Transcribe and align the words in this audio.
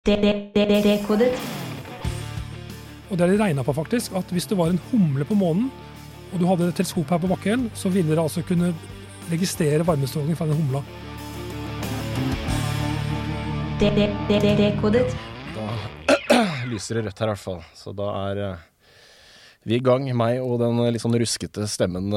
Dekodet. 0.00 1.34
Og 3.10 3.18
det 3.18 3.24
er 3.26 3.32
det 3.34 3.36
regna 3.36 3.60
på, 3.60 3.74
faktisk, 3.76 4.14
at 4.16 4.30
hvis 4.32 4.46
det 4.48 4.56
var 4.56 4.70
en 4.72 4.80
humle 4.88 5.26
på 5.28 5.36
månen, 5.36 5.66
og 6.32 6.40
du 6.40 6.46
hadde 6.48 6.70
et 6.70 6.78
teleskop 6.78 7.10
her 7.12 7.20
på 7.20 7.28
bakken, 7.28 7.66
så 7.76 7.92
ville 7.92 8.08
dere 8.08 8.24
altså 8.24 8.40
kunne 8.40 8.70
registrere 9.28 9.84
varmestråling 9.84 10.38
fra 10.38 10.46
den 10.48 10.56
humla. 10.56 10.80
Dekodet. 13.82 15.12
Da 15.52 15.68
lyser 16.72 16.96
det 16.96 17.04
rødt 17.10 17.20
her 17.20 17.28
i 17.28 17.34
hvert 17.34 17.44
fall. 17.44 17.60
Så 17.76 17.92
da 17.92 18.08
er 18.30 18.44
eh, 18.46 18.66
vi 19.68 19.76
i 19.76 19.84
gang, 19.84 20.08
meg 20.16 20.40
og 20.40 20.62
den 20.64 20.80
litt 20.94 21.04
sånn 21.04 21.20
ruskete 21.20 21.68
stemmen. 21.68 22.08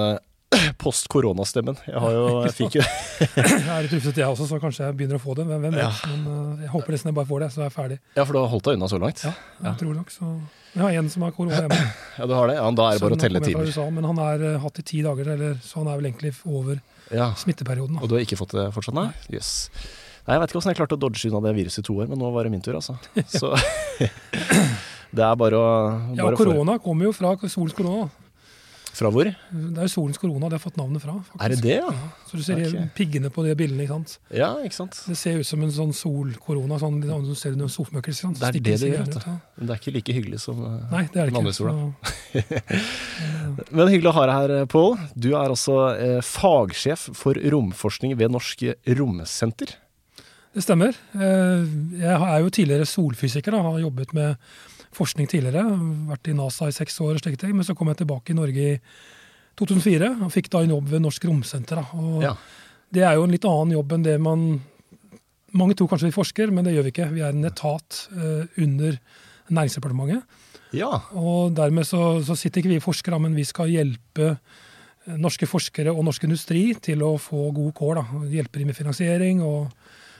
Eh, 0.55 0.65
Post 0.79 1.07
koronastemmen. 1.11 1.77
Jeg 1.87 1.99
har 2.03 2.15
jo, 2.15 2.23
jeg 2.45 2.55
fikk 2.57 2.77
jo 2.79 2.83
Jeg 3.43 3.69
er 3.75 3.85
litt 3.85 3.95
rufsete 3.97 4.23
jeg 4.23 4.27
også, 4.29 4.47
så 4.49 4.59
kanskje 4.61 4.87
jeg 4.87 4.97
begynner 4.99 5.19
å 5.19 5.23
få 5.23 5.35
det. 5.39 5.45
Hvem 5.49 5.63
hvem 5.65 5.77
vet? 5.77 5.83
Ja. 5.83 6.11
Men 6.11 6.27
uh, 6.27 6.65
jeg 6.65 6.71
håper 6.73 6.95
nesten 6.95 7.11
jeg 7.11 7.17
bare 7.19 7.29
får 7.31 7.45
det, 7.45 7.49
så 7.55 7.63
er 7.63 7.69
jeg 7.69 7.75
ferdig. 7.77 7.97
Ja, 8.17 8.25
for 8.25 8.35
du 8.35 8.41
har 8.41 8.51
holdt 8.53 8.69
deg 8.69 8.77
unna 8.79 8.91
så 8.91 8.99
langt? 9.01 9.23
Ja, 9.25 9.33
jeg 9.67 9.81
tror 9.81 9.97
nok 9.97 10.13
så. 10.13 10.29
Jeg 10.73 10.81
har 10.81 10.99
en 11.03 11.09
som 11.13 11.25
har 11.27 11.35
korona 11.35 11.59
hjemme. 11.63 11.81
Ja, 12.19 12.29
du 12.29 12.33
har 12.37 12.49
det? 12.49 12.55
Ja, 12.59 12.69
Da 12.77 12.87
er 12.89 12.97
det 12.97 13.05
bare 13.05 13.17
å 13.17 13.21
telle 13.23 13.41
timer. 13.43 13.67
USA, 13.69 13.89
men 13.93 14.07
han 14.09 14.21
har 14.21 14.45
uh, 14.45 14.55
hatt 14.63 14.79
i 14.81 14.87
ti 14.93 15.01
dager, 15.05 15.33
eller, 15.35 15.59
så 15.65 15.81
han 15.81 15.91
er 15.91 15.99
vel 16.01 16.09
egentlig 16.11 16.33
over 16.45 16.79
Ja, 17.13 17.33
smitteperioden. 17.37 17.99
Og 18.01 18.09
du 18.09 18.17
har 18.17 18.25
ikke 18.25 18.39
fått 18.39 18.55
det 18.57 18.69
fortsatt? 18.75 18.97
Nei? 18.97 19.09
Jøss. 19.33 19.53
Nei, 20.23 20.37
Jeg 20.37 20.43
vet 20.43 20.53
ikke 20.53 20.59
åssen 20.61 20.71
jeg 20.71 20.79
klarte 20.79 20.95
å 20.95 21.01
dodge 21.03 21.29
unna 21.29 21.41
det 21.43 21.55
viruset 21.57 21.83
i 21.83 21.87
to 21.89 21.97
år, 21.99 22.07
men 22.11 22.21
nå 22.21 22.29
var 22.31 22.47
det 22.47 22.53
min 22.53 22.63
tur, 22.63 22.77
altså. 22.79 22.95
Så 23.39 23.51
det 25.17 25.25
er 25.25 25.35
bare 25.39 25.59
å 25.59 25.65
Ja, 26.15 26.23
bare 26.23 26.37
Ja, 26.37 26.39
korona 26.39 26.77
kommer 26.81 27.09
jo 27.09 27.15
fra 27.15 27.35
sols 27.51 27.75
korona. 27.75 28.07
Fra 28.93 29.09
hvor? 29.09 29.25
Det 29.25 29.79
er 29.81 29.87
jo 29.87 29.89
solens 29.89 30.19
korona 30.21 30.45
det 30.51 30.59
har 30.59 30.61
fått 30.61 30.75
navnet 30.77 31.01
fra. 31.01 31.15
faktisk. 31.17 31.41
Er 31.41 31.49
det 31.49 31.57
det, 31.63 31.77
ja? 31.81 31.93
Så 32.29 32.37
du 32.37 32.43
ser 32.45 32.59
okay. 32.61 32.83
Piggene 32.93 33.31
på 33.33 33.41
de 33.45 33.55
bildene, 33.57 33.87
ikke 33.87 33.95
sant. 33.95 34.11
Ja, 34.29 34.51
ikke 34.61 34.77
sant? 34.77 34.99
Det 35.09 35.17
ser 35.17 35.39
ut 35.41 35.47
som 35.49 35.63
en 35.65 35.71
sånn 35.73 35.93
solkorona, 35.97 36.77
sånn 36.81 36.99
du 37.01 37.33
ser 37.39 37.55
noen 37.57 37.73
solmøkker, 37.73 38.13
sant. 38.13 38.37
Det 38.37 38.45
er 38.51 38.53
Stikker 38.53 38.69
det 38.69 38.79
det 38.83 38.91
gjør, 38.93 39.07
ut, 39.09 39.17
ja. 39.25 39.35
Men 39.57 39.69
det 39.71 39.73
er 39.75 39.81
ikke 39.81 39.95
like 39.97 40.17
hyggelig 40.19 40.41
som 40.45 40.61
eh, 40.67 40.75
Nei, 40.93 41.03
det 41.09 41.23
er 41.23 41.33
det 41.33 41.41
ikke. 41.41 42.43
Men 43.73 43.89
hyggelig 43.91 44.11
å 44.11 44.15
ha 44.17 44.25
deg 44.29 44.35
her, 44.41 44.53
Pål. 44.73 44.97
Du 45.17 45.31
er 45.33 45.47
altså 45.47 45.77
eh, 45.97 46.19
fagsjef 46.25 47.09
for 47.17 47.37
romforskning 47.53 48.13
ved 48.19 48.33
Norsk 48.33 48.63
Romsenter. 48.97 49.73
det 50.53 50.61
stemmer. 50.61 50.93
Eh, 51.17 51.65
Jeg 51.97 52.13
er 52.29 52.39
jo 52.45 52.49
tidligere 52.53 52.85
solfysiker, 52.85 53.51
da, 53.57 53.61
har 53.65 53.79
jobbet 53.81 54.13
med 54.13 54.37
forskning 54.97 55.29
tidligere. 55.29 55.63
Vært 56.09 56.29
i 56.29 56.35
NASA 56.37 56.69
i 56.69 56.75
seks 56.75 56.99
år 57.03 57.17
og 57.17 57.23
slike 57.23 57.39
ting. 57.41 57.55
Men 57.57 57.67
så 57.67 57.75
kom 57.77 57.91
jeg 57.91 58.01
tilbake 58.03 58.33
i 58.33 58.37
Norge 58.37 58.67
i 58.73 58.77
2004 59.59 60.11
og 60.25 60.31
fikk 60.33 60.49
da 60.53 60.63
en 60.63 60.75
jobb 60.75 60.91
ved 60.93 61.03
Norsk 61.03 61.25
Romsenter. 61.29 61.81
Ja. 62.23 62.33
Det 62.93 63.03
er 63.05 63.17
jo 63.17 63.25
en 63.27 63.33
litt 63.33 63.45
annen 63.49 63.75
jobb 63.75 63.97
enn 63.97 64.05
det 64.05 64.19
man 64.21 64.45
Mange 65.53 65.75
tror 65.77 65.85
kanskje 65.91 66.07
vi 66.07 66.15
forsker, 66.15 66.49
men 66.49 66.65
det 66.65 66.71
gjør 66.73 66.87
vi 66.87 66.89
ikke. 66.89 67.05
Vi 67.13 67.21
er 67.21 67.29
en 67.29 67.45
etat 67.45 67.97
eh, 68.17 68.55
under 68.63 68.95
Næringsdepartementet. 69.53 70.23
Ja. 70.73 70.95
Og 71.13 71.53
dermed 71.53 71.85
så, 71.85 72.23
så 72.25 72.33
sitter 72.33 72.63
ikke 72.63 72.71
vi 72.71 72.79
forskere, 72.81 73.19
men 73.21 73.35
vi 73.37 73.45
skal 73.45 73.69
hjelpe 73.69 74.31
eh, 74.31 75.13
norske 75.13 75.45
forskere 75.45 75.93
og 75.93 76.07
norsk 76.07 76.25
industri 76.25 76.63
til 76.81 77.05
å 77.05 77.11
få 77.21 77.51
gode 77.53 77.75
kår. 77.77 78.01
Da. 78.01 78.23
Hjelpe 78.33 78.63
dem 78.63 78.71
med 78.71 78.79
finansiering, 78.79 79.43
og 79.45 79.69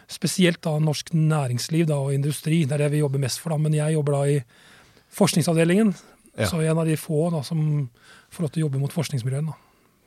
spesielt 0.07 0.61
da 0.61 0.77
norsk 0.79 1.13
næringsliv 1.13 1.85
da, 1.87 1.95
og 1.95 2.13
industri. 2.13 2.63
Det 2.65 2.71
er 2.73 2.77
det 2.85 2.91
vi 2.91 2.99
jobber 3.03 3.19
mest 3.19 3.39
for. 3.39 3.49
da. 3.49 3.57
Men 3.57 3.73
jeg 3.73 3.93
jobber 3.93 4.11
da 4.19 4.23
i 4.37 4.43
forskningsavdelingen, 5.11 5.93
Ja. 6.37 6.45
så 6.49 6.57
jeg 6.61 6.67
er 6.67 6.71
en 6.71 6.79
av 6.79 6.85
de 6.87 6.95
få 6.97 7.29
da, 7.31 7.41
som 7.43 7.89
får 8.31 8.41
lov 8.41 8.49
til 8.51 8.63
å 8.63 8.65
jobbe 8.67 8.79
mot 8.81 8.91
forskningsmiljøene. 8.91 9.53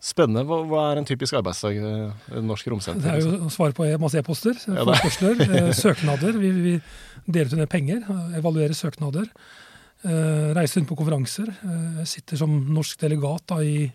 Spennende. 0.02 0.42
Hva, 0.44 0.58
hva 0.66 0.80
er 0.92 0.98
en 1.00 1.04
typisk 1.08 1.32
arbeidsdag 1.34 1.76
i 1.78 1.80
ved 1.80 2.44
Norsk 2.44 2.66
Romsenter? 2.68 3.00
Det 3.02 3.12
er 3.12 3.20
jo 3.24 3.46
å 3.46 3.50
svare 3.50 3.72
på 3.72 3.86
masse 3.98 4.18
e-poster, 4.18 4.54
Ja, 4.66 4.84
forespørsler, 4.84 5.40
eh, 5.56 5.70
søknader. 5.72 6.36
Vi, 6.38 6.50
vi 6.50 6.74
deler 7.26 7.46
ut 7.54 7.56
ned 7.62 7.68
penger, 7.70 8.02
eh, 8.04 8.38
evaluerer 8.38 8.74
søknader. 8.76 9.30
eh, 10.04 10.52
Reiser 10.54 10.80
rundt 10.80 10.88
på 10.90 10.96
konferanser. 10.98 11.48
eh, 11.48 11.98
Jeg 12.02 12.06
sitter 12.08 12.36
som 12.36 12.50
norsk 12.74 12.98
delegat 13.00 13.46
da, 13.46 13.56
i 13.62 13.92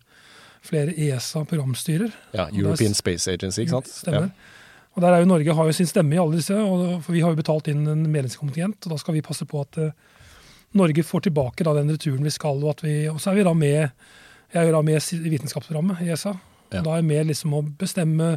flere 0.64 0.94
ESA-programstyrer. 0.96 2.12
Ja, 2.34 2.48
European 2.52 2.94
Space 2.94 3.28
Agency, 3.31 3.62
ikke 3.66 3.70
sant? 3.81 3.88
Stemmer. 3.88 4.31
Og 4.96 5.03
der 5.03 5.16
er 5.16 5.22
jo 5.24 5.29
Norge 5.29 5.53
har 5.56 5.68
jo 5.68 5.75
sin 5.75 5.88
stemme 5.88 6.18
i 6.18 6.19
alle 6.19 6.40
disse, 6.40 6.56
og, 6.56 6.97
for 7.06 7.16
vi 7.16 7.22
har 7.24 7.31
jo 7.31 7.40
betalt 7.40 7.69
inn 7.72 7.85
en 7.88 8.03
medlemskontingent. 8.12 8.84
og 8.85 8.96
Da 8.96 9.00
skal 9.00 9.16
vi 9.16 9.24
passe 9.25 9.47
på 9.47 9.62
at 9.63 9.79
eh, 9.79 9.94
Norge 10.75 11.03
får 11.03 11.28
tilbake 11.28 11.63
da, 11.68 11.75
den 11.78 11.94
returen 11.94 12.28
vi 12.28 12.34
skal. 12.34 12.59
Og, 12.59 12.75
at 12.75 12.84
vi, 12.84 12.96
og 13.12 13.22
så 13.24 13.31
er 13.31 13.40
vi 13.40 13.47
da 13.47 13.56
med 13.56 13.80
jeg 14.51 14.68
er 14.68 14.75
da 14.75 14.81
med 14.84 15.00
i 15.16 15.31
vitenskapsprogrammet 15.31 16.01
i 16.03 16.09
ESA. 16.12 16.34
Ja. 16.72 16.81
Da 16.84 16.94
er 16.94 17.01
jeg 17.01 17.07
med 17.07 17.30
liksom 17.30 17.53
å 17.56 17.62
bestemme 17.80 18.34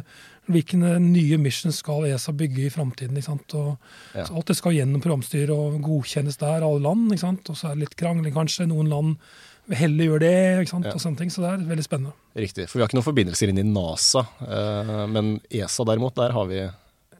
hvilke 0.51 0.77
nye 0.79 1.37
missions 1.41 1.79
skal 1.81 2.05
ESA 2.09 2.33
bygge 2.35 2.65
i 2.65 2.71
framtiden. 2.71 3.19
Ja. 3.19 4.25
Alt 4.25 4.51
det 4.51 4.57
skal 4.59 4.75
gjennom 4.75 5.03
programstyret 5.03 5.51
og 5.51 5.79
godkjennes 5.83 6.39
der, 6.39 6.63
alle 6.63 6.83
land. 6.83 7.11
Og 7.15 7.51
så 7.55 7.71
er 7.71 7.75
det 7.75 7.85
litt 7.85 7.97
krangling 7.99 8.35
kanskje. 8.35 8.67
Noen 8.71 8.91
land 8.91 9.15
heller 9.71 10.05
gjør 10.05 10.19
det. 10.19 10.33
ikke 10.61 10.69
sant? 10.69 10.85
Ja. 10.85 10.93
Og 10.93 11.01
sånne 11.01 11.17
ting, 11.17 11.29
Så 11.29 11.41
det 11.41 11.49
er 11.51 11.65
veldig 11.69 11.83
spennende. 11.85 12.13
Riktig. 12.35 12.67
For 12.69 12.77
vi 12.77 12.83
har 12.83 12.89
ikke 12.89 12.99
noen 12.99 13.07
forbindelser 13.09 13.49
inn 13.49 13.57
i 13.57 13.63
NASA. 13.63 14.25
eh, 14.45 15.05
Men 15.07 15.39
ESA 15.49 15.83
derimot, 15.85 16.15
der 16.15 16.31
har 16.31 16.45
vi 16.45 16.59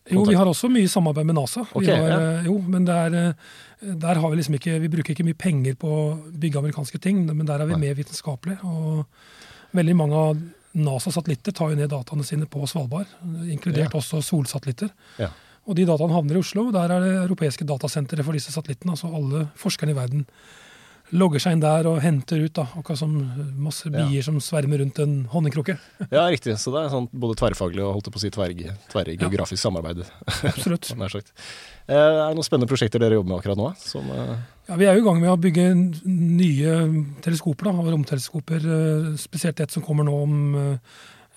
Kontakt. 0.05 0.11
Jo, 0.13 0.23
vi 0.29 0.35
har 0.37 0.45
også 0.45 0.69
mye 0.69 0.87
samarbeid 0.87 1.25
med 1.25 1.33
NASA. 1.35 1.61
Ok, 1.73 1.81
vi 1.81 1.87
har, 1.89 1.97
ja. 2.09 2.19
eh, 2.39 2.43
Jo, 2.45 2.59
men 2.61 2.85
det 2.85 2.93
er, 2.93 3.15
eh, 3.15 3.93
der 3.95 4.15
har 4.21 4.29
vi 4.29 4.35
liksom 4.37 4.53
ikke 4.59 4.79
Vi 4.81 4.87
bruker 4.87 5.13
ikke 5.15 5.25
mye 5.25 5.33
penger 5.37 5.73
på 5.75 5.87
å 5.89 6.31
bygge 6.31 6.59
amerikanske 6.61 6.99
ting, 7.01 7.25
men 7.25 7.45
der 7.45 7.59
er 7.61 7.65
vi 7.65 7.73
Nei. 7.73 7.79
mer 7.89 7.95
vitenskapelige. 7.95 8.59
Og 8.63 9.05
veldig 9.73 9.95
mange 9.95 10.13
av 10.13 10.37
NASA-satellitter 10.75 11.53
tar 11.55 11.69
jo 11.71 11.75
ned 11.75 11.89
dataene 11.89 12.23
sine 12.23 12.45
på 12.45 12.67
Svalbard, 12.67 13.07
inkludert 13.49 13.93
Ja. 13.93 13.99
også 13.99 14.21
solsatellitter. 14.21 14.91
Ja. 15.17 15.29
Og 15.67 15.75
de 15.75 15.85
dataene 15.85 16.13
havner 16.13 16.35
i 16.35 16.39
Oslo, 16.39 16.67
og 16.67 16.73
der 16.73 16.91
er 16.91 16.99
det 16.99 17.29
europeiske 17.29 17.65
datasenteret 17.65 18.23
for 18.23 18.33
disse 18.33 18.51
satellittene. 18.51 18.91
Altså 18.91 19.09
alle 19.11 19.47
forskerne 19.57 19.89
i 19.89 19.93
verden 19.97 20.25
logger 21.13 21.39
seg 21.39 21.53
inn 21.53 21.59
der 21.61 21.85
og 21.85 21.99
henter 22.01 22.41
ut, 22.41 22.53
da, 22.57 22.63
akkurat 22.79 22.97
som 22.97 23.11
masse 23.61 23.85
Ja. 23.93 24.07
som 24.25 24.39
svermer 24.41 24.79
rundt 24.81 24.97
en 24.99 25.27
honningkrukke. 25.29 25.77
Ja, 26.11 26.25
riktig. 26.29 26.57
Så 26.57 26.71
det 26.73 26.81
er 26.85 26.89
sånn 26.89 27.09
både 27.13 27.35
tverrfaglig 27.37 27.83
og 27.85 27.93
holdt 27.99 28.09
på 28.09 28.17
å 28.17 28.23
si 28.23 28.29
tverrgeografisk 28.33 28.89
tverrgeografisk 28.91 29.61
samarbeid. 29.61 30.01
Absolutt. 30.49 30.89
nær 30.97 31.09
sagt. 31.13 31.31
Eh, 31.87 31.93
Er 31.95 32.29
det 32.31 32.35
noen 32.39 32.47
spennende 32.47 32.67
prosjekter 32.71 32.99
dere 32.99 33.19
jobber 33.19 33.29
med 33.35 33.39
akkurat 33.43 33.57
nå? 33.61 33.69
Som, 33.77 34.09
eh, 34.09 34.35
Ja, 34.67 34.75
Vi 34.81 34.85
er 34.89 34.95
jo 34.97 35.03
i 35.03 35.05
gang 35.05 35.19
med 35.21 35.29
å 35.29 35.37
bygge 35.37 35.67
nye 36.05 36.71
teleskoper, 37.21 37.69
da, 37.69 37.71
romteleskoper. 37.93 38.65
eh, 38.65 39.11
Spesielt 39.21 39.59
et 39.61 39.71
som 39.71 39.83
kommer 39.83 40.03
nå 40.03 40.15
om 40.23 40.79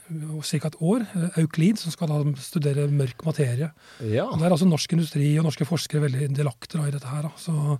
ca. 0.08 0.56
et 0.66 0.76
år. 0.80 1.04
eh, 1.14 1.40
Euclid, 1.42 1.78
som 1.78 1.92
skal 1.92 2.08
da 2.08 2.22
studere 2.40 2.88
mørk 2.88 3.22
materie. 3.26 3.70
ja. 4.00 4.24
Det 4.32 4.42
er 4.46 4.50
altså 4.56 4.64
norsk 4.68 4.92
industri 4.96 5.36
og 5.38 5.44
norske 5.44 5.66
forskere 5.68 6.08
veldig 6.08 6.32
delaktige 6.34 6.88
i 6.88 6.90
dette 6.90 7.06
her. 7.06 7.22
Da. 7.22 7.30
Så, 7.36 7.78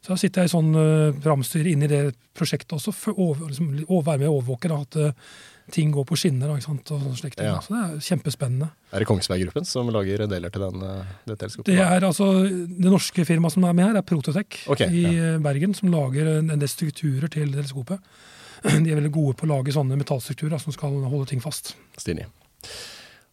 så 0.00 0.14
da 0.14 0.16
sitter 0.20 0.42
jeg 0.42 0.50
i 0.50 0.52
sånn 0.54 0.72
uh, 0.72 1.16
ramstyr 1.26 1.66
inne 1.68 1.84
i 1.84 1.90
det 1.90 2.02
prosjektet 2.36 2.72
også, 2.78 2.92
for 2.96 3.18
å 3.20 3.32
liksom, 3.42 3.72
være 3.84 4.22
med 4.22 4.28
og 4.30 4.38
overvåke 4.40 4.70
da, 4.72 4.78
at 4.80 5.00
uh, 5.00 5.32
ting 5.70 5.90
går 5.94 6.06
på 6.08 6.18
skinner. 6.18 6.50
Og 6.50 7.16
slikt. 7.18 7.40
Ja. 7.42 7.58
Så 7.62 7.74
det 7.74 7.80
er 7.82 8.04
kjempespennende. 8.10 8.70
Er 8.90 9.02
det 9.02 9.08
Kongsberg-gruppen 9.10 9.66
som 9.68 9.90
lager 9.94 10.26
deler 10.30 10.52
til 10.52 10.64
den, 10.66 10.82
eh, 10.82 11.12
det 11.30 11.38
teleskopet? 11.38 11.70
Det 11.70 11.78
er 11.84 12.06
altså, 12.06 12.30
det 12.44 12.90
norske 12.90 13.24
firmaet 13.24 13.54
som 13.54 13.64
er 13.64 13.76
med 13.76 13.90
her, 13.90 14.00
er 14.00 14.06
Prototech 14.06 14.64
okay, 14.70 14.90
i 14.90 15.04
ja. 15.06 15.34
eh, 15.34 15.42
Bergen, 15.42 15.74
som 15.74 15.92
lager 15.92 16.32
en 16.38 16.52
del 16.52 16.70
strukturer 16.70 17.30
til 17.30 17.52
teleskopet. 17.54 18.00
De 18.62 18.90
er 18.90 18.98
veldig 18.98 19.14
gode 19.14 19.36
på 19.38 19.46
å 19.48 19.52
lage 19.54 19.74
sånne 19.74 19.98
metallstrukturer 20.00 20.60
som 20.60 20.74
skal 20.74 20.98
holde 21.06 21.30
ting 21.30 21.44
fast. 21.44 21.74
Stilig. 22.00 22.26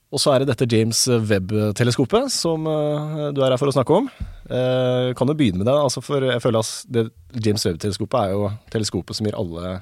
Og 0.07 0.21
så 0.23 0.31
er 0.31 0.41
det 0.41 0.53
dette 0.53 0.67
James 0.71 1.01
Webb-teleskopet 1.27 2.31
som 2.31 2.67
eh, 2.71 3.23
du 3.35 3.41
er 3.43 3.51
her 3.51 3.59
for 3.59 3.67
å 3.67 3.75
snakke 3.75 3.95
om. 3.95 4.05
Eh, 4.47 5.09
kan 5.17 5.27
du 5.27 5.33
begynne 5.35 5.59
med 5.59 5.67
det? 5.67 5.75
Altså 5.75 6.03
for 6.03 6.23
jeg 6.23 6.43
føler 6.43 6.63
at 6.63 6.93
det, 6.95 7.09
James 7.43 7.65
Webb-teleskopet 7.67 8.19
er 8.21 8.35
jo 8.35 8.45
teleskopet 8.71 9.17
som 9.17 9.27
gir 9.27 9.35
alle 9.35 9.73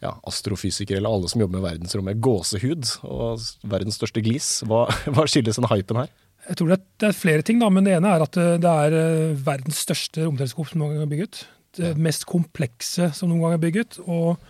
ja, 0.00 0.14
astrofysikere 0.30 1.02
eller 1.02 1.12
alle 1.12 1.28
som 1.28 1.42
jobber 1.42 1.58
med 1.58 1.66
verdensrommet, 1.66 2.22
gåsehud 2.24 2.94
og 3.10 3.44
verdens 3.68 3.98
største 4.00 4.22
glis. 4.24 4.48
Hva, 4.68 4.86
hva 5.12 5.26
skyldes 5.28 5.60
den 5.60 5.68
hypen 5.68 6.00
her? 6.00 6.14
Jeg 6.48 6.60
tror 6.60 6.70
det 6.70 6.78
er, 6.78 6.86
det 7.02 7.10
er 7.10 7.18
flere 7.18 7.44
ting, 7.44 7.60
da, 7.60 7.68
men 7.68 7.84
det 7.84 7.98
ene 7.98 8.14
er 8.14 8.24
at 8.24 8.40
eh, 8.40 8.54
det 8.62 8.72
er 8.86 9.36
verdens 9.50 9.82
største 9.84 10.24
romteleskop 10.24 10.72
som 10.72 10.80
noen 10.80 10.96
gang 10.96 11.04
er 11.04 11.12
bygget. 11.12 11.42
Det 11.76 11.92
mest 12.00 12.24
komplekse 12.30 13.10
som 13.12 13.28
noen 13.28 13.44
gang 13.44 13.58
er 13.58 13.62
bygget. 13.66 14.00
Og, 14.08 14.40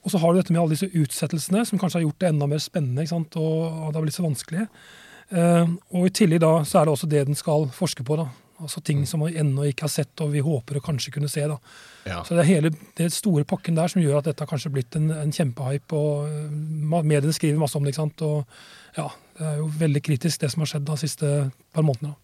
og 0.00 0.12
så 0.12 0.20
har 0.20 0.32
du 0.32 0.40
dette 0.40 0.54
med 0.54 0.62
alle 0.62 0.76
disse 0.76 0.88
utsettelsene, 0.88 1.64
som 1.68 1.80
kanskje 1.80 2.00
har 2.00 2.06
gjort 2.06 2.20
det 2.22 2.30
enda 2.32 2.48
mer 2.48 2.62
spennende. 2.62 3.04
Og, 3.12 3.26
det 3.34 3.98
har 3.98 4.04
blitt 4.04 4.16
så 4.16 4.24
vanskelig. 4.24 4.68
Eh, 5.30 5.74
og 5.94 6.06
i 6.06 6.14
tillegg 6.16 6.40
da, 6.42 6.54
så 6.64 6.80
er 6.80 6.88
det 6.88 6.94
også 6.94 7.10
det 7.10 7.26
den 7.28 7.38
skal 7.38 7.68
forske 7.74 8.06
på. 8.06 8.16
da. 8.20 8.30
Altså 8.60 8.82
Ting 8.84 9.04
som 9.08 9.22
vi 9.24 9.36
ennå 9.40 9.64
ikke 9.68 9.86
har 9.86 9.92
sett, 9.92 10.12
og 10.24 10.32
vi 10.34 10.42
håper 10.44 10.78
å 10.80 10.84
kanskje 10.84 11.12
kunne 11.16 11.28
se. 11.32 11.44
da. 11.48 11.58
Ja. 12.06 12.22
Så 12.24 12.34
det 12.34 12.44
er 12.44 12.50
hele 12.50 12.72
den 12.98 13.12
store 13.12 13.44
pakken 13.48 13.76
der 13.76 13.92
som 13.92 14.02
gjør 14.02 14.20
at 14.20 14.30
dette 14.30 14.44
har 14.44 14.50
kanskje 14.50 14.72
blitt 14.72 14.96
en, 14.96 15.10
en 15.12 15.32
kjempehype. 15.32 15.96
og 15.96 16.28
eh, 16.28 16.50
Mediene 17.02 17.36
skriver 17.36 17.60
masse 17.60 17.76
om 17.76 17.84
det. 17.84 17.94
ikke 17.94 18.02
sant? 18.02 18.22
Og 18.22 18.44
ja, 18.96 19.08
Det 19.36 19.46
er 19.46 19.60
jo 19.60 19.70
veldig 19.80 20.02
kritisk 20.04 20.40
det 20.40 20.50
som 20.52 20.64
har 20.64 20.72
skjedd 20.72 20.88
de 20.88 20.98
siste 21.00 21.36
par 21.72 21.86
månedene. 21.86 22.16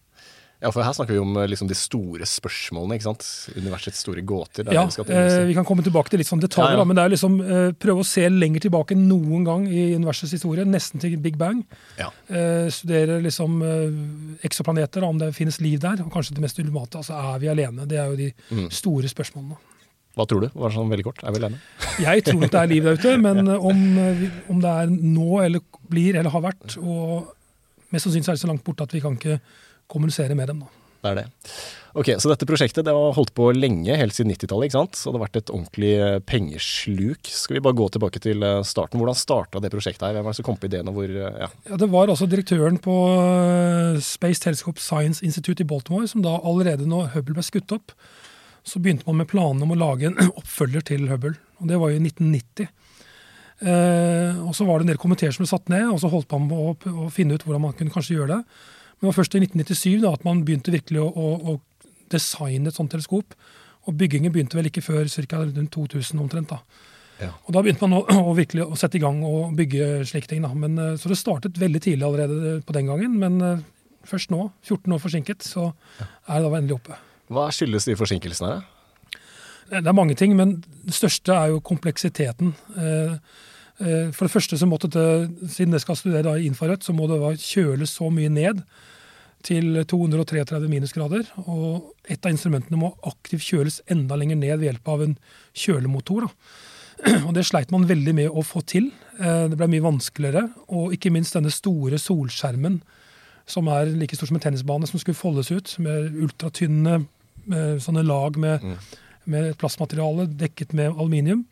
Ja, 0.57 0.71
for 0.73 0.81
her 0.81 0.93
snakker 0.97 1.13
vi 1.13 1.19
om 1.21 1.35
eh, 1.37 1.45
liksom, 1.51 1.67
de 1.69 1.75
store 1.77 2.25
spørsmålene, 2.25 2.95
ikke 2.97 3.05
sant? 3.05 3.25
Universets 3.53 3.99
store 4.01 4.23
gåter. 4.25 4.65
er 4.65 4.73
Ja, 4.73 4.85
vi 4.89 5.13
eh, 5.13 5.43
vi 5.45 5.53
kan 5.53 5.67
komme 5.67 5.83
tilbake 5.85 6.09
til 6.09 6.17
litt 6.17 6.29
sånn 6.31 6.41
detaljer, 6.41 6.73
Ja, 6.73 6.79
ja. 6.79 6.81
Da, 6.81 6.87
men 6.89 6.97
det 6.97 7.03
er 7.05 7.13
liksom 7.13 7.35
eh, 7.45 7.67
prøve 7.77 8.01
å 8.01 8.07
se 8.09 8.23
lenger 8.33 8.63
tilbake 8.65 8.95
enn 8.97 9.03
noen 9.05 9.45
gang 9.45 9.67
i 9.69 9.83
universets 9.93 10.33
historie, 10.33 10.65
nesten 10.65 11.03
til 11.03 11.13
Big 11.21 11.37
Bang. 11.37 11.61
Ja. 11.99 12.09
Eh, 12.25 12.71
studere 12.73 13.19
liksom 13.21 13.61
eh, 13.61 14.41
eksoplaneter, 14.49 15.05
da, 15.05 15.11
om 15.13 15.21
det 15.21 15.29
finnes 15.37 15.61
liv 15.61 15.77
der, 15.83 16.01
og 16.01 16.09
kanskje 16.15 16.33
det 16.39 16.41
mest 16.47 16.57
ultimate, 16.63 16.97
altså 17.03 17.13
er 17.35 17.37
vi 17.45 17.51
alene? 17.53 17.85
Det 17.85 18.01
er 18.01 18.09
jo 18.09 18.17
de 18.23 18.31
Mm. 18.49 18.67
store 18.73 19.07
spørsmålene. 19.13 19.55
Hva 20.17 20.25
tror 20.25 20.41
du? 20.41 20.47
Bare 20.57 20.73
sånn 20.73 20.89
veldig 20.89 21.03
kort. 21.05 21.21
Er 21.21 21.31
vi 21.35 21.37
alene? 21.43 21.59
Jeg 22.01 22.23
tror 22.25 22.43
at 22.47 22.51
det 22.55 22.61
er 22.63 22.71
liv 22.73 22.83
der 22.89 22.97
ute, 22.97 23.13
men 23.21 23.45
om, 23.69 23.81
om 24.49 24.59
det 24.63 24.73
er 24.73 24.89
nå 24.89 25.43
eller 25.45 25.61
blir 25.87 26.17
eller 26.17 26.33
har 26.33 26.41
vært, 26.49 26.79
og 26.81 27.29
mest 27.93 28.07
sannsynlig 28.09 28.25
er 28.33 28.39
det 28.39 28.41
så 28.41 28.49
langt 28.49 28.65
borte 28.65 28.83
at 28.89 28.97
vi 28.97 29.03
kan 29.05 29.13
ikke 29.19 29.37
kommunisere 29.87 30.35
med 30.35 30.47
dem. 30.51 30.59
da. 30.65 30.73
Det 31.03 31.09
er 31.11 31.15
det. 31.21 31.27
Ok, 31.97 32.09
Så 32.21 32.29
dette 32.29 32.45
prosjektet 32.45 32.85
det 32.85 32.93
har 32.93 33.13
holdt 33.15 33.31
på 33.37 33.47
lenge, 33.55 33.95
helt 33.97 34.13
siden 34.13 34.29
90-tallet. 34.33 34.67
ikke 34.67 34.77
sant? 34.77 34.97
Så 34.97 35.09
det 35.09 35.17
har 35.17 35.23
vært 35.27 35.39
et 35.39 35.51
ordentlig 35.53 35.91
eh, 35.97 36.17
pengesluk. 36.25 37.29
Skal 37.31 37.57
vi 37.57 37.61
bare 37.65 37.77
gå 37.77 37.87
tilbake 37.93 38.21
til 38.21 38.43
eh, 38.45 38.61
starten? 38.67 38.99
Hvordan 39.01 39.17
starta 39.17 39.61
det 39.63 39.71
prosjektet 39.73 40.05
her? 40.05 40.13
Hvem 40.17 40.25
var 40.27 40.35
det 40.35 40.39
som 40.41 40.45
kom 40.49 40.59
på 40.61 40.69
ideen? 40.69 40.89
hvor, 40.93 41.05
eh, 41.09 41.39
ja. 41.45 41.49
Ja, 41.69 41.77
Det 41.81 41.89
var 41.93 42.09
altså 42.11 42.27
direktøren 42.29 42.77
på 42.83 42.97
Space 44.03 44.41
Telescope 44.43 44.81
Science 44.83 45.23
Institute 45.25 45.63
i 45.63 45.69
Baltimore, 45.69 46.07
som 46.07 46.21
da 46.25 46.37
allerede 46.43 46.85
når 46.89 47.13
Hubble 47.15 47.37
ble 47.39 47.45
skutt 47.45 47.71
opp, 47.77 47.93
så 48.67 48.81
begynte 48.83 49.07
man 49.07 49.21
med 49.21 49.29
planene 49.31 49.63
om 49.63 49.73
å 49.73 49.79
lage 49.79 50.09
en 50.11 50.17
oppfølger 50.41 50.85
til 50.91 51.07
Hubble. 51.09 51.37
og 51.61 51.69
Det 51.71 51.79
var 51.81 51.93
jo 51.93 52.01
i 52.01 52.03
1990. 52.03 52.67
Eh, 53.57 54.41
og 54.45 54.53
Så 54.53 54.65
var 54.67 54.79
det 54.79 54.85
en 54.89 54.93
del 54.93 55.01
komiteer 55.01 55.33
som 55.33 55.45
ble 55.45 55.49
satt 55.49 55.69
ned, 55.73 55.87
og 55.89 56.01
så 56.03 56.11
holdt 56.11 56.33
man 56.35 56.49
på 56.51 56.57
å, 56.67 56.73
å 57.07 57.13
finne 57.13 57.37
ut 57.37 57.45
hvordan 57.47 57.63
man 57.69 57.77
kunne 57.77 57.93
kanskje 57.93 58.19
gjøre 58.19 58.35
det. 58.37 58.43
Men 58.97 59.05
det 59.05 59.11
var 59.11 59.17
først 59.19 59.37
i 59.37 59.41
1997 59.43 60.01
da, 60.03 60.11
at 60.17 60.25
man 60.25 60.43
begynte 60.45 60.73
virkelig 60.73 61.03
å, 61.03 61.07
å, 61.07 61.55
å 61.55 61.87
designe 62.13 62.71
et 62.71 62.77
sånt 62.77 62.91
teleskop. 62.93 63.35
Og 63.87 63.95
byggingen 63.95 64.33
begynte 64.33 64.57
vel 64.57 64.69
ikke 64.71 64.83
før 64.83 65.07
ca. 65.07 65.41
rundt 65.45 65.73
2000 65.73 66.21
omtrent. 66.23 66.51
da. 66.51 66.61
Ja. 67.21 67.31
Og 67.45 67.53
Da 67.53 67.63
begynte 67.63 67.87
man 67.87 67.99
å, 67.99 68.03
å 68.29 68.35
virkelig 68.37 68.65
å 68.65 68.77
sette 68.77 68.99
i 68.99 69.03
gang 69.03 69.23
og 69.25 69.55
bygge 69.57 70.05
slike 70.09 70.31
ting. 70.31 70.43
Da. 70.45 70.53
Men, 70.53 70.77
eh, 70.81 70.95
så 71.01 71.11
det 71.11 71.19
startet 71.19 71.59
veldig 71.61 71.81
tidlig 71.83 72.07
allerede 72.07 72.57
på 72.65 72.75
den 72.75 72.89
gangen. 72.89 73.19
Men 73.21 73.41
eh, 73.41 73.65
først 74.07 74.33
nå, 74.33 74.49
14 74.65 74.97
år 74.97 75.03
forsinket, 75.03 75.45
så 75.45 75.71
er 76.01 76.41
det 76.41 76.47
da 76.47 76.57
endelig 76.57 76.79
oppe. 76.79 76.97
Hva 77.33 77.49
skyldes 77.51 77.87
de 77.87 77.97
forsinkelsene? 77.99 78.61
Det 79.67 79.83
er 79.83 79.95
mange 79.95 80.15
ting, 80.15 80.31
men 80.37 80.61
det 80.87 80.95
største 80.95 81.35
er 81.35 81.51
jo 81.51 81.63
kompleksiteten. 81.65 82.53
Eh, 82.79 83.17
eh, 83.17 83.45
For 83.77 84.25
det 84.25 84.33
første 84.33 84.57
så 84.57 84.65
måtte 84.65 84.89
det, 84.89 85.49
siden 85.53 85.75
det 85.75 85.83
skal 85.83 85.97
studere 85.99 86.25
da 86.25 86.31
i 86.37 86.47
infrarødt, 86.49 86.81
så 86.87 86.95
må 86.97 87.05
det 87.11 87.19
kjøles 87.43 87.91
så 87.93 88.07
mye 88.09 88.31
ned 88.33 88.63
til 89.45 89.83
233 89.87 90.67
minusgrader. 90.69 91.27
Og 91.45 91.93
et 92.09 92.23
av 92.25 92.33
instrumentene 92.33 92.79
må 92.79 92.93
aktivt 93.07 93.45
kjøles 93.45 93.81
enda 93.91 94.17
lenger 94.17 94.39
ned 94.39 94.57
ved 94.57 94.71
hjelp 94.71 94.91
av 94.93 95.05
en 95.05 95.15
kjølemotor. 95.57 96.27
Da. 96.27 96.33
Og 97.27 97.33
det 97.37 97.45
sleit 97.45 97.71
man 97.73 97.87
veldig 97.89 98.15
med 98.17 98.33
å 98.33 98.43
få 98.45 98.63
til. 98.65 98.89
Eh, 99.19 99.45
Det 99.51 99.57
ble 99.59 99.69
mye 99.75 99.85
vanskeligere. 99.85 100.47
Og 100.73 100.95
ikke 100.97 101.13
minst 101.13 101.37
denne 101.37 101.53
store 101.53 101.99
solskjermen, 102.01 102.81
som 103.47 103.69
er 103.71 103.93
like 103.93 104.17
stor 104.17 104.31
som 104.31 104.39
en 104.39 104.43
tennisbane, 104.43 104.89
som 104.89 104.99
skulle 104.99 105.15
foldes 105.15 105.53
ut 105.53 105.77
med 105.79 106.17
ultratynne 106.25 107.03
med 107.47 107.77
sånne 107.79 108.03
lag 108.03 108.35
med, 108.35 108.63
med 109.23 109.53
plastmateriale 109.61 110.25
dekket 110.35 110.73
med 110.75 110.91
aluminium. 110.97 111.45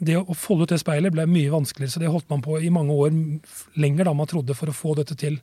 Eh, 0.00 0.04
Det 0.04 0.16
å 0.16 0.34
folde 0.36 0.62
ut 0.62 0.68
det 0.74 0.80
speilet 0.80 1.12
ble 1.12 1.24
mye 1.26 1.50
vanskeligere, 1.50 1.90
så 1.90 2.00
det 2.00 2.10
holdt 2.12 2.28
man 2.30 2.42
på 2.42 2.58
i 2.62 2.68
mange 2.70 2.92
år 2.92 3.10
lenger 3.76 4.04
da 4.04 4.12
man 4.14 4.26
trodde 4.26 4.54
for 4.54 4.66
å 4.68 4.74
få 4.76 4.94
dette 4.96 5.16
til. 5.16 5.40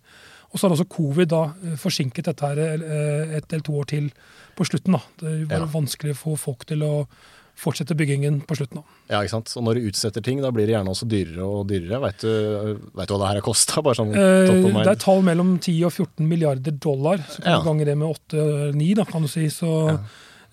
Og 0.53 0.59
så 0.59 0.67
har 0.67 0.75
også 0.75 0.85
covid 0.93 1.27
da 1.29 1.43
eh, 1.65 1.75
forsinket 1.81 2.25
dette 2.25 2.41
her 2.45 2.57
eh, 2.59 3.37
et 3.37 3.45
eller 3.51 3.63
to 3.65 3.73
år 3.73 3.85
til 3.89 4.11
på 4.55 4.65
slutten. 4.69 4.93
da. 4.93 5.01
Det 5.19 5.47
var 5.49 5.59
Ja. 5.65 5.65
vanskelig 5.65 6.13
å 6.13 6.21
få 6.21 6.37
folk 6.37 6.65
til 6.65 6.83
å 6.83 7.07
fortsette 7.55 7.93
byggingen 7.97 8.41
på 8.45 8.55
slutten. 8.57 8.81
da. 8.81 8.83
Ja, 9.09 9.21
ikke 9.21 9.29
sant? 9.29 9.53
Og 9.57 9.63
når 9.63 9.75
du 9.75 9.89
utsetter 9.89 10.21
ting, 10.23 10.41
da 10.41 10.49
blir 10.51 10.65
det 10.67 10.73
gjerne 10.73 10.89
også 10.89 11.05
dyrere 11.09 11.45
og 11.45 11.67
dyrere. 11.69 11.99
Vet 12.01 12.17
du, 12.21 12.79
vet 12.95 13.07
du 13.07 13.13
hva 13.13 13.19
det 13.19 13.27
her 13.29 13.41
har 13.41 13.45
kosta? 13.45 13.81
Sånn 13.93 14.09
Eh, 14.13 14.83
det 14.83 14.87
er 14.87 14.95
tall 14.95 15.21
mellom 15.21 15.59
10 15.59 15.83
og 15.85 15.91
14 15.93 16.27
milliarder 16.27 16.71
dollar. 16.79 17.17
Så 17.29 17.41
kan 17.41 17.51
Ja. 17.51 17.59
du 17.59 17.65
gange 17.65 17.85
det 17.85 17.97
med 17.97 18.07
8-9, 18.09 18.95
da, 18.95 19.03
kan 19.05 19.21
du 19.21 19.27
si. 19.27 19.45
Så 19.49 19.89
eh, 19.89 19.97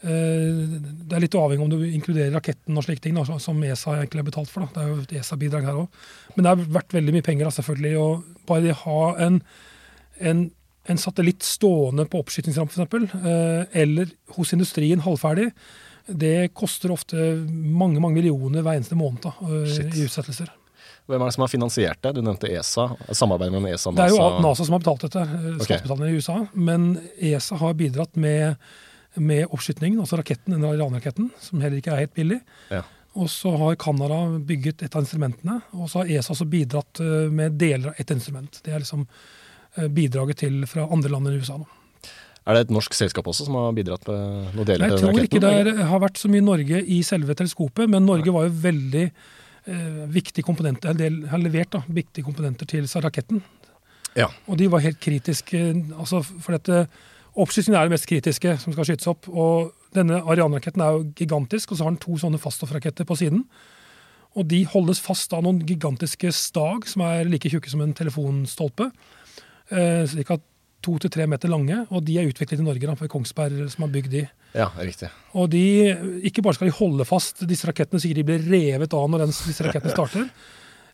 det 0.00 1.17
er 1.17 1.20
litt 1.20 1.35
avhengig 1.37 1.64
om 1.67 1.73
du 1.73 1.82
inkluderer 1.85 2.32
raketten 2.32 2.79
og 2.79 2.87
slike 2.87 3.02
ting, 3.05 3.19
da, 3.19 3.38
som 3.43 3.58
ESA 3.64 3.99
egentlig 3.99 4.23
har 4.23 4.29
betalt 4.31 4.52
for. 4.52 4.64
da. 4.64 4.73
Det 4.73 4.85
er 4.85 4.94
jo 4.94 5.02
et 5.02 5.12
ESA-bidrag 5.20 5.67
her 5.69 5.82
òg. 5.82 6.00
Men 6.37 6.47
det 6.47 6.52
har 6.52 6.70
vært 6.79 6.97
veldig 6.97 7.17
mye 7.17 7.26
penger, 7.26 7.49
da, 7.49 7.52
selvfølgelig. 7.58 7.93
Og 8.00 8.47
bare 8.49 8.64
det 8.64 8.73
å 8.79 8.81
ha 8.87 9.02
en, 9.26 9.37
en, 10.31 10.47
en 10.88 11.02
satellitt 11.05 11.44
stående 11.44 12.08
på 12.08 12.23
oppskytingsramp, 12.25 12.73
f.eks., 12.73 13.14
eh, 13.20 13.82
eller 13.85 14.14
hos 14.38 14.55
industrien 14.56 15.05
halvferdig, 15.05 15.50
det 16.11 16.50
koster 16.56 16.93
ofte 16.94 17.17
mange 17.46 18.00
mange 18.00 18.19
millioner 18.19 18.64
hver 18.64 18.81
eneste 18.81 18.99
måned 18.99 19.23
da, 19.26 19.35
eh, 19.46 19.76
i 19.85 20.06
utsettelser. 20.06 20.50
Hvem 21.11 21.25
er 21.25 21.31
det 21.31 21.35
som 21.35 21.44
har 21.44 21.50
finansiert 21.50 22.03
det? 22.05 22.12
Du 22.14 22.23
nevnte 22.23 22.50
ESA. 22.50 22.87
Samarbeid 23.17 23.50
mellom 23.50 23.67
ESA 23.73 23.91
og 23.91 23.96
NASA? 23.96 24.05
Det 24.06 24.12
er 24.12 24.14
jo 24.14 24.44
NASA 24.44 24.67
som 24.67 24.76
har 24.76 24.82
betalt 24.85 25.06
dette, 25.06 25.25
eh, 25.26 25.49
okay. 25.64 26.06
i 26.06 26.20
USA. 26.20 26.37
Men 26.55 26.93
ESA 27.19 27.58
har 27.58 27.75
bidratt 27.79 28.14
med, 28.20 28.70
med 29.14 29.46
oppskytningen, 29.50 29.98
altså 30.00 30.20
raketten, 30.20 30.54
den 30.54 30.66
Iran-raketten, 30.68 31.30
som 31.42 31.62
heller 31.62 31.80
ikke 31.80 31.94
er 31.94 32.04
helt 32.04 32.14
billig. 32.14 32.40
Ja. 32.70 32.84
Og 33.18 33.26
så 33.30 33.50
har 33.58 33.74
Canada 33.80 34.20
bygget 34.46 34.84
et 34.86 34.94
av 34.94 35.02
instrumentene, 35.02 35.58
og 35.74 35.90
så 35.90 36.02
har 36.02 36.12
ESA 36.14 36.34
også 36.36 36.46
bidratt 36.50 37.02
eh, 37.02 37.26
med 37.34 37.58
deler 37.58 37.90
av 37.90 37.98
ett 37.98 38.14
instrument. 38.14 38.60
Det 38.62 38.72
er 38.74 38.84
liksom 38.84 39.02
eh, 39.08 39.88
bidraget 39.90 40.44
til 40.44 40.62
fra 40.70 40.86
andre 40.86 41.10
land 41.10 41.30
enn 41.30 41.42
USA. 41.42 41.58
nå. 41.58 41.66
Er 42.48 42.56
det 42.56 42.62
et 42.64 42.72
norsk 42.72 42.94
selskap 42.96 43.26
også 43.28 43.44
som 43.46 43.58
har 43.58 43.74
bidratt 43.76 44.06
med 44.08 44.54
noe 44.56 44.64
deler 44.66 44.88
Jeg 44.88 45.02
tror 45.02 45.12
raketten? 45.12 45.26
ikke 45.26 45.74
det 45.76 45.88
har 45.90 46.00
vært 46.02 46.22
så 46.22 46.30
mye 46.32 46.46
Norge 46.46 46.80
i 46.80 47.02
selve 47.06 47.36
teleskopet, 47.36 47.90
men 47.90 48.06
Norge 48.06 48.32
var 48.32 48.46
jo 48.46 48.54
veldig 48.62 49.04
eh, 49.04 50.02
viktig 50.14 50.46
komponent, 50.46 50.86
en 50.88 50.98
del, 50.98 51.24
har 51.30 51.42
levert 51.42 51.74
da, 51.74 51.82
viktige 51.90 52.24
komponenter 52.26 52.70
til 52.70 52.86
raketten. 52.86 53.42
Ja. 54.16 54.30
Og 54.46 54.58
de 54.58 54.70
var 54.70 54.82
helt 54.86 54.98
kritiske. 55.02 55.58
altså 55.98 56.22
for 56.22 56.56
dette, 56.56 56.86
Oppskytingen 57.38 57.79
er 57.79 57.87
det 57.87 57.94
mest 57.94 58.09
kritiske 58.11 58.56
som 58.62 58.75
skal 58.75 58.88
skytes 58.88 59.11
opp. 59.11 59.29
og 59.29 59.73
Denne 59.94 60.21
Ariane-raketten 60.23 60.82
er 60.82 60.97
jo 60.97 61.05
gigantisk, 61.19 61.71
og 61.71 61.79
så 61.79 61.87
har 61.87 61.94
den 61.94 62.03
to 62.03 62.17
sånne 62.19 62.41
faststoffraketter 62.43 63.06
på 63.06 63.19
siden. 63.19 63.44
Og 64.38 64.47
De 64.50 64.65
holdes 64.71 65.00
fast 65.03 65.32
av 65.35 65.43
noen 65.47 65.62
gigantiske 65.67 66.31
stag 66.35 66.87
som 66.91 67.03
er 67.06 67.27
like 67.27 67.50
tjukke 67.50 67.71
som 67.71 67.82
en 67.82 67.94
telefonstolpe. 67.94 68.91
Eh, 69.71 70.06
Ca. 70.27 70.38
to 70.82 70.97
til 70.99 71.11
tre 71.11 71.27
meter 71.27 71.50
lange, 71.50 71.87
og 71.91 72.05
de 72.06 72.17
er 72.19 72.29
utviklet 72.31 72.61
i 72.61 72.65
Norge. 72.65 72.87
da, 72.87 72.94
for 72.94 73.06
Kongsberg 73.06 73.69
som 73.71 73.85
har 73.85 73.93
bygd 73.93 74.11
de. 74.11 74.29
Ja, 74.55 74.71
riktig. 74.79 75.11
Og 75.35 75.50
de, 75.50 76.23
Ikke 76.25 76.43
bare 76.43 76.55
skal 76.55 76.71
de 76.71 76.79
holde 76.79 77.05
fast 77.05 77.47
disse 77.47 77.67
rakettene, 77.67 78.00
sikkert 78.00 78.17
de 78.17 78.25
blir 78.25 78.49
revet 78.50 78.94
av 78.94 79.11
når 79.11 79.27
disse 79.27 79.62
rakettene 79.62 79.93
starter. 79.93 80.31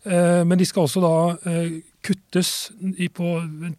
Eh, 0.06 0.42
men 0.46 0.58
de 0.58 0.66
skal 0.68 0.86
også 0.86 1.02
da 1.02 1.50
eh, 1.50 1.80
kuttes 2.06 2.70
på 3.14 3.32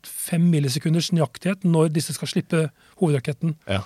fem 0.03 0.49
millisekunders 0.51 1.13
nøyaktighet 1.15 1.63
når 1.63 1.93
disse 1.95 2.15
skal 2.17 2.31
slippe 2.31 2.65
hovedraketten. 2.99 3.55
Ja. 3.69 3.81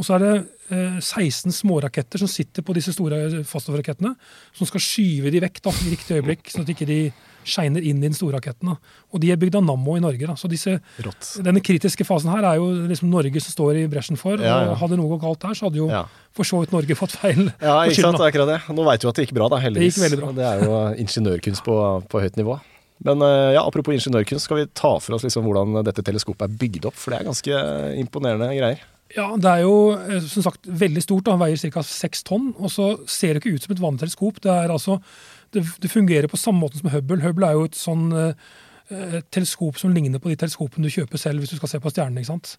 Og 0.00 0.06
så 0.06 0.14
er 0.16 0.22
det 0.24 0.34
eh, 0.72 0.94
16 1.04 1.52
småraketter 1.52 2.22
som 2.22 2.28
sitter 2.30 2.64
på 2.64 2.72
disse 2.76 2.94
store 2.96 3.42
faststoffrakettene, 3.44 4.14
som 4.56 4.68
skal 4.68 4.80
skyve 4.80 5.32
de 5.34 5.42
vekk 5.44 5.60
da, 5.66 5.74
i 5.84 5.90
riktig 5.92 6.16
øyeblikk, 6.16 6.48
sånn 6.48 6.64
at 6.64 6.72
ikke 6.72 6.88
de 6.88 7.02
skeiner 7.50 7.84
inn 7.84 8.00
i 8.00 8.06
den 8.06 8.16
store 8.16 8.38
raketten. 8.38 8.70
Da. 8.72 8.96
Og 9.12 9.20
de 9.20 9.30
er 9.32 9.38
bygd 9.40 9.58
av 9.60 9.64
Nammo 9.66 9.96
i 9.96 10.02
Norge. 10.04 10.24
Da. 10.28 10.36
Så 10.40 10.48
disse, 10.52 10.78
denne 11.44 11.60
kritiske 11.64 12.04
fasen 12.08 12.32
her 12.32 12.44
er 12.48 12.58
jo 12.60 12.70
liksom 12.88 13.12
Norge 13.12 13.40
som 13.44 13.52
står 13.54 13.82
i 13.82 13.84
bresjen 13.92 14.16
for. 14.20 14.40
Ja, 14.40 14.56
ja. 14.64 14.72
og 14.72 14.80
Hadde 14.80 14.98
noe 15.00 15.08
gått 15.14 15.24
galt 15.24 15.44
der, 15.44 15.56
så 15.58 15.68
hadde 15.68 15.80
jo 15.82 15.88
Ja. 15.92 16.04
for 16.36 16.48
så 16.48 16.60
vidt 16.62 16.72
Norge 16.76 16.96
fått 16.96 17.16
feil. 17.16 17.50
Ja, 17.60 17.78
ikke 17.88 18.04
sant, 18.06 18.20
akkurat 18.24 18.48
det. 18.54 18.60
Nå 18.76 18.84
veit 18.88 19.00
du 19.04 19.08
at 19.10 19.16
det 19.20 19.26
gikk 19.26 19.36
bra, 19.36 19.48
da, 19.52 19.60
heldigvis. 19.60 20.00
Det 20.00 20.10
gikk 20.12 20.20
bra. 20.22 20.32
Det 20.36 20.46
er 20.48 20.64
jo 20.64 20.76
ingeniørkunst 21.04 21.64
på, 21.66 21.76
på 22.08 22.24
høyt 22.24 22.40
nivå. 22.40 22.56
Men 23.04 23.24
eh, 23.24 23.54
ja, 23.56 23.64
apropos 23.64 23.96
ingeniørkunst, 23.96 24.44
skal 24.44 24.60
vi 24.60 24.68
ta 24.76 24.94
for 25.00 25.16
oss 25.16 25.24
liksom 25.24 25.44
hvordan 25.48 25.80
dette 25.84 26.04
teleskopet 26.04 26.44
er 26.48 26.56
bygd 26.60 26.88
opp? 26.92 26.96
For 27.00 27.12
det 27.12 27.20
er 27.22 27.28
ganske 27.32 27.60
imponerende 28.00 28.52
greier. 28.52 28.84
Ja, 29.16 29.34
Det 29.36 29.50
er 29.50 29.64
jo 29.64 29.76
eh, 29.98 30.22
som 30.22 30.46
sagt 30.46 30.66
veldig 30.66 31.02
stort. 31.02 31.26
da, 31.26 31.36
Veier 31.40 31.58
ca. 31.70 31.82
seks 31.82 32.22
tonn. 32.22 32.54
Og 32.58 32.70
så 32.70 32.92
ser 33.10 33.34
det 33.34 33.42
ikke 33.42 33.56
ut 33.56 33.62
som 33.66 33.74
et 33.74 33.82
vanlig 33.82 34.04
teleskop. 34.04 34.40
Det 34.42 34.50
altså, 34.50 35.00
det, 35.52 35.66
det 35.82 35.90
fungerer 35.90 36.30
på 36.30 36.38
samme 36.38 36.60
måte 36.62 36.78
som 36.78 36.90
Hubble. 36.90 37.22
Hubble 37.22 37.46
er 37.46 37.58
jo 37.58 37.64
et 37.70 37.78
sånn 37.78 38.10
eh, 38.12 38.34
et 38.90 39.26
teleskop 39.30 39.78
som 39.78 39.92
ligner 39.94 40.18
på 40.18 40.32
de 40.32 40.36
teleskopene 40.40 40.88
du 40.88 40.90
kjøper 40.90 41.20
selv 41.20 41.42
hvis 41.42 41.52
du 41.52 41.58
skal 41.60 41.70
se 41.72 41.80
på 41.82 41.92
stjernene. 41.92 42.22
Ikke 42.22 42.32
sant? 42.32 42.56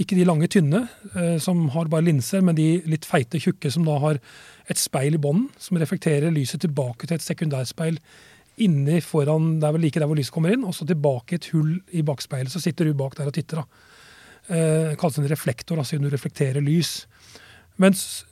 Ikke 0.00 0.16
de 0.16 0.26
lange, 0.28 0.48
tynne 0.48 0.86
eh, 1.14 1.36
som 1.42 1.66
har 1.74 1.90
bare 1.92 2.06
linser, 2.06 2.44
men 2.44 2.56
de 2.56 2.68
litt 2.88 3.04
feite, 3.08 3.40
tjukke 3.42 3.72
som 3.72 3.84
da 3.88 3.98
har 4.02 4.20
et 4.70 4.80
speil 4.80 5.18
i 5.18 5.20
bånden 5.20 5.50
som 5.60 5.80
reflekterer 5.80 6.32
lyset 6.32 6.64
tilbake 6.64 7.08
til 7.08 7.18
et 7.18 7.26
sekundærspeil 7.26 8.00
inni 8.64 9.00
foran, 9.02 9.56
det 9.58 9.66
er 9.66 9.74
vel 9.74 9.82
like 9.82 9.98
der 9.98 10.06
hvor 10.06 10.16
lyset 10.16 10.32
kommer 10.32 10.52
inn, 10.54 10.62
og 10.64 10.76
så 10.76 10.86
tilbake 10.86 11.34
i 11.34 11.40
et 11.40 11.48
hull 11.50 11.72
i 11.90 12.04
bakspeilet. 12.06 12.52
Så 12.52 12.62
sitter 12.62 12.86
du 12.86 12.94
bak 12.96 13.16
der 13.18 13.28
og 13.28 13.34
titter. 13.34 13.64
da. 13.64 13.93
Eh, 14.48 14.94
kalles 15.00 15.18
en 15.18 15.28
reflektor, 15.30 15.78
altså 15.78 15.94
siden 15.94 16.08
du 16.08 16.12
reflekterer 16.12 16.64
lys. 16.64 17.06
Mens 17.80 18.24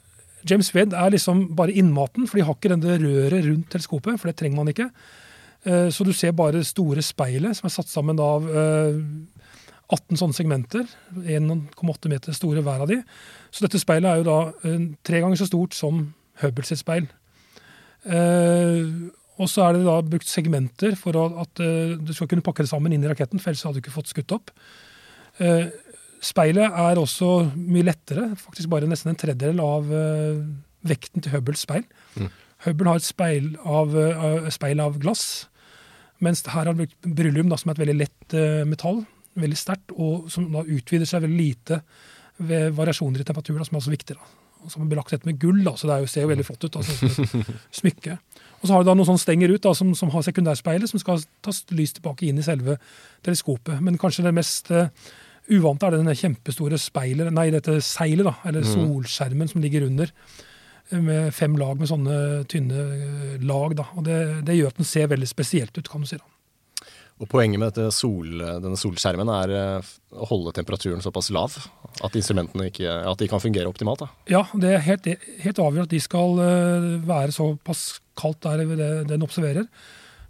James 0.49 0.73
Webb 0.75 0.93
er 0.93 1.15
liksom 1.15 1.55
bare 1.57 1.73
innmaten, 1.73 2.27
for 2.29 2.39
de 2.39 2.45
har 2.47 2.57
ikke 2.57 2.73
denne 2.73 2.99
røret 3.01 3.47
rundt 3.47 3.71
teleskopet, 3.73 4.19
for 4.21 4.29
det 4.29 4.37
trenger 4.37 4.59
man 4.59 4.73
ikke. 4.73 4.91
Eh, 5.65 5.89
Så 5.91 6.05
du 6.05 6.13
ser 6.13 6.33
bare 6.33 6.59
det 6.59 6.67
store 6.67 7.03
speilet 7.03 7.57
som 7.57 7.67
er 7.67 7.75
satt 7.77 7.89
sammen 7.89 8.19
av 8.21 8.49
eh, 8.51 8.99
18 9.93 10.19
sånne 10.19 10.37
segmenter. 10.37 10.85
1,8 11.15 12.09
meter 12.11 12.33
store 12.33 12.63
hver 12.63 12.85
av 12.85 12.89
de. 12.89 13.03
Så 13.51 13.65
dette 13.65 13.81
speilet 13.81 14.11
er 14.11 14.21
jo 14.21 14.29
da 14.29 14.39
eh, 14.69 14.87
tre 15.05 15.21
ganger 15.23 15.37
så 15.37 15.47
stort 15.47 15.75
som 15.75 16.13
Hubble 16.43 16.65
sitt 16.67 16.81
speil. 16.81 17.07
Eh, 18.05 19.13
og 19.41 19.49
så 19.49 19.65
er 19.65 19.77
det 19.77 19.87
da 19.87 19.97
brukt 20.05 20.29
segmenter 20.29 20.97
for 20.99 21.17
at 21.17 21.63
uh, 21.63 21.95
du 21.97 22.13
skal 22.15 22.29
kunne 22.31 22.45
pakke 22.45 22.63
det 22.63 22.71
sammen 22.71 22.93
inn 22.93 23.03
i 23.03 23.09
raketten, 23.11 23.41
for 23.41 23.51
ellers 23.51 23.65
hadde 23.65 23.81
du 23.81 23.83
ikke 23.83 23.95
fått 23.95 24.11
skutt 24.13 24.35
opp. 24.37 24.53
Speilet 26.23 26.77
er 26.85 27.01
også 27.01 27.31
mye 27.57 27.87
lettere, 27.87 28.29
faktisk 28.39 28.71
bare 28.71 28.89
nesten 28.91 29.11
en 29.13 29.19
tredjedel 29.19 29.63
av 29.63 29.89
uh, 29.91 30.43
vekten 30.87 31.25
til 31.25 31.35
Hubbles 31.35 31.65
speil. 31.67 31.83
Mm. 32.15 32.29
Hubble 32.67 32.93
har 32.93 33.01
et 33.01 33.07
speil 33.07 33.49
av, 33.67 33.97
speil 34.55 34.81
av, 34.85 35.01
glass, 35.03 35.25
mens 36.23 36.45
her 36.47 36.69
har 36.69 36.77
du 36.77 36.85
brukt 36.85 37.49
da, 37.51 37.59
som 37.59 37.73
er 37.73 37.75
et 37.75 37.81
veldig 37.83 37.97
lett 37.99 38.37
metall, 38.71 39.01
veldig 39.35 39.59
sterkt, 39.59 39.91
og 39.99 40.29
som 40.31 40.47
da 40.53 40.63
utvider 40.63 41.09
seg 41.11 41.25
veldig 41.25 41.41
lite 41.41 41.81
ved 42.39 42.71
variasjoner 42.79 43.25
i 43.25 43.27
temperatur, 43.27 43.59
da, 43.59 43.67
som 43.67 43.75
er 43.75 43.83
også 43.83 43.95
viktig. 43.97 44.15
da 44.15 44.31
som 44.71 44.85
er 44.85 44.91
belagt 44.93 45.13
dette 45.15 45.27
med 45.27 45.41
gull, 45.43 45.61
da, 45.65 45.75
så 45.79 45.89
det 45.89 45.99
jo, 46.03 46.11
ser 46.11 46.27
jo 46.27 46.31
veldig 46.31 46.47
flott 46.47 46.67
ut. 46.67 46.79
Altså, 46.79 47.27
smykke. 47.81 48.17
Og 48.61 48.69
så 48.69 48.75
har 48.75 48.83
du 48.83 48.91
da 48.91 48.95
noen 48.95 49.09
sånne 49.09 49.23
stenger 49.23 49.53
ut 49.53 49.65
da, 49.65 49.73
som, 49.75 49.93
som 49.99 50.13
har 50.15 50.25
sekundærspeilet, 50.27 50.91
som 50.91 51.03
skal 51.03 51.23
ta 51.43 51.55
lys 51.75 51.97
tilbake 51.97 52.29
inn 52.29 52.39
i 52.39 52.47
selve 52.47 52.79
teleskopet. 53.27 53.81
Men 53.83 53.99
kanskje 54.01 54.27
det 54.29 54.35
mest 54.37 54.71
uvante 55.51 55.87
er 55.87 55.95
det 55.95 56.03
denne 56.03 56.19
kjempestore 56.19 56.79
speilet, 56.81 57.33
nei, 57.35 57.49
dette 57.55 57.81
seilet, 57.85 58.27
da, 58.29 58.37
eller 58.49 58.67
mm. 58.67 58.73
solskjermen 58.75 59.51
som 59.51 59.63
ligger 59.65 59.89
under. 59.89 60.13
Med 60.93 61.33
fem 61.33 61.55
lag 61.57 61.79
med 61.81 61.89
sånne 61.89 62.17
tynne 62.53 62.83
uh, 62.85 63.45
lag. 63.49 63.75
Da. 63.79 63.87
Og 63.97 64.05
det, 64.05 64.19
det, 64.45 64.59
gjør 64.59 64.75
at 64.75 64.83
den 64.83 64.89
ser 64.89 65.09
veldig 65.09 65.29
spesielt 65.31 65.79
ut, 65.79 65.89
kan 65.89 66.05
du 66.05 66.11
si. 66.11 66.21
da. 66.21 66.29
Og 67.23 67.29
Poenget 67.31 67.61
med 67.63 67.79
sol, 67.95 68.43
denne 68.65 68.79
solskjermen 68.81 69.29
er 69.31 69.53
eh, 69.55 69.91
å 70.19 70.27
holde 70.27 70.55
temperaturen 70.57 71.05
såpass 71.05 71.29
lav 71.31 71.55
at 72.03 72.17
instrumentene 72.19 72.67
ikke, 72.71 72.89
at 72.89 73.21
de 73.21 73.29
kan 73.31 73.43
fungere 73.43 73.71
optimalt? 73.71 74.03
Da. 74.03 74.09
Ja, 74.33 74.41
det 74.59 74.73
er 74.73 74.83
helt, 74.89 75.07
helt 75.45 75.61
avgjørende 75.63 75.87
at 75.87 75.95
de 75.95 76.01
skal 76.03 76.41
eh, 76.43 76.89
være 77.07 77.37
såpass 77.37 77.85
kaldt 78.19 78.43
der 78.43 78.65
den 79.07 79.23
observerer. 79.23 79.69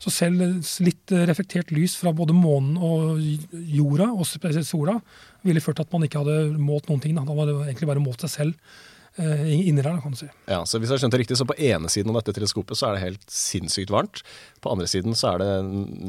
Så 0.02 0.10
selv 0.10 0.42
litt 0.82 1.12
reflektert 1.30 1.70
lys 1.70 1.94
fra 1.94 2.10
både 2.16 2.34
månen 2.34 2.74
og 2.82 3.20
jorda, 3.52 4.08
og 4.10 4.26
spesielt 4.26 4.66
sola, 4.66 4.96
ville 5.46 5.62
ført 5.62 5.78
til 5.78 5.86
at 5.86 5.94
man 5.94 6.06
ikke 6.06 6.24
hadde 6.24 6.58
målt 6.58 6.90
noen 6.90 7.02
ting. 7.04 7.14
Da, 7.14 7.22
hadde 7.22 7.54
man 7.54 7.68
egentlig 7.68 7.90
bare 7.90 8.02
målt 8.02 8.24
seg 8.24 8.34
selv 8.34 8.72
Eh, 9.20 9.68
inni 9.68 9.82
der, 9.84 9.98
kan 10.00 10.14
du 10.14 10.16
si. 10.16 10.26
Ja, 10.48 10.62
så 10.64 10.78
hvis 10.80 10.88
jeg 10.88 11.02
skjønte 11.02 11.18
riktig, 11.20 11.36
så 11.36 11.44
på 11.44 11.56
ene 11.60 11.90
siden 11.92 12.08
av 12.14 12.22
dette 12.22 12.32
teleskopet 12.38 12.78
så 12.78 12.88
er 12.88 12.96
det 12.96 13.02
helt 13.02 13.26
sinnssykt 13.28 13.92
varmt. 13.92 14.22
På 14.64 14.72
andre 14.72 14.86
siden 14.88 15.12
så 15.18 15.34
er 15.34 15.42
det 15.42 15.50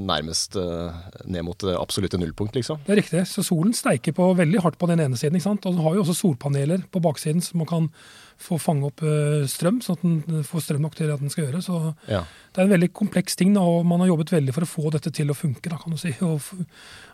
nærmest 0.08 0.56
uh, 0.56 0.96
ned 1.28 1.44
mot 1.44 1.60
det 1.60 1.76
absolutte 1.76 2.20
nullpunkt, 2.22 2.56
liksom. 2.56 2.80
Det 2.88 2.96
er 2.96 3.02
riktig. 3.02 3.26
Så 3.28 3.44
solen 3.44 3.76
steiker 3.76 4.16
på 4.16 4.30
veldig 4.40 4.64
hardt 4.64 4.80
på 4.80 4.88
den 4.88 5.04
ene 5.04 5.20
siden. 5.20 5.36
ikke 5.36 5.50
sant? 5.50 5.68
Og 5.68 5.76
den 5.76 5.84
har 5.84 5.98
jo 5.98 6.06
også 6.06 6.16
solpaneler 6.22 6.88
på 6.88 7.04
baksiden 7.04 7.44
som 7.44 7.60
man 7.60 7.72
kan 7.74 7.92
få 8.42 8.58
fange 8.62 8.88
opp 8.90 9.04
uh, 9.06 9.44
strøm, 9.50 9.80
sånn 9.84 9.98
at 9.98 10.04
den 10.06 10.48
får 10.48 10.66
strøm 10.66 10.84
nok 10.86 10.98
til 10.98 11.12
at 11.14 11.22
den 11.22 11.32
skal 11.34 11.48
gjøre. 11.48 11.62
Så 11.64 11.80
ja. 12.10 12.24
det 12.24 12.62
er 12.62 12.68
en 12.68 12.74
veldig 12.76 12.90
kompleks 12.96 13.38
ting, 13.40 13.54
da, 13.56 13.64
og 13.64 13.86
man 13.88 14.04
har 14.04 14.12
jobbet 14.14 14.34
veldig 14.36 14.56
for 14.56 14.66
å 14.66 14.70
få 14.70 14.94
dette 14.96 15.14
til 15.16 15.32
å 15.32 15.38
funke. 15.38 15.70
da, 15.70 15.80
kan 15.82 15.96
du 15.96 16.02
si. 16.02 16.14
Og 16.24 16.42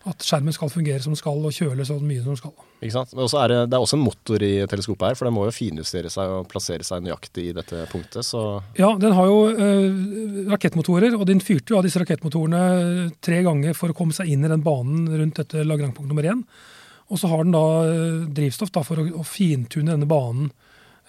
at 0.08 0.24
skjermen 0.24 0.56
skal 0.56 0.72
fungere 0.72 1.04
som 1.04 1.12
den 1.12 1.20
skal, 1.20 1.42
og 1.44 1.52
kjøle 1.54 1.84
så 1.86 1.98
mye 2.00 2.22
som 2.24 2.32
den 2.32 2.40
skal. 2.40 2.54
Ikke 2.80 2.94
sant? 2.96 3.12
Men 3.18 3.28
er 3.28 3.52
det, 3.52 3.58
det, 3.68 3.76
er 3.76 3.84
også 3.84 3.98
en 3.98 4.06
motor 4.06 4.46
i 4.48 4.52
teleskopet 4.72 5.10
her, 5.10 5.18
for 5.20 5.28
den 5.28 5.36
må 5.36 5.44
jo 5.44 5.54
finjustere 5.54 6.12
seg 6.14 6.32
og 6.38 6.48
plassere 6.50 6.88
seg 6.88 7.04
nøyaktig 7.04 7.50
i 7.50 7.56
dette 7.58 7.84
punktet. 7.92 8.24
Så. 8.26 8.44
Ja, 8.80 8.94
den 9.02 9.14
har 9.18 9.28
jo 9.28 9.42
uh, 9.52 10.48
rakettmotorer, 10.54 11.20
og 11.20 11.28
den 11.28 11.44
fyrte 11.44 11.76
jo 11.76 11.82
av 11.82 11.86
disse 11.86 12.00
rakettmotorene 12.02 13.10
tre 13.20 13.44
ganger 13.46 13.76
for 13.78 13.92
å 13.92 13.98
komme 13.98 14.16
seg 14.16 14.32
inn 14.32 14.48
i 14.48 14.52
den 14.52 14.64
banen 14.64 15.10
rundt 15.12 15.44
dette 15.44 15.68
lagrangpunkt 15.68 16.08
nummer 16.08 16.32
én. 16.32 16.46
Og 17.10 17.20
så 17.20 17.30
har 17.30 17.44
den 17.44 17.56
da 17.56 17.66
drivstoff 18.38 18.72
da, 18.74 18.84
for 18.86 19.02
å, 19.02 19.08
å, 19.20 19.26
fintune 19.28 19.92
denne 19.92 20.10
banen, 20.10 20.52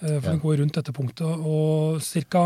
for 0.01 0.17
ja. 0.17 0.29
den 0.29 0.41
går 0.43 0.61
rundt 0.61 0.79
dette 0.79 0.93
punktet. 0.95 1.45
Og 1.45 2.01
ca. 2.01 2.43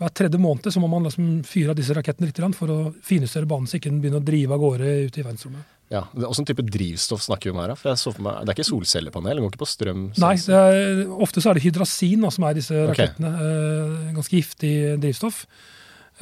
hver 0.00 0.14
tredje 0.16 0.40
måned 0.40 0.70
så 0.70 0.82
må 0.82 0.90
man 0.90 1.06
liksom 1.08 1.42
fyre 1.48 1.74
av 1.74 1.78
disse 1.78 1.96
rakettene 1.96 2.30
litt 2.30 2.58
for 2.58 2.72
å 2.72 2.80
finjustere 3.04 3.50
banen, 3.50 3.68
så 3.70 3.78
ikke 3.78 3.92
den 3.92 4.02
begynner 4.02 4.22
å 4.22 4.26
drive 4.26 4.56
av 4.56 4.64
gårde 4.64 4.96
ut 5.08 5.18
i 5.18 5.26
verdensrommet. 5.26 5.70
Ja, 5.92 6.06
Hvilken 6.16 6.46
type 6.48 6.64
drivstoff 6.64 7.22
snakker 7.26 7.50
vi 7.50 7.54
om 7.54 7.60
her? 7.60 7.74
For 7.76 7.92
jeg 7.92 8.00
så 8.00 8.12
for 8.14 8.24
meg, 8.24 8.40
Det 8.42 8.54
er 8.54 8.56
ikke 8.56 8.70
solcellepanel? 8.70 9.36
Det 9.36 9.44
går 9.44 9.52
ikke 9.52 9.62
på 9.62 9.68
strøm? 9.68 10.04
Nei, 10.22 10.34
er, 10.56 11.04
ofte 11.22 11.42
så 11.44 11.50
er 11.50 11.58
det 11.58 11.66
hydrasin 11.66 12.24
da, 12.24 12.30
som 12.34 12.46
er 12.48 12.56
disse 12.56 12.84
rakettene. 12.88 13.32
Okay. 13.36 14.04
Eh, 14.08 14.12
ganske 14.16 14.38
giftig 14.40 14.74
drivstoff. 15.02 15.44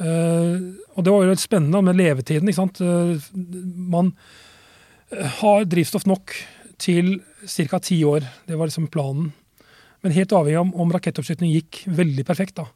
Eh, 0.01 0.55
og 0.97 1.05
det 1.05 1.13
var 1.13 1.23
jo 1.23 1.29
litt 1.31 1.43
spennende 1.43 1.83
med 1.85 1.99
levetiden. 1.99 2.49
ikke 2.49 2.59
sant? 2.59 2.81
Eh, 2.81 3.29
man 3.93 4.11
eh, 5.13 5.39
har 5.39 5.65
drivstoff 5.69 6.07
nok 6.09 6.35
til 6.81 7.21
ca. 7.45 7.79
ti 7.79 8.03
år. 8.03 8.25
Det 8.47 8.57
var 8.59 8.67
liksom 8.67 8.89
planen. 8.91 9.31
Men 10.03 10.15
helt 10.15 10.35
avhengig 10.35 10.59
av 10.59 10.67
om, 10.67 10.73
om 10.83 10.93
rakettoppskyting 10.93 11.51
gikk 11.53 11.83
veldig 11.87 12.25
perfekt, 12.27 12.59
da, 12.59 12.67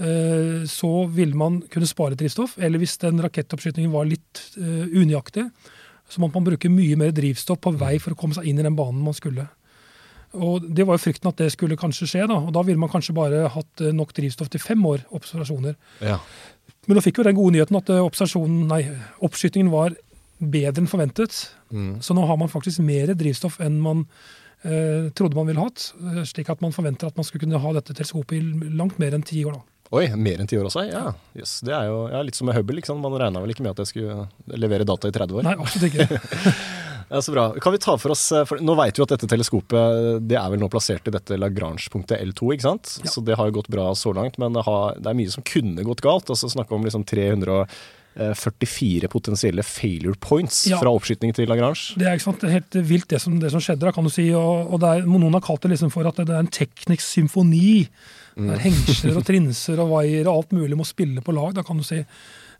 eh, 0.00 0.64
så 0.70 0.92
ville 1.12 1.36
man 1.36 1.60
kunne 1.72 1.88
spare 1.88 2.16
drivstoff. 2.18 2.56
Eller 2.58 2.80
hvis 2.80 2.96
den 3.02 3.20
rakettoppskytingen 3.24 3.92
var 3.92 4.08
litt 4.08 4.40
uh, 4.56 4.86
unøyaktig, 4.88 5.44
så 6.08 6.22
måtte 6.22 6.38
man 6.38 6.46
bruke 6.46 6.70
mye 6.70 6.96
mer 6.98 7.12
drivstoff 7.14 7.60
på 7.60 7.74
vei 7.76 7.96
for 8.02 8.14
å 8.14 8.18
komme 8.18 8.36
seg 8.36 8.46
inn 8.48 8.60
i 8.60 8.66
den 8.66 8.78
banen 8.78 9.04
man 9.04 9.16
skulle. 9.16 9.48
Og 10.36 10.62
Det 10.62 10.86
var 10.86 10.96
jo 10.96 11.04
frykten 11.04 11.30
at 11.30 11.40
det 11.40 11.52
skulle 11.52 11.78
kanskje 11.78 12.08
skje. 12.08 12.26
da, 12.26 12.38
og 12.38 12.52
Da 12.52 12.62
ville 12.62 12.78
man 12.78 12.90
kanskje 12.90 13.14
bare 13.14 13.48
hatt 13.48 13.80
eh, 13.80 13.92
nok 13.92 14.12
drivstoff 14.12 14.50
til 14.50 14.60
fem 14.60 14.86
år 14.86 15.04
observasjoner. 15.10 15.76
Ja. 16.00 16.18
Men 16.86 16.96
da 16.96 17.02
fikk 17.02 17.18
jo 17.18 17.24
den 17.24 17.36
gode 17.36 17.56
nyheten 17.56 17.76
at 17.76 17.90
eh, 17.90 18.48
nei, 18.48 18.82
oppskytingen 19.20 19.70
var 19.70 19.94
bedre 20.38 20.82
enn 20.82 20.90
forventet. 20.90 21.50
Mm. 21.70 22.00
Så 22.02 22.14
nå 22.14 22.26
har 22.26 22.36
man 22.36 22.48
faktisk 22.48 22.78
mer 22.80 23.14
drivstoff 23.14 23.60
enn 23.60 23.80
man 23.80 24.04
eh, 24.04 24.10
trodde 25.16 25.36
man 25.36 25.46
ville 25.46 25.62
hatt. 25.62 25.92
Eh, 26.00 26.22
slik 26.24 26.50
at 26.50 26.62
man 26.64 26.74
forventer 26.74 27.10
at 27.10 27.16
man 27.16 27.26
skulle 27.26 27.44
kunne 27.44 27.60
ha 27.62 27.72
dette 27.76 27.94
teleskopet 27.94 28.38
i 28.38 28.70
langt 28.76 28.98
mer 29.02 29.16
enn 29.16 29.26
ti 29.26 29.44
år. 29.44 29.58
da. 29.58 29.76
Oi, 29.94 30.08
mer 30.18 30.40
enn 30.42 30.48
ti 30.50 30.58
år 30.58 30.66
også? 30.66 30.82
Ja, 30.88 31.12
yes, 31.38 31.60
det 31.62 31.74
er 31.76 31.86
jo 31.86 32.06
ja, 32.10 32.22
litt 32.26 32.34
som 32.34 32.48
med 32.48 32.56
Hubble. 32.58 32.80
Liksom. 32.80 32.98
Man 33.02 33.14
regna 33.20 33.42
vel 33.42 33.54
ikke 33.54 33.62
med 33.62 33.76
at 33.76 33.84
jeg 33.84 33.92
skulle 33.92 34.58
levere 34.58 34.88
data 34.88 35.10
i 35.10 35.14
30 35.14 35.38
år? 35.38 35.46
Nei, 35.46 35.54
absolutt 35.62 35.92
ikke. 35.92 36.18
ja, 37.12 37.20
så 37.22 37.34
bra. 37.36 37.44
Kan 37.62 37.76
vi 37.76 37.82
ta 37.84 37.94
for 38.00 38.16
oss, 38.16 38.24
eh, 38.34 38.46
for 38.48 38.62
Nå 38.64 38.74
vet 38.80 38.98
vi 38.98 39.04
at 39.06 39.14
dette 39.14 39.30
teleskopet 39.30 40.24
det 40.26 40.40
er 40.40 40.48
vel 40.50 40.62
nå 40.62 40.70
plassert 40.72 41.06
i 41.06 41.14
dette 41.14 41.38
Lagrange-punktet 41.38 42.18
L2, 42.32 42.56
ikke 42.56 42.66
sant? 42.66 42.96
Ja. 43.04 43.12
Så 43.12 43.22
det 43.26 43.38
har 43.38 43.50
jo 43.50 43.60
gått 43.60 43.70
bra 43.72 43.92
så 43.94 44.14
langt, 44.16 44.40
men 44.42 44.58
det, 44.58 44.66
har, 44.66 44.98
det 44.98 45.12
er 45.12 45.20
mye 45.20 45.36
som 45.36 45.46
kunne 45.46 45.86
gått 45.86 46.02
galt. 46.06 46.34
Altså 46.34 46.50
Snakke 46.50 46.74
om 46.74 46.86
liksom 46.86 47.06
344 48.16 49.08
potensielle 49.12 49.62
failure 49.66 50.16
points 50.20 50.64
ja. 50.70 50.78
fra 50.80 50.92
oppskyting 50.94 51.34
til 51.36 51.48
Lagrange. 51.50 51.96
Det 52.00 52.08
er, 52.08 52.20
sant, 52.22 52.44
er 52.44 52.56
helt 52.58 52.78
vilt 52.88 53.08
det 53.12 53.20
som, 53.22 53.36
det 53.40 53.52
som 53.52 53.62
skjedde, 53.62 53.84
da, 53.84 53.92
kan 53.94 54.06
du 54.06 54.12
si. 54.12 54.28
Og, 54.36 54.72
og 54.72 54.86
er, 54.88 55.04
noen 55.04 55.36
har 55.36 55.44
kalt 55.44 55.66
det 55.66 55.74
liksom 55.74 55.92
for 55.94 56.08
at 56.08 56.18
det 56.22 56.32
er 56.32 56.40
en 56.40 56.52
teknisk 56.52 57.04
symfoni. 57.04 57.84
Mm. 58.36 58.50
Der 58.50 58.64
hengsler 58.64 59.20
og 59.20 59.26
trinser 59.30 59.84
og 59.84 59.92
vaier 59.94 60.26
og 60.26 60.40
alt 60.40 60.56
mulig 60.56 60.78
må 60.78 60.88
spille 60.88 61.24
på 61.24 61.36
lag, 61.36 61.54
da 61.56 61.64
kan 61.66 61.80
du 61.80 61.86
si. 61.86 62.00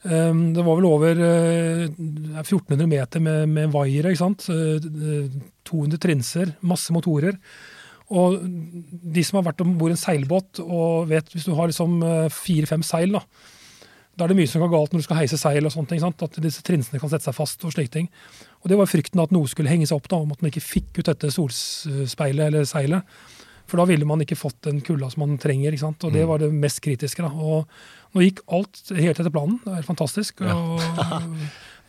Um, 0.07 0.53
det 0.55 0.63
var 0.63 0.77
vel 0.79 0.87
over 0.87 1.19
uh, 1.19 1.87
eh, 1.89 2.43
1400 2.45 2.87
meter 2.87 3.23
med, 3.23 3.49
med 3.51 3.73
vaiere. 3.73 4.13
ikke 4.13 4.23
sant? 4.23 4.47
Uh, 4.53 5.33
200 5.67 6.03
trinser, 6.03 6.53
masse 6.69 6.95
motorer. 6.95 7.41
Og 8.15 8.39
de 8.39 9.25
som 9.27 9.41
har 9.41 9.49
vært 9.49 9.65
om 9.65 9.73
bord 9.81 9.91
i 9.91 9.97
en 9.97 9.99
seilbåt 9.99 10.61
og 10.63 11.09
vet 11.11 11.33
hvis 11.33 11.49
du 11.49 11.57
har 11.59 11.67
liksom 11.67 11.97
fire-fem 12.31 12.85
seil, 12.87 13.17
da, 13.17 13.25
da 14.17 14.25
er 14.25 14.33
det 14.33 14.39
mye 14.39 14.49
som 14.49 14.63
går 14.65 14.73
galt 14.73 14.95
når 14.95 15.03
du 15.03 15.05
skal 15.05 15.19
heise 15.21 15.39
seil 15.41 15.67
og 15.69 15.73
sånne 15.75 15.91
ting. 15.91 16.01
sant? 16.01 16.23
At 16.25 16.39
disse 16.41 16.65
trinsene 16.65 17.01
kan 17.03 17.11
sette 17.13 17.29
seg 17.29 17.37
fast 17.37 17.65
og 17.69 17.75
slike 17.75 17.93
ting. 17.93 18.07
Og 18.65 18.71
det 18.73 18.79
var 18.81 18.89
frykten 18.89 19.21
at 19.21 19.35
noe 19.35 19.49
skulle 19.51 19.69
henge 19.69 19.89
seg 19.89 19.99
opp, 19.99 20.09
da, 20.09 20.23
om 20.25 20.33
at 20.33 20.41
man 20.41 20.49
ikke 20.49 20.65
fikk 20.65 21.03
ut 21.03 21.11
dette 21.11 21.33
solspeilet 21.35 22.49
eller 22.49 22.65
seilet. 22.69 23.19
For 23.67 23.81
da 23.81 23.87
ville 23.91 24.07
man 24.09 24.23
ikke 24.23 24.39
fått 24.39 24.61
den 24.65 24.81
kulda 24.87 25.11
som 25.13 25.25
man 25.25 25.37
trenger. 25.43 25.75
ikke 25.75 25.85
sant? 25.85 26.07
Og 26.07 26.15
det 26.15 26.25
mm. 26.25 26.31
var 26.31 26.41
det 26.41 26.51
mest 26.55 26.81
kritiske. 26.85 27.23
da. 27.27 27.29
Og 27.29 28.17
nå 28.17 28.25
gikk 28.25 28.41
alt 28.57 28.83
helt 28.95 29.21
etter 29.21 29.35
planen. 29.35 29.59
Det 29.65 29.75
er 29.75 29.89
fantastisk. 29.89 30.41
Ja. 30.41 30.57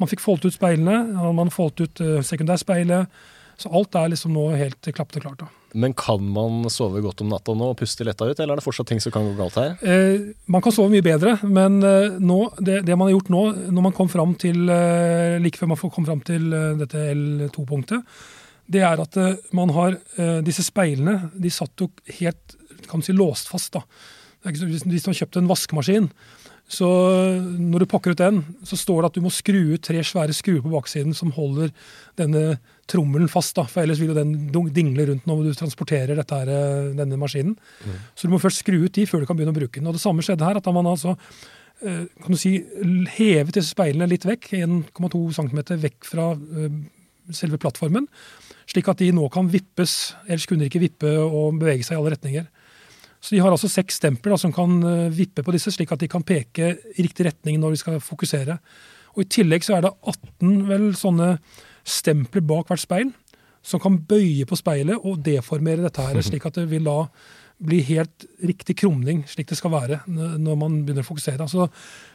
man 0.02 0.12
fikk 0.12 0.26
foldet 0.26 0.52
ut 0.52 0.58
speilene, 0.58 1.00
og 1.22 1.38
man 1.38 1.54
foldet 1.54 1.88
ut 1.88 2.04
uh, 2.04 2.18
sekundærspeilet. 2.26 3.22
Så 3.58 3.72
alt 3.74 3.96
er 3.98 4.12
liksom 4.12 4.36
nå 4.36 4.50
helt 4.58 4.92
klappet 4.92 5.22
og 5.22 5.30
klart. 5.30 5.46
da. 5.46 5.54
Men 5.78 5.94
kan 5.98 6.24
man 6.34 6.66
sove 6.74 7.04
godt 7.06 7.22
om 7.22 7.30
natta 7.30 7.54
nå 7.54 7.72
og 7.72 7.78
puste 7.78 8.06
letta 8.08 8.26
ut, 8.26 8.40
eller 8.40 8.56
er 8.56 8.62
det 8.62 8.66
fortsatt 8.66 8.90
ting 8.90 9.02
som 9.04 9.14
kan 9.14 9.28
gå 9.28 9.36
galt 9.38 9.60
her? 9.60 9.76
Eh, 9.86 10.32
man 10.50 10.64
kan 10.66 10.74
sove 10.74 10.90
mye 10.94 11.06
bedre, 11.06 11.36
men 11.46 11.78
eh, 11.86 12.18
nå, 12.18 12.40
det, 12.58 12.82
det, 12.88 12.96
man 12.98 13.10
har 13.10 13.18
gjort 13.18 13.32
nå, 13.34 13.44
når 13.76 13.86
man 13.90 13.96
kom 13.98 14.10
fram 14.12 14.34
til, 14.42 14.64
eh, 14.74 15.38
like 15.44 15.60
før 15.60 15.72
man 15.74 15.82
kom 15.84 16.08
fram 16.08 16.24
til 16.26 16.50
eh, 16.50 16.74
dette 16.82 17.04
L2-punktet, 17.14 18.18
det 18.68 18.82
er 18.84 19.00
at 19.00 19.16
man 19.56 19.70
har 19.72 19.94
disse 20.44 20.60
speilene 20.66 21.30
De 21.40 21.48
satt 21.56 21.80
jo 21.80 21.86
helt 22.18 22.58
kan 22.90 23.00
du 23.00 23.06
si, 23.06 23.14
låst 23.16 23.48
fast. 23.48 23.78
da. 23.78 23.84
Hvis 24.44 24.84
man 24.84 24.92
kjøpte 24.98 25.16
kjøpt 25.22 25.40
en 25.40 25.48
vaskemaskin, 25.48 26.10
så 26.68 26.88
når 27.40 27.84
du 27.84 27.88
pakker 27.88 28.12
ut 28.12 28.20
den, 28.20 28.42
så 28.68 28.76
står 28.76 29.02
det 29.02 29.10
at 29.10 29.18
du 29.18 29.24
må 29.24 29.32
skru 29.32 29.60
ut 29.74 29.84
tre 29.88 30.02
svære 30.04 30.36
skruer 30.36 30.60
på 30.64 30.72
baksiden 30.74 31.16
som 31.16 31.32
holder 31.32 31.72
denne 32.20 32.58
trommelen 32.92 33.32
fast. 33.32 33.56
da, 33.56 33.64
for 33.72 33.86
Ellers 33.86 34.02
vil 34.04 34.12
jo 34.12 34.18
den 34.18 34.34
dingle 34.76 35.06
rundt 35.08 35.30
når 35.30 35.46
du 35.46 35.54
transporterer 35.56 36.20
her, 36.20 36.52
eh, 36.52 36.90
denne 36.98 37.20
maskinen. 37.20 37.56
Mm. 37.56 38.02
Så 38.16 38.28
du 38.28 38.34
må 38.34 38.42
først 38.44 38.66
skru 38.66 38.82
ut 38.84 38.92
de 38.92 39.06
før 39.08 39.24
du 39.24 39.30
kan 39.30 39.40
begynne 39.40 39.56
å 39.56 39.60
bruke 39.60 39.80
den. 39.80 39.88
Og 39.88 39.96
Det 39.96 40.04
samme 40.04 40.26
skjedde 40.26 40.44
her. 40.44 40.58
at 40.58 40.64
da 40.64 40.72
man 40.72 40.86
altså 40.86 41.18
kan 41.78 42.34
du 42.34 42.38
si, 42.42 42.58
hevet 43.14 43.54
disse 43.54 43.70
speilene 43.70 44.10
litt 44.10 44.26
vekk, 44.26 44.50
1,2 44.58 45.20
cm 45.38 45.78
vekk 45.78 46.08
fra 46.10 46.34
selve 47.30 47.60
plattformen. 47.62 48.08
Slik 48.68 48.90
at 48.92 48.98
de 48.98 49.12
nå 49.16 49.28
kan 49.32 49.48
vippes, 49.52 50.16
ellers 50.28 50.48
kunne 50.50 50.66
de 50.66 50.72
ikke 50.72 50.82
vippe 50.84 51.12
og 51.22 51.60
bevege 51.62 51.86
seg 51.86 51.96
i 51.96 52.02
alle 52.02 52.16
retninger. 52.16 52.48
Så 53.22 53.36
De 53.36 53.42
har 53.42 53.52
altså 53.52 53.70
seks 53.72 53.98
stempler 54.00 54.36
da, 54.36 54.40
som 54.42 54.54
kan 54.54 54.78
eh, 54.84 55.08
vippe 55.14 55.44
på 55.44 55.56
disse, 55.56 55.74
slik 55.74 55.92
at 55.94 56.04
de 56.04 56.10
kan 56.12 56.26
peke 56.26 56.76
i 56.78 57.06
riktig 57.06 57.28
retning 57.30 57.60
når 57.62 57.74
de 57.74 57.82
skal 57.82 58.04
fokusere. 58.04 58.60
Og 59.16 59.26
I 59.26 59.32
tillegg 59.38 59.66
så 59.66 59.78
er 59.78 59.88
det 59.88 59.96
18 60.06 60.60
vel 60.70 60.92
sånne 60.98 61.32
stempler 61.88 62.46
bak 62.46 62.70
hvert 62.70 62.84
speil, 62.84 63.12
som 63.66 63.82
kan 63.84 63.98
bøye 64.08 64.46
på 64.48 64.60
speilet 64.60 65.02
og 65.02 65.20
deformere 65.26 65.84
dette 65.84 66.04
her, 66.04 66.22
slik 66.24 66.46
at 66.48 66.60
det 66.60 66.68
vil 66.72 66.86
da 66.88 67.02
bli 67.58 67.80
helt 67.88 68.28
riktig 68.46 68.78
krumning, 68.84 69.24
slik 69.26 69.50
det 69.50 69.58
skal 69.58 69.74
være 69.74 70.04
når 70.08 70.58
man 70.62 70.82
begynner 70.86 71.02
å 71.02 71.08
fokusere. 71.08 71.48
Så, 71.50 71.66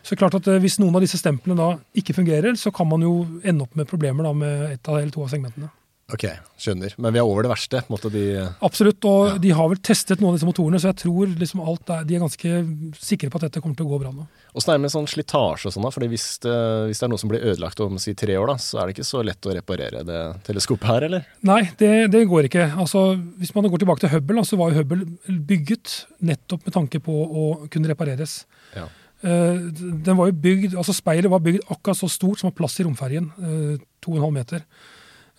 så 0.07 0.19
klart 0.19 0.37
at 0.39 0.47
eh, 0.49 0.61
Hvis 0.63 0.79
noen 0.79 0.95
av 0.95 1.03
disse 1.03 1.19
stemplene 1.19 1.59
da 1.59 1.99
ikke 1.99 2.15
fungerer, 2.15 2.55
så 2.59 2.71
kan 2.75 2.87
man 2.89 3.03
jo 3.03 3.17
ende 3.43 3.67
opp 3.67 3.75
med 3.79 3.91
problemer 3.91 4.29
da 4.29 4.35
med 4.37 4.69
ett 4.71 4.89
eller 4.89 5.11
to 5.11 5.25
av 5.27 5.33
segmentene. 5.35 5.73
Ok, 6.13 6.27
skjønner. 6.61 6.93
Men 7.01 7.15
vi 7.15 7.21
er 7.21 7.27
over 7.27 7.47
det 7.47 7.51
verste? 7.55 7.81
på 7.81 7.89
en 7.89 7.95
måte 7.95 8.11
de... 8.13 8.25
Absolutt, 8.65 9.01
og 9.09 9.31
ja. 9.31 9.37
de 9.41 9.53
har 9.57 9.71
vel 9.71 9.81
testet 9.81 10.21
noen 10.21 10.35
av 10.35 10.37
disse 10.37 10.49
motorene, 10.49 10.81
så 10.83 10.91
jeg 10.91 11.01
tror 11.07 11.33
liksom 11.41 11.63
alt 11.65 11.93
er, 11.95 12.05
de 12.09 12.17
er 12.17 12.23
ganske 12.23 12.53
sikre 13.01 13.31
på 13.33 13.41
at 13.41 13.47
dette 13.47 13.63
kommer 13.65 13.79
til 13.79 13.89
å 13.89 13.93
gå 13.95 14.01
bra 14.03 14.13
nå. 14.13 14.27
Åssen 14.53 14.75
er 14.75 14.79
det 14.79 14.85
med 14.85 14.93
sånn 14.93 15.09
slitasje 15.09 15.71
og 15.71 15.75
sånn, 15.75 15.87
da? 15.89 15.93
Fordi 15.95 16.11
hvis 16.13 16.27
det, 16.45 16.57
hvis 16.91 17.01
det, 17.01 17.09
er 17.09 17.13
noe 17.15 17.23
som 17.23 17.33
blir 17.33 17.47
ødelagt 17.49 17.81
om 17.81 17.97
si 18.03 18.13
tre 18.19 18.37
år, 18.37 18.53
da, 18.53 18.59
så 18.61 18.83
er 18.83 18.89
det 18.89 18.97
ikke 18.99 19.09
så 19.09 19.25
lett 19.25 19.49
å 19.49 19.57
reparere 19.57 20.05
det 20.09 20.23
teleskopet 20.49 20.91
her, 20.93 21.09
eller? 21.09 21.29
Nei, 21.49 21.63
det, 21.81 21.93
det 22.13 22.25
går 22.29 22.51
ikke. 22.51 22.69
Altså, 22.77 23.07
Hvis 23.41 23.55
man 23.57 23.73
går 23.73 23.85
tilbake 23.85 24.05
til 24.05 24.13
Hubble, 24.13 24.45
så 24.49 24.61
var 24.61 24.73
jo 24.73 24.83
Hubble 24.83 25.39
bygget 25.49 26.03
nettopp 26.21 26.69
med 26.69 26.77
tanke 26.77 27.01
på 27.05 27.15
å 27.25 27.51
kunne 27.73 27.89
repareres. 27.95 28.43
Ja. 28.77 28.91
Uh, 29.23 29.71
den 29.73 30.17
var 30.19 30.29
jo 30.29 30.41
bygd, 30.45 30.75
altså 30.75 30.93
Speilet 30.97 31.31
var 31.31 31.41
bygd 31.45 31.71
akkurat 31.71 31.97
så 31.97 32.09
stort 32.11 32.41
som 32.41 32.51
var 32.51 32.59
plass 32.59 32.81
i 32.83 32.85
romferjen. 32.85 33.33
Uh, 33.41 33.79
2,5 34.05 34.35
meter. 34.35 34.67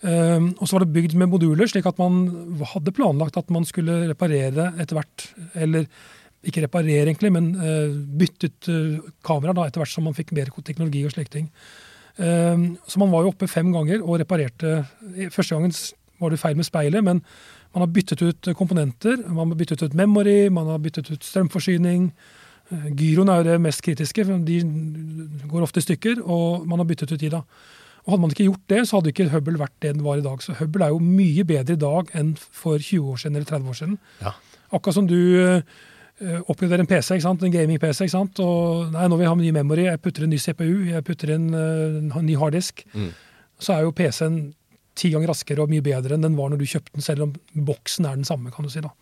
Ehm, 0.02 0.50
og 0.58 0.68
så 0.68 0.76
var 0.76 0.84
det 0.84 0.94
bygd 0.94 1.14
med 1.20 1.30
moduler, 1.32 1.68
slik 1.70 1.86
at 1.88 2.00
man 2.00 2.26
hadde 2.74 2.92
planlagt 2.96 3.38
at 3.40 3.50
man 3.54 3.64
skulle 3.68 4.02
reparere 4.10 4.72
etter 4.82 4.98
hvert. 4.98 5.26
Eller 5.54 5.88
ikke 6.44 6.64
reparere, 6.66 7.06
egentlig, 7.06 7.30
men 7.32 7.54
uh, 7.56 7.94
byttet 8.20 8.68
uh, 8.68 9.00
kamera 9.24 9.54
etter 9.64 9.80
hvert 9.80 9.92
som 9.94 10.04
man 10.04 10.16
fikk 10.16 10.34
bedre 10.36 10.64
teknologi 10.66 11.00
og 11.06 11.14
slike 11.14 11.32
ting. 11.32 11.46
Um, 12.18 12.74
så 12.86 13.00
man 13.00 13.10
var 13.14 13.24
jo 13.24 13.30
oppe 13.32 13.48
fem 13.48 13.70
ganger 13.72 14.04
og 14.04 14.20
reparerte. 14.20 14.82
Første 15.32 15.56
gangen 15.56 15.72
var 16.20 16.34
det 16.34 16.40
feil 16.42 16.58
med 16.58 16.68
speilet, 16.68 17.00
men 17.06 17.22
man 17.74 17.82
har 17.86 17.90
byttet 17.90 18.20
ut 18.22 18.50
komponenter. 18.58 19.16
Man 19.24 19.48
har 19.48 19.58
byttet 19.58 19.82
ut 19.82 19.96
memory, 19.96 20.50
man 20.52 20.68
har 20.68 20.82
byttet 20.84 21.08
ut 21.10 21.24
strømforsyning. 21.24 22.10
Gyroen 22.92 23.32
er 23.32 23.40
jo 23.40 23.48
det 23.48 23.56
mest 23.64 23.82
kritiske, 23.84 24.24
for 24.28 24.44
de 24.44 24.60
går 25.48 25.64
ofte 25.64 25.80
i 25.80 25.88
stykker, 25.88 26.22
og 26.22 26.68
man 26.68 26.80
har 26.80 26.88
byttet 26.92 27.16
ut 27.16 27.24
de 27.24 27.32
da. 27.32 27.42
Og 28.04 28.12
Hadde 28.12 28.20
man 28.20 28.34
ikke 28.34 28.48
gjort 28.50 28.68
det, 28.68 28.82
så 28.84 28.98
hadde 28.98 29.12
ikke 29.14 29.30
Hubble 29.32 29.60
vært 29.60 29.76
det 29.80 29.94
den 29.96 30.04
var 30.04 30.20
i 30.20 30.24
dag. 30.24 30.42
Så 30.44 30.52
Hubble 30.58 30.84
er 30.84 30.92
jo 30.92 31.00
mye 31.00 31.44
bedre 31.48 31.76
i 31.76 31.80
dag 31.80 32.10
enn 32.12 32.34
for 32.36 32.76
20 32.76 33.14
år 33.14 33.20
siden 33.22 33.38
eller 33.38 33.48
30 33.48 33.70
år 33.72 33.78
siden. 33.78 33.94
Ja. 34.20 34.34
Akkurat 34.76 34.98
som 34.98 35.08
du 35.08 35.20
uh, 35.40 35.62
oppgraderer 36.52 36.84
en 36.84 36.90
PC, 36.90 37.14
ikke 37.16 37.24
sant? 37.24 37.46
en 37.46 37.54
gaming-PC. 37.54 38.02
ikke 38.04 38.12
sant? 38.12 38.42
Og 38.44 38.92
nei, 38.92 39.06
nå 39.08 39.16
vil 39.16 39.24
jeg 39.24 39.32
ha 39.32 39.38
ny 39.40 39.54
memory, 39.56 39.86
jeg 39.88 40.02
putter 40.04 40.26
en 40.26 40.34
ny 40.34 40.40
CPU, 40.42 40.68
jeg 40.90 41.06
putter 41.06 41.32
inn 41.32 41.48
uh, 41.56 41.96
en 42.04 42.28
ny 42.28 42.36
harddisk. 42.40 42.84
Mm. 42.92 43.08
Så 43.64 43.72
er 43.72 43.86
jo 43.86 43.96
PC-en 43.96 44.38
ti 44.94 45.10
ganger 45.14 45.32
raskere 45.32 45.64
og 45.64 45.72
mye 45.72 45.82
bedre 45.82 46.14
enn 46.14 46.28
den 46.28 46.36
var 46.36 46.52
når 46.52 46.60
du 46.60 46.68
kjøpte 46.68 46.98
den, 46.98 47.08
selv 47.08 47.24
om 47.24 47.34
boksen 47.72 48.04
er 48.10 48.20
den 48.20 48.28
samme. 48.28 48.52
kan 48.52 48.68
du 48.68 48.72
si 48.74 48.84
da. 48.84 48.92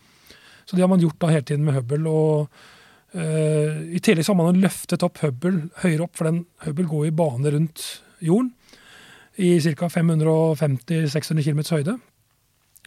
Så 0.62 0.78
det 0.78 0.86
har 0.86 0.92
man 0.92 1.02
gjort 1.02 1.18
da 1.18 1.34
hele 1.34 1.48
tiden 1.50 1.66
med 1.66 1.74
Hubble. 1.80 2.06
og 2.06 3.18
uh, 3.18 3.82
I 3.82 3.98
tillegg 3.98 4.22
så 4.22 4.30
har 4.30 4.44
man 4.44 4.62
løftet 4.62 5.02
opp 5.02 5.18
Hubble 5.26 5.72
høyere 5.82 6.06
opp, 6.06 6.14
for 6.14 6.30
den 6.30 6.44
Hubble 6.68 6.86
går 6.86 7.10
i 7.10 7.16
bane 7.18 7.58
rundt 7.58 7.88
jorden 8.22 8.54
i 9.36 9.54
ca. 9.60 9.88
550-600 9.88 11.46
km 11.46 11.62
høyde. 11.72 11.98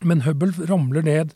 Men 0.04 0.25
Hubble 0.25 0.68
ramler 0.70 1.06
ned 1.06 1.34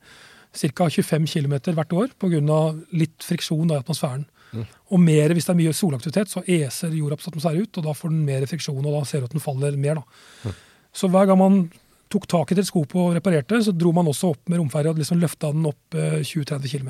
ca. 0.54 0.90
25 0.90 1.28
km 1.30 1.56
hvert 1.74 1.94
år 1.94 2.14
pga. 2.20 2.62
litt 2.92 3.24
friksjon 3.24 3.72
i 3.72 3.78
atmosfæren. 3.78 4.26
Mm. 4.52 4.66
Og 4.90 5.00
mer 5.00 5.34
hvis 5.34 5.46
det 5.46 5.54
er 5.54 5.60
mye 5.60 5.76
solaktivitet, 5.78 6.32
så 6.32 6.42
eser 6.48 6.96
jordas 6.98 7.28
atmosfære 7.30 7.62
ut, 7.62 7.78
og 7.78 7.86
da 7.86 7.94
får 7.94 8.10
den 8.10 8.26
mer 8.26 8.46
friksjon, 8.50 8.82
og 8.82 8.96
da 8.98 9.04
ser 9.06 9.22
du 9.22 9.30
at 9.30 9.36
den 9.36 9.44
faller 9.44 9.78
mer. 9.78 10.02
Mm. 10.44 10.58
Så 10.94 11.08
hver 11.08 11.30
gang 11.30 11.38
man 11.38 11.62
tok 12.10 12.26
tak 12.26 12.52
i 12.52 12.58
teleskopet 12.58 12.98
og 12.98 13.12
reparerte, 13.14 13.60
så 13.62 13.74
dro 13.76 13.92
man 13.94 14.08
også 14.10 14.32
opp 14.34 14.50
med 14.50 14.58
romferja 14.58 14.94
og 14.96 15.02
liksom 15.02 15.20
løfta 15.22 15.52
den 15.54 15.68
opp 15.70 15.94
20-30 15.94 16.66
eh, 16.66 16.72
km. 16.72 16.90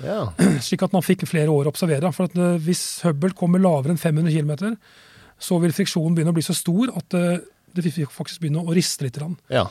Ja. 0.00 0.22
Slik 0.64 0.86
at 0.86 0.96
man 0.96 1.04
fikk 1.04 1.26
flere 1.28 1.52
år 1.52 1.68
å 1.68 1.74
observere. 1.74 2.12
For 2.16 2.30
at 2.30 2.38
eh, 2.40 2.56
hvis 2.64 2.86
Hubble 3.04 3.36
kommer 3.36 3.60
lavere 3.60 3.92
enn 3.92 4.00
500 4.00 4.32
km, 4.32 4.78
så 5.38 5.58
vil 5.62 5.74
friksjonen 5.76 6.16
begynne 6.16 6.32
å 6.32 6.36
bli 6.36 6.44
så 6.46 6.56
stor 6.56 6.94
at 6.96 7.16
eh, 7.18 7.44
det 7.76 7.84
vil 7.84 8.08
faktisk 8.08 8.40
begynne 8.40 8.64
å 8.64 8.74
riste 8.76 9.04
litt. 9.04 9.18
Ja. 9.52 9.66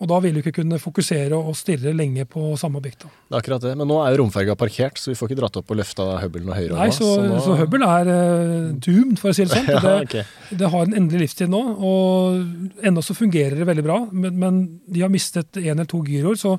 Og 0.00 0.08
da 0.08 0.16
vil 0.24 0.32
du 0.32 0.40
ikke 0.40 0.54
kunne 0.62 0.78
fokusere 0.80 1.36
og 1.36 1.52
stirre 1.58 1.92
lenge 1.92 2.24
på 2.28 2.54
samme 2.56 2.80
objekt. 2.80 3.04
Det 3.04 3.34
er 3.34 3.42
akkurat 3.42 3.64
det. 3.66 3.74
Men 3.76 3.90
nå 3.90 3.98
er 4.00 4.14
jo 4.14 4.22
romferga 4.22 4.54
parkert, 4.56 4.96
så 4.96 5.10
vi 5.10 5.16
får 5.18 5.28
ikke 5.28 5.40
dratt 5.42 5.58
opp 5.60 5.74
og 5.74 5.76
løfta 5.76 6.06
Hubble 6.22 6.46
noe 6.46 6.56
høyere. 6.56 6.78
Nei, 6.78 6.86
så, 6.96 7.04
så, 7.18 7.26
nå... 7.28 7.40
så 7.44 7.56
Hubble 7.58 7.90
er 7.98 8.08
uh, 8.08 8.70
doomed, 8.80 9.20
for 9.20 9.32
å 9.32 9.36
si 9.36 9.44
det 9.44 9.52
sånn. 9.52 9.68
ja, 9.74 9.82
det, 9.84 9.92
okay. 10.06 10.24
det, 10.48 10.70
har 10.72 10.88
en 10.88 10.96
endelig 11.02 11.26
livstid 11.26 11.52
nå, 11.52 11.60
og 11.84 12.80
ennå 12.88 13.04
så 13.04 13.16
fungerer 13.18 13.60
det 13.60 13.68
veldig 13.68 13.84
bra. 13.84 13.98
Men, 14.08 14.40
men 14.40 14.62
de 14.88 15.04
har 15.04 15.12
mistet 15.12 15.60
én 15.60 15.74
eller 15.74 15.90
to 15.90 16.00
gyroer, 16.08 16.40
så 16.40 16.56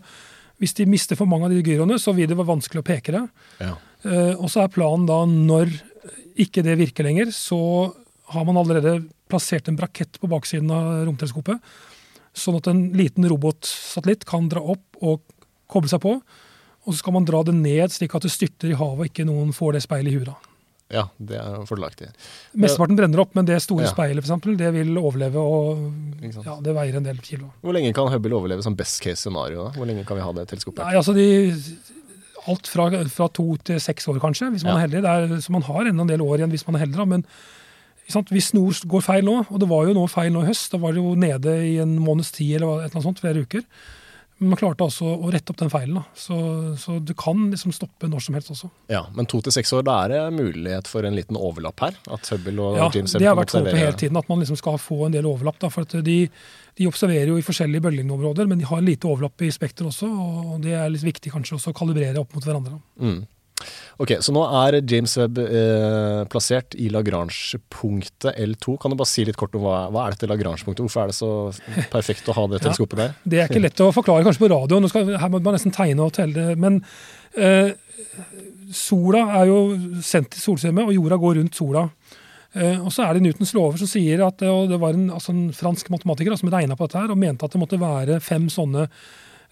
hvis 0.61 0.77
de 0.77 0.85
mister 0.85 1.17
for 1.17 1.25
mange 1.25 1.49
av 1.49 1.55
de 1.55 1.63
gyroene, 1.65 1.97
så 1.97 2.13
vil 2.13 2.29
det 2.29 2.37
være 2.37 2.51
vanskelig 2.51 2.83
å 2.83 2.89
peke 2.91 3.17
det. 3.17 3.23
Ja. 3.63 3.73
Uh, 4.05 4.35
og 4.35 4.53
så 4.53 4.67
er 4.67 4.73
planen 4.77 5.09
da, 5.09 5.23
når 5.25 5.73
ikke 6.45 6.61
det 6.61 6.77
virker 6.77 7.09
lenger, 7.09 7.33
så 7.33 7.57
har 8.31 8.45
man 8.47 8.59
allerede 8.59 8.99
plassert 9.31 9.67
en 9.69 9.79
brakett 9.79 10.19
på 10.21 10.29
baksiden 10.31 10.71
av 10.73 11.05
romteleskopet. 11.07 11.59
Sånn 12.37 12.59
at 12.61 12.69
en 12.71 12.85
liten 12.95 13.27
robotsatellitt 13.27 14.23
kan 14.27 14.47
dra 14.51 14.63
opp 14.73 15.03
og 15.03 15.23
koble 15.71 15.91
seg 15.91 16.03
på. 16.03 16.15
Og 16.81 16.93
så 16.93 17.01
skal 17.01 17.15
man 17.17 17.27
dra 17.27 17.43
det 17.45 17.55
ned 17.57 17.93
slik 17.93 18.15
at 18.17 18.25
det 18.25 18.31
styrter 18.33 18.71
i 18.71 18.77
havet 18.77 19.03
og 19.03 19.11
ikke 19.11 19.27
noen 19.27 19.51
får 19.55 19.77
det 19.77 19.83
speilet 19.85 20.13
i 20.13 20.21
huet. 20.21 20.47
Ja, 20.91 21.05
det 21.23 21.37
er 21.39 21.61
fordelaktig. 21.67 22.09
Mesteparten 22.59 22.97
brenner 22.99 23.21
opp, 23.23 23.31
men 23.37 23.47
det 23.47 23.61
store 23.63 23.85
ja. 23.85 23.91
speilet 23.93 24.19
for 24.19 24.27
eksempel, 24.27 24.57
det 24.59 24.73
vil 24.75 24.91
overleve. 24.99 25.39
og 25.39 26.25
ja, 26.43 26.57
Det 26.63 26.73
veier 26.75 26.97
en 26.99 27.07
del 27.07 27.21
kilo. 27.23 27.53
Hvor 27.63 27.75
lenge 27.77 27.93
kan 27.95 28.11
Hubble 28.11 28.35
overleve 28.35 28.65
som 28.65 28.75
best 28.75 28.99
case 29.03 29.23
scenario? 29.23 29.69
da? 29.69 29.79
Hvor 29.79 29.87
lenge 29.87 30.03
kan 30.07 30.19
vi 30.19 30.25
ha 30.25 30.33
det 30.35 30.49
teleskopet? 30.51 30.83
Nei, 30.83 30.97
altså 30.99 31.15
de, 31.15 31.27
Alt 32.49 32.67
fra, 32.67 32.89
fra, 33.13 33.27
to 33.29 33.45
til 33.61 33.77
seks 33.79 34.07
år, 34.09 34.17
kanskje, 34.19 34.49
hvis 34.51 34.65
man 34.65 34.73
ja. 34.73 34.77
er 34.79 34.87
heldig. 34.87 35.01
Er, 35.05 35.41
så 35.45 35.53
man 35.53 35.63
har 35.67 35.85
enda 35.85 36.03
en 36.07 36.11
del 36.11 36.23
år 36.25 36.41
igjen 36.41 36.51
hvis 36.51 36.65
man 36.67 36.75
er 36.75 36.87
heldig. 36.87 36.97
da, 36.97 37.05
men 37.05 37.25
hvis 38.09 38.51
noe 38.57 38.75
går 38.91 39.03
feil 39.05 39.25
nå, 39.25 39.37
og 39.47 39.57
det 39.61 39.69
var 39.71 39.87
jo 39.87 39.95
noe 39.95 40.11
feil 40.11 40.33
nå 40.33 40.43
i 40.43 40.51
høst, 40.51 40.71
da 40.73 40.81
var 40.81 40.95
det 40.95 41.03
jo 41.03 41.15
nede 41.15 41.57
i 41.67 41.77
en 41.83 41.97
måneds 42.01 42.31
tid 42.35 42.57
eller 42.57 42.81
et 42.81 42.89
eller 42.89 42.97
annet 42.97 43.09
sånt, 43.09 43.23
flere 43.23 43.43
uker. 43.45 43.65
Men 44.41 44.55
man 44.55 44.57
klarte 44.57 44.81
altså 44.81 45.05
å 45.05 45.29
rette 45.29 45.53
opp 45.53 45.59
den 45.59 45.69
feilen. 45.69 45.99
da. 45.99 46.01
Så, 46.17 46.35
så 46.81 46.95
det 47.05 47.13
kan 47.21 47.43
liksom 47.51 47.75
stoppe 47.77 48.07
når 48.09 48.23
som 48.25 48.33
helst 48.33 48.49
også. 48.49 48.71
Ja, 48.89 49.03
Men 49.13 49.27
to 49.29 49.37
til 49.45 49.53
seks 49.53 49.69
år, 49.77 49.83
da 49.85 49.99
er 50.01 50.15
det 50.15 50.21
mulighet 50.33 50.89
for 50.89 51.05
en 51.05 51.13
liten 51.13 51.37
overlapp 51.37 51.83
her? 51.85 51.99
At 52.09 52.25
Hubble 52.33 52.55
og 52.57 52.79
ja, 52.79 52.87
James 52.95 53.13
Ja, 53.13 53.21
det 53.21 53.29
har 53.29 53.37
vært 53.37 53.53
håpet 53.53 53.77
hele 53.77 53.99
tiden, 54.01 54.17
at 54.17 54.31
man 54.31 54.41
liksom 54.41 54.57
skal 54.57 54.79
få 54.81 54.97
en 55.05 55.13
del 55.13 55.29
overlapp. 55.29 55.59
da, 55.61 55.69
for 55.69 55.85
de, 55.85 56.17
de 56.81 56.89
observerer 56.89 57.29
jo 57.29 57.37
i 57.37 57.45
forskjellige 57.45 57.85
bølgeområder, 57.85 58.49
men 58.49 58.63
de 58.63 58.65
har 58.65 58.81
lite 58.81 59.05
overlapp 59.11 59.45
i 59.45 59.51
spekter 59.53 59.91
også. 59.91 60.09
og 60.09 60.65
Det 60.65 60.73
er 60.73 60.89
litt 60.89 61.05
viktig 61.05 61.35
kanskje 61.37 61.59
også 61.59 61.75
å 61.75 61.77
kalibrere 61.77 62.25
opp 62.25 62.33
mot 62.33 62.49
hverandre. 62.49 62.81
Mm. 62.97 63.21
Ok, 64.01 64.15
Så 64.25 64.33
nå 64.33 64.41
er 64.63 64.79
James 64.89 65.13
Webb 65.19 65.37
eh, 65.43 66.23
plassert 66.31 66.73
i 66.81 66.87
Lagrange-punktet 66.89 68.33
L2. 68.33 68.77
Kan 68.81 68.93
du 68.93 68.97
bare 68.97 69.09
si 69.11 69.25
litt 69.27 69.37
kort 69.37 69.53
om 69.57 69.61
hva, 69.65 69.83
hva 69.93 70.07
er 70.07 70.15
dette 70.15 70.29
Lagrange-punktet? 70.31 70.81
Hvorfor 70.87 71.03
er 71.03 71.11
det 71.11 71.17
så 71.19 71.29
perfekt 71.93 72.29
å 72.31 72.35
ha 72.37 72.47
det 72.49 72.63
teleskopet 72.63 73.01
der? 73.03 73.13
det 73.29 73.43
er 73.43 73.51
ikke 73.51 73.61
lett 73.61 73.83
å 73.85 73.91
forklare 73.93 74.25
kanskje 74.25 74.41
på 74.41 74.49
radio. 74.55 74.81
Skal, 74.89 75.13
her 75.21 75.29
må 75.29 75.43
man 75.43 75.57
nesten 75.57 75.75
tegne 75.75 76.07
og 76.07 76.15
telle. 76.17 76.55
Men 76.57 76.81
eh, 77.37 77.75
sola 78.73 79.27
er 79.37 79.51
jo 79.51 79.61
sendt 80.01 80.33
til 80.33 80.45
solsystemet, 80.47 80.87
og 80.87 80.97
jorda 80.97 81.21
går 81.21 81.37
rundt 81.43 81.61
sola. 81.61 81.85
Eh, 82.57 82.81
og 82.81 82.89
så 82.95 83.05
er 83.05 83.15
det 83.15 83.25
Newtons 83.27 83.53
lover 83.53 83.79
som 83.79 83.93
sier 83.93 84.25
at 84.25 84.41
og 84.49 84.73
det 84.73 84.81
var 84.81 84.97
en, 84.97 85.11
altså 85.13 85.35
en 85.35 85.51
fransk 85.55 85.93
matematiker 85.93 86.41
som 86.41 86.49
regna 86.51 86.75
på 86.79 86.89
dette 86.89 87.05
her, 87.05 87.13
og 87.13 87.21
mente 87.21 87.45
at 87.45 87.53
det 87.53 87.61
måtte 87.61 87.79
være 87.79 88.17
fem 88.23 88.49
sånne 88.51 88.89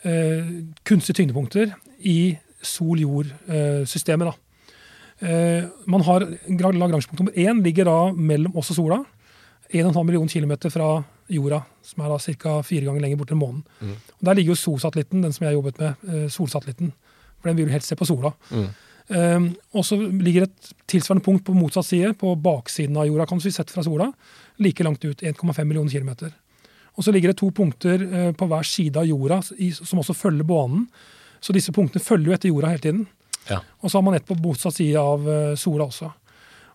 eh, 0.10 0.56
kunstige 0.90 1.22
tyngdepunkter 1.22 1.78
i 2.10 2.20
sol-jord-systemet. 2.62 4.34
Eh, 5.20 5.64
man 5.86 6.04
har 6.08 6.24
Lagrangepunkt 6.48 7.20
nummer 7.20 7.36
én 7.36 7.64
ligger 7.64 7.86
da 7.86 8.12
mellom 8.14 8.56
oss 8.58 8.72
og 8.72 8.80
sola. 8.80 9.04
1,5 9.70 10.04
millioner 10.04 10.32
kilometer 10.32 10.72
fra 10.74 11.04
jorda, 11.30 11.62
som 11.86 12.04
er 12.04 12.10
da 12.10 12.18
ca. 12.18 12.62
fire 12.66 12.88
ganger 12.88 13.04
lenger 13.04 13.20
borte 13.20 13.36
enn 13.36 13.42
månen. 13.42 13.64
Mm. 13.82 13.96
Og 14.18 14.26
Der 14.26 14.36
ligger 14.36 14.56
jo 14.56 14.62
SO-satellitten, 14.64 15.22
den 15.22 15.34
som 15.34 15.46
jeg 15.46 15.54
jobbet 15.54 15.80
med, 15.80 15.96
eh, 16.08 16.28
solsatellitten. 16.28 16.94
For 17.40 17.50
den 17.50 17.58
vil 17.58 17.68
du 17.68 17.72
helst 17.72 17.88
se 17.88 17.96
på 17.96 18.08
sola. 18.08 18.34
Mm. 18.52 18.70
Um, 19.10 19.56
og 19.74 19.86
så 19.86 19.98
ligger 19.98 20.44
et 20.46 20.74
tilsvarende 20.88 21.26
punkt 21.26 21.44
på 21.44 21.54
motsatt 21.58 21.86
side, 21.86 22.14
på 22.14 22.36
baksiden 22.38 22.98
av 22.98 23.08
jorda, 23.08 23.26
kan 23.26 23.40
vi 23.42 23.52
sett 23.52 23.72
fra 23.72 23.82
sola. 23.82 24.12
Like 24.60 24.84
langt 24.84 25.06
ut, 25.06 25.24
1,5 25.24 25.66
millioner 25.66 25.90
kilometer. 25.90 26.32
Og 26.96 27.04
så 27.04 27.12
ligger 27.12 27.32
det 27.32 27.40
to 27.40 27.50
punkter 27.50 28.04
uh, 28.04 28.32
på 28.34 28.46
hver 28.46 28.64
side 28.64 28.98
av 28.98 29.08
jorda 29.10 29.42
i, 29.58 29.72
som 29.72 30.00
også 30.00 30.14
følger 30.14 30.46
banen. 30.46 30.88
Så 31.42 31.54
disse 31.56 31.72
punktene 31.76 32.04
følger 32.04 32.32
jo 32.32 32.34
etter 32.38 32.50
jorda 32.52 32.68
hele 32.74 32.84
tiden. 32.84 33.06
Ja. 33.50 33.62
Og 33.82 33.90
så 33.92 33.98
har 33.98 34.04
man 34.06 34.14
ett 34.18 34.26
på 34.28 34.36
motsatt 34.38 34.76
side 34.76 35.00
av 35.00 35.28
eh, 35.30 35.56
sola 35.56 35.86
også. 35.90 36.12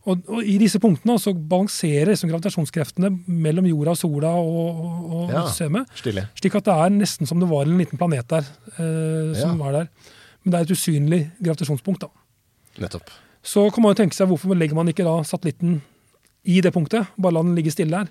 Og, 0.04 0.20
og 0.28 0.44
I 0.44 0.58
disse 0.60 0.76
punktene 0.82 1.14
så 1.20 1.32
balanserer 1.32 2.10
liksom 2.12 2.28
gravitasjonskreftene 2.28 3.08
mellom 3.26 3.64
jorda 3.70 3.94
og 3.94 3.96
sola 4.00 4.32
og, 4.36 4.58
og, 4.84 5.04
og 5.14 5.30
Ja. 5.32 5.44
systemet. 5.48 5.88
Stilig. 5.96 6.26
Slik 6.40 6.58
at 6.60 6.66
det 6.68 6.74
er 6.74 6.92
nesten 6.92 7.26
som 7.30 7.40
det 7.40 7.48
var 7.48 7.64
en 7.64 7.78
liten 7.80 8.00
planet 8.00 8.28
der. 8.28 8.44
Eh, 8.76 9.32
som 9.40 9.54
Ja. 9.56 9.64
var 9.64 9.72
der. 9.78 9.88
Men 10.44 10.52
det 10.52 10.58
er 10.60 10.66
et 10.68 10.74
usynlig 10.76 11.20
gravitasjonspunkt. 11.42 12.00
da. 12.04 12.08
Nettopp. 12.84 13.08
Så 13.44 13.70
kan 13.72 13.82
man 13.82 13.94
jo 13.94 14.02
tenke 14.02 14.14
seg 14.16 14.28
hvorfor 14.28 14.52
legger 14.56 14.74
man 14.76 14.88
ikke 14.88 15.04
da 15.04 15.22
satellitten 15.24 15.80
i 16.44 16.60
det 16.60 16.72
punktet? 16.74 17.06
Bare 17.16 17.32
la 17.32 17.42
den 17.42 17.54
ligge 17.56 17.72
stille 17.72 17.90
der. 18.04 18.08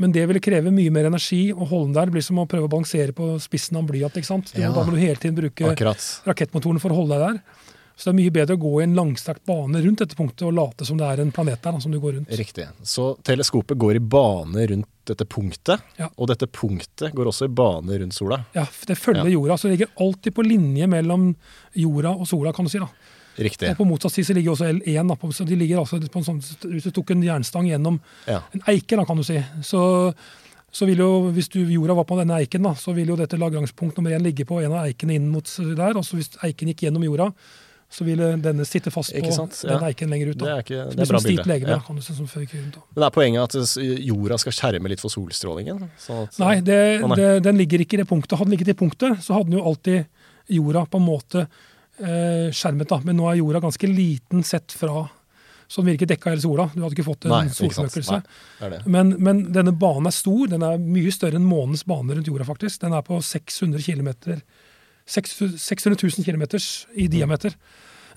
Men 0.00 0.12
det 0.16 0.22
ville 0.30 0.40
kreve 0.40 0.70
mye 0.72 0.90
mer 0.94 1.10
energi 1.10 1.50
å 1.52 1.66
holde 1.68 1.90
den 1.92 1.96
der. 1.98 2.12
Blir 2.14 2.24
som 2.24 2.38
å 2.40 2.46
prøve 2.48 2.64
å 2.68 2.72
balansere 2.72 3.12
på 3.16 3.34
spissen 3.42 3.76
av 3.76 3.84
en 3.84 3.90
blyant. 3.90 4.14
ikke 4.16 4.24
sant? 4.30 4.52
Du, 4.54 4.60
Ja. 4.62 4.72
Da 4.72 4.84
må 4.86 4.94
du 4.94 5.00
hele 5.02 5.16
tiden 5.20 5.36
bruke 5.36 5.74
Akkurat. 5.74 6.00
rakettmotoren 6.24 6.80
for 6.80 6.90
å 6.94 6.96
holde 7.02 7.18
deg 7.18 7.26
der. 7.34 7.42
Så 8.00 8.08
det 8.08 8.14
er 8.14 8.22
mye 8.22 8.32
bedre 8.32 8.56
å 8.56 8.60
gå 8.62 8.80
i 8.80 8.84
en 8.86 8.94
langstrakt 8.96 9.44
bane 9.44 9.76
rundt 9.84 9.98
dette 10.00 10.16
punktet 10.16 10.46
og 10.48 10.54
late 10.56 10.86
som 10.88 10.96
det 10.96 11.04
er 11.04 11.20
en 11.20 11.30
planet 11.30 11.60
der 11.60 11.78
som 11.84 11.92
du 11.92 11.98
går 12.00 12.14
rundt. 12.16 12.30
Riktig. 12.32 12.64
Så 12.82 13.10
teleskopet 13.22 13.76
går 13.76 13.96
i 13.96 14.00
bane 14.00 14.56
rundt 14.70 14.88
dette 15.04 15.26
punktet, 15.28 15.82
Ja. 15.98 16.08
og 16.16 16.28
dette 16.28 16.46
punktet 16.48 17.12
går 17.12 17.26
også 17.28 17.44
i 17.44 17.48
bane 17.52 17.98
rundt 18.00 18.14
sola. 18.16 18.46
Ja, 18.54 18.64
Det 18.86 18.96
følger 18.96 19.28
Ja. 19.28 19.36
jorda, 19.36 19.58
så 19.58 19.68
det 19.68 19.76
ligger 19.78 19.92
alltid 20.00 20.32
på 20.34 20.42
linje 20.48 20.86
mellom 20.88 21.36
jorda 21.76 22.16
og 22.18 22.26
sola. 22.26 22.54
kan 22.54 22.64
du 22.64 22.70
si 22.70 22.78
da. 22.78 22.88
Riktig. 23.38 23.70
Og 23.70 23.76
På 23.76 23.86
motsatt 23.88 24.12
side 24.12 24.26
så 24.26 24.34
ligger 24.36 24.52
også 24.52 24.68
L1. 24.72 25.08
Da, 25.08 25.14
på, 25.16 25.30
så 25.32 25.44
de 25.46 25.56
ligger 25.56 25.78
altså 25.78 26.00
på 26.00 26.18
en 26.18 26.24
sånn, 26.26 26.40
Hvis 26.72 26.84
du 26.84 26.90
tok 26.90 27.10
en 27.14 27.22
jernstang 27.22 27.68
gjennom 27.70 28.00
Ja. 28.26 28.42
en 28.54 28.62
eike, 28.66 28.96
da, 28.96 29.04
kan 29.04 29.16
du 29.16 29.22
si, 29.22 29.38
så, 29.62 30.14
så 30.72 30.86
vil 30.86 30.98
jo, 30.98 31.30
hvis 31.34 31.48
du, 31.48 31.60
jorda 31.64 31.94
var 31.94 32.04
på 32.04 32.18
denne 32.18 32.36
eiken, 32.42 32.62
da, 32.62 32.74
så 32.74 32.94
vil 32.94 33.08
jo 33.08 33.16
dette 33.16 33.38
lagrangspunkt 33.38 33.96
nummer 33.96 34.10
én 34.10 34.22
ligge 34.22 34.44
på 34.44 34.60
en 34.62 34.72
av 34.72 34.86
eikene 34.86 35.14
inn 35.14 35.28
mot 35.30 35.44
der. 35.44 35.96
og 35.96 36.04
så 36.04 36.16
Hvis 36.18 36.30
eiken 36.42 36.68
gikk 36.68 36.86
gjennom 36.88 37.02
jorda, 37.04 37.32
så 37.90 38.04
ville 38.06 38.36
denne 38.38 38.62
sitte 38.64 38.90
fast 38.94 39.10
på? 39.10 39.18
Ja. 39.18 39.46
den 39.78 39.82
eiken 39.88 40.10
lenger 40.10 40.30
ut. 40.30 40.38
Det 40.38 40.46
er, 40.48 40.60
ikke, 40.62 40.82
det 40.94 41.00
er 41.02 41.10
bra 41.10 41.18
bilde. 41.24 41.44
legeme, 41.50 41.70
Ja. 41.70 41.78
kan 41.80 41.96
du 41.96 42.02
si, 42.02 42.14
som 42.14 42.26
rundt. 42.26 42.74
Da. 42.74 42.80
Men 42.94 43.02
er 43.04 43.10
poenget 43.10 43.42
at 43.42 43.76
jorda 44.06 44.38
skal 44.38 44.52
skjerme 44.52 44.88
litt 44.88 45.00
for 45.00 45.10
solstrålingen? 45.10 45.90
At, 46.08 46.38
Nei, 46.38 46.60
det, 46.60 47.02
Å. 47.02 47.16
Det, 47.16 47.42
den 47.42 47.56
ligger 47.58 47.80
ikke 47.80 47.94
i 47.94 48.02
det 48.04 48.06
punktet. 48.06 48.38
Hadde 48.38 48.50
den 48.50 48.58
ligget 48.58 48.68
i 48.68 48.78
punktet, 48.78 49.18
så 49.24 49.34
hadde 49.34 49.50
den 49.50 49.58
jo 49.58 49.64
alltid 49.66 50.06
jorda 50.50 50.86
på 50.86 50.98
en 50.98 51.06
måte 51.06 51.40
eh, 51.42 51.48
skjermet. 52.00 52.88
da. 52.88 53.00
Men 53.04 53.16
nå 53.20 53.28
er 53.30 53.38
jorda 53.40 53.60
ganske 53.60 53.88
liten 53.90 54.42
sett 54.46 54.72
fra 54.72 55.08
den 55.70 55.84
vil 55.86 55.94
dekka 56.10 56.30
hele 56.32 56.42
sola. 56.42 56.64
Du 56.74 56.80
hadde 56.82 56.96
ikke 56.96 57.04
fått 57.06 57.24
en 57.26 57.30
Nei, 57.30 57.44
det. 58.72 58.80
Men, 58.90 59.12
men 59.22 59.42
denne 59.54 59.70
banen 59.78 60.06
er 60.10 60.14
stor. 60.16 60.48
Den 60.50 60.64
er 60.66 60.80
mye 60.82 61.12
større 61.14 61.38
enn 61.38 61.46
månens 61.46 61.84
bane 61.86 62.16
rundt 62.16 62.26
jorda. 62.26 62.44
faktisk. 62.48 62.80
Den 62.82 62.92
er 62.96 63.02
på 63.06 63.20
600 63.22 63.78
km 63.86 64.10
600 65.06 65.96
000 66.02 66.24
km 66.26 66.42
i 66.96 67.06
Mm. 67.06 67.10
diameter. 67.10 67.54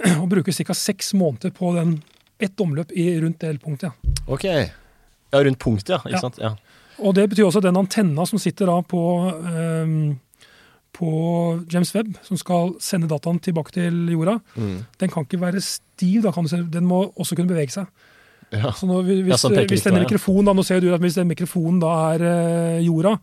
Og 0.21 0.29
bruker 0.29 0.51
ca. 0.51 0.73
seks 0.73 1.13
måneder 1.13 1.51
på 1.53 1.73
den 1.75 2.01
ett 2.41 2.57
omløp 2.59 2.91
i, 2.91 3.19
rundt 3.21 3.39
det 3.39 3.61
punktet. 3.61 3.91
Ja. 3.93 4.13
Ok. 4.27 4.43
Ja, 4.45 5.43
rundt 5.43 5.59
punktet, 5.59 5.89
ja. 5.89 5.97
Ikke 6.01 6.09
Ja. 6.17 6.19
sant? 6.19 6.37
Ja. 6.41 6.55
Og 6.99 7.13
det 7.15 7.29
betyr 7.29 7.45
også 7.45 7.57
at 7.61 7.63
den 7.69 7.77
antenna 7.77 8.25
som 8.25 8.39
sitter 8.39 8.65
da 8.65 8.81
på, 8.81 8.99
ehm, 9.45 10.19
på 10.93 11.63
James 11.73 11.93
Webb, 11.95 12.15
som 12.23 12.37
skal 12.37 12.75
sende 12.79 13.07
dataen 13.09 13.39
tilbake 13.41 13.71
til 13.73 13.93
jorda, 14.13 14.39
Mm. 14.55 14.85
den 14.99 15.09
kan 15.09 15.25
ikke 15.25 15.39
være 15.41 15.61
stiv. 15.61 16.23
si. 16.47 16.57
Den 16.69 16.85
må 16.85 17.11
også 17.17 17.35
kunne 17.35 17.47
bevege 17.49 17.71
seg. 17.71 17.87
ja. 18.51 18.71
Så 18.71 18.85
nå, 18.85 19.01
hvis, 19.01 19.17
Ja, 19.17 19.23
hvis, 19.23 19.39
så 19.41 19.49
den 19.49 19.67
hvis 19.67 19.83
denne 19.83 20.03
mikrofonen 20.05 20.45
da, 20.45 20.53
nå 20.53 20.63
ser 20.63 20.79
du 20.79 20.93
at 20.93 21.01
hvis 21.01 21.15
den 21.15 21.27
mikrofonen 21.27 21.79
da 21.81 22.13
er 22.13 22.21
eh, 22.21 22.85
jorda, 22.85 23.17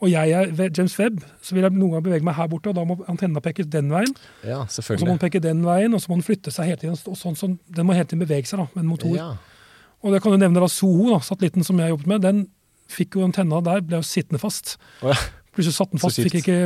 og 0.00 0.08
jeg 0.10 0.30
er 0.32 0.70
James 0.76 0.98
Webb, 0.98 1.20
så 1.42 1.52
vil 1.54 1.62
jeg 1.62 1.72
noen 1.72 1.92
gang 1.92 2.02
bevege 2.02 2.24
meg 2.24 2.34
her 2.34 2.46
borte, 2.48 2.70
og 2.70 2.74
da 2.74 2.84
må 2.84 2.96
antenna 3.06 3.40
peke 3.44 3.66
den 3.68 3.90
veien. 3.90 4.14
ja, 4.42 4.62
Og 4.62 4.68
så 4.70 4.96
må 5.04 5.06
den 5.12 5.18
peke 5.18 5.40
den 5.42 5.60
veien, 5.62 5.92
og 5.92 6.00
så 6.00 6.08
må 6.08 6.14
den 6.16 6.22
flytte 6.24 6.50
seg 6.50 6.64
hele 6.70 6.76
tiden. 6.80 6.96
og 7.06 7.16
sånn, 7.20 7.36
sånn, 7.36 7.58
den 7.68 7.84
må 7.86 7.92
hele 7.92 8.06
tiden 8.06 8.26
bevege 8.26 8.46
seg 8.48 8.58
da, 8.60 8.66
med 8.74 8.84
en 8.84 8.88
motor. 8.88 9.14
Ja. 9.14 9.34
Og 10.02 10.14
det 10.14 10.22
kan 10.22 10.32
du 10.32 10.38
nevne 10.38 10.58
da 10.62 10.68
Soho, 10.68 11.10
da, 11.12 11.18
satellitten 11.20 11.62
som 11.62 11.76
jeg 11.78 11.90
jobbet 11.90 12.06
med, 12.06 12.22
den 12.22 12.48
fikk 12.88 13.14
jo 13.16 13.24
antenna 13.26 13.60
der, 13.62 13.82
ble 13.82 14.00
jo 14.00 14.02
sittende 14.02 14.40
fast. 14.40 14.78
Oh, 15.02 15.08
ja. 15.12 15.14
Plutselig 15.54 15.74
satt 15.76 15.90
den 15.94 16.02
fast, 16.02 16.20
fikk 16.22 16.40
ikke 16.42 16.58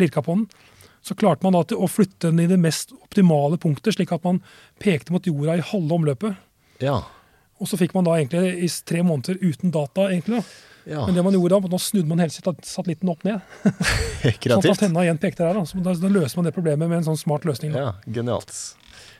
lirka 0.00 0.22
på 0.24 0.36
den. 0.38 0.46
Så 1.04 1.14
klarte 1.16 1.44
man 1.46 1.54
da 1.56 1.62
til 1.64 1.80
å 1.80 1.88
flytte 1.88 2.28
den 2.28 2.40
i 2.44 2.48
det 2.50 2.58
mest 2.60 2.92
optimale 2.96 3.56
punktet, 3.60 3.94
slik 3.96 4.10
at 4.12 4.24
man 4.24 4.42
pekte 4.80 5.12
mot 5.14 5.24
jorda 5.24 5.56
i 5.60 5.64
halve 5.72 5.96
omløpet. 6.00 6.36
ja. 6.84 7.00
Og 7.60 7.68
så 7.68 7.76
fikk 7.76 7.92
man 7.92 8.06
da 8.06 8.14
egentlig 8.16 8.54
i 8.64 8.68
tre 8.88 9.02
måneder 9.04 9.36
uten 9.44 9.68
data, 9.70 10.06
egentlig. 10.08 10.38
da. 10.40 10.92
ja. 10.94 11.02
Men 11.04 11.14
det 11.18 11.24
man 11.26 11.34
gjorde 11.36 11.58
da, 11.60 11.68
nå 11.68 11.76
snudde 11.84 12.08
man 12.08 12.22
hele 12.22 12.32
sat- 12.32 12.64
satellitten 12.64 13.10
opp 13.12 13.20
ned. 13.28 13.42
Sånn 14.24 14.54
at 14.56 14.68
antenna 14.70 15.02
igjen 15.04 15.18
pekte 15.20 15.44
der. 15.44 15.58
Da. 15.58 15.64
Så 15.68 15.76
da 15.84 15.92
løser 16.08 16.38
man 16.40 16.48
det 16.48 16.54
problemet 16.56 16.88
med 16.88 17.02
en 17.02 17.04
sånn 17.10 17.18
smart 17.20 17.44
løsning. 17.44 17.74
Da. 17.76 17.82
Ja, 17.82 17.90
Genialt. 18.16 18.54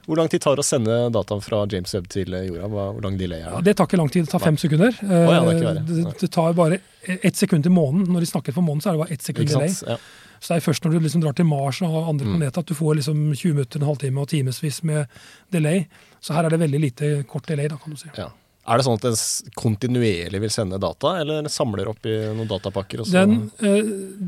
Hvor 0.06 0.16
lang 0.16 0.28
tid 0.32 0.40
tar 0.42 0.56
det 0.56 0.64
å 0.64 0.66
sende 0.66 0.94
dataen 1.14 1.42
fra 1.44 1.66
James 1.70 1.92
Webb 1.94 2.08
til 2.08 2.32
jorda? 2.32 2.68
Hvor 2.72 3.02
lang 3.04 3.18
delay 3.20 3.40
er 3.42 3.50
Ja, 3.50 3.56
det? 3.60 3.64
det 3.70 3.76
tar 3.76 3.86
ikke 3.86 3.98
lang 4.00 4.08
tid, 4.10 4.24
det 4.26 4.32
tar 4.32 4.40
fem 4.42 4.56
sekunder. 4.56 4.96
ja, 5.02 5.40
det. 5.44 5.66
Eh, 5.66 5.82
det, 5.90 6.14
det 6.20 6.30
tar 6.34 6.52
bare 6.56 6.78
ett 7.06 7.36
sekund 7.36 7.62
til 7.62 7.72
månen. 7.72 8.06
Når 8.08 8.20
de 8.20 8.26
snakker 8.26 8.52
for 8.56 8.62
månen, 8.66 8.80
så 8.82 8.90
er 8.90 8.92
det 8.98 9.04
bare 9.04 9.12
ett 9.12 9.22
sekund 9.22 9.48
delay. 9.48 9.68
Ja. 9.86 9.96
Så 10.40 10.54
det 10.54 10.56
er 10.62 10.64
først 10.72 10.84
når 10.86 10.92
du 10.96 11.00
liksom 11.04 11.20
drar 11.22 11.34
til 11.36 11.44
Mars 11.44 11.82
og 11.84 12.08
andre 12.08 12.24
Mm. 12.26 12.38
planeter 12.38 12.58
at 12.60 12.66
du 12.66 12.74
får 12.74 12.94
liksom 12.96 13.34
20 13.36 13.54
minutter, 13.54 13.78
en 13.80 13.86
halvtime 13.86 14.18
og 14.22 14.28
timevis 14.28 14.82
med 14.82 15.06
delay. 15.52 15.86
Så 16.20 16.32
her 16.34 16.44
er 16.44 16.50
det 16.50 16.60
veldig 16.60 16.80
lite 16.80 17.24
kort 17.28 17.46
delay, 17.46 17.68
da, 17.68 17.76
kan 17.76 17.92
du 17.92 17.96
si. 18.00 18.08
Ja. 18.16 18.30
Er 18.70 18.78
det 18.78 18.86
sånn 18.86 18.98
at 19.00 19.02
den 19.02 19.16
kontinuerlig 19.58 20.40
vil 20.44 20.52
sende 20.54 20.78
data, 20.78 21.16
eller 21.18 21.48
samler 21.50 21.88
opp 21.90 22.06
i 22.06 22.14
noen 22.36 22.46
datapakker? 22.50 23.02
Den, 23.10 23.50
eh, 23.58 23.80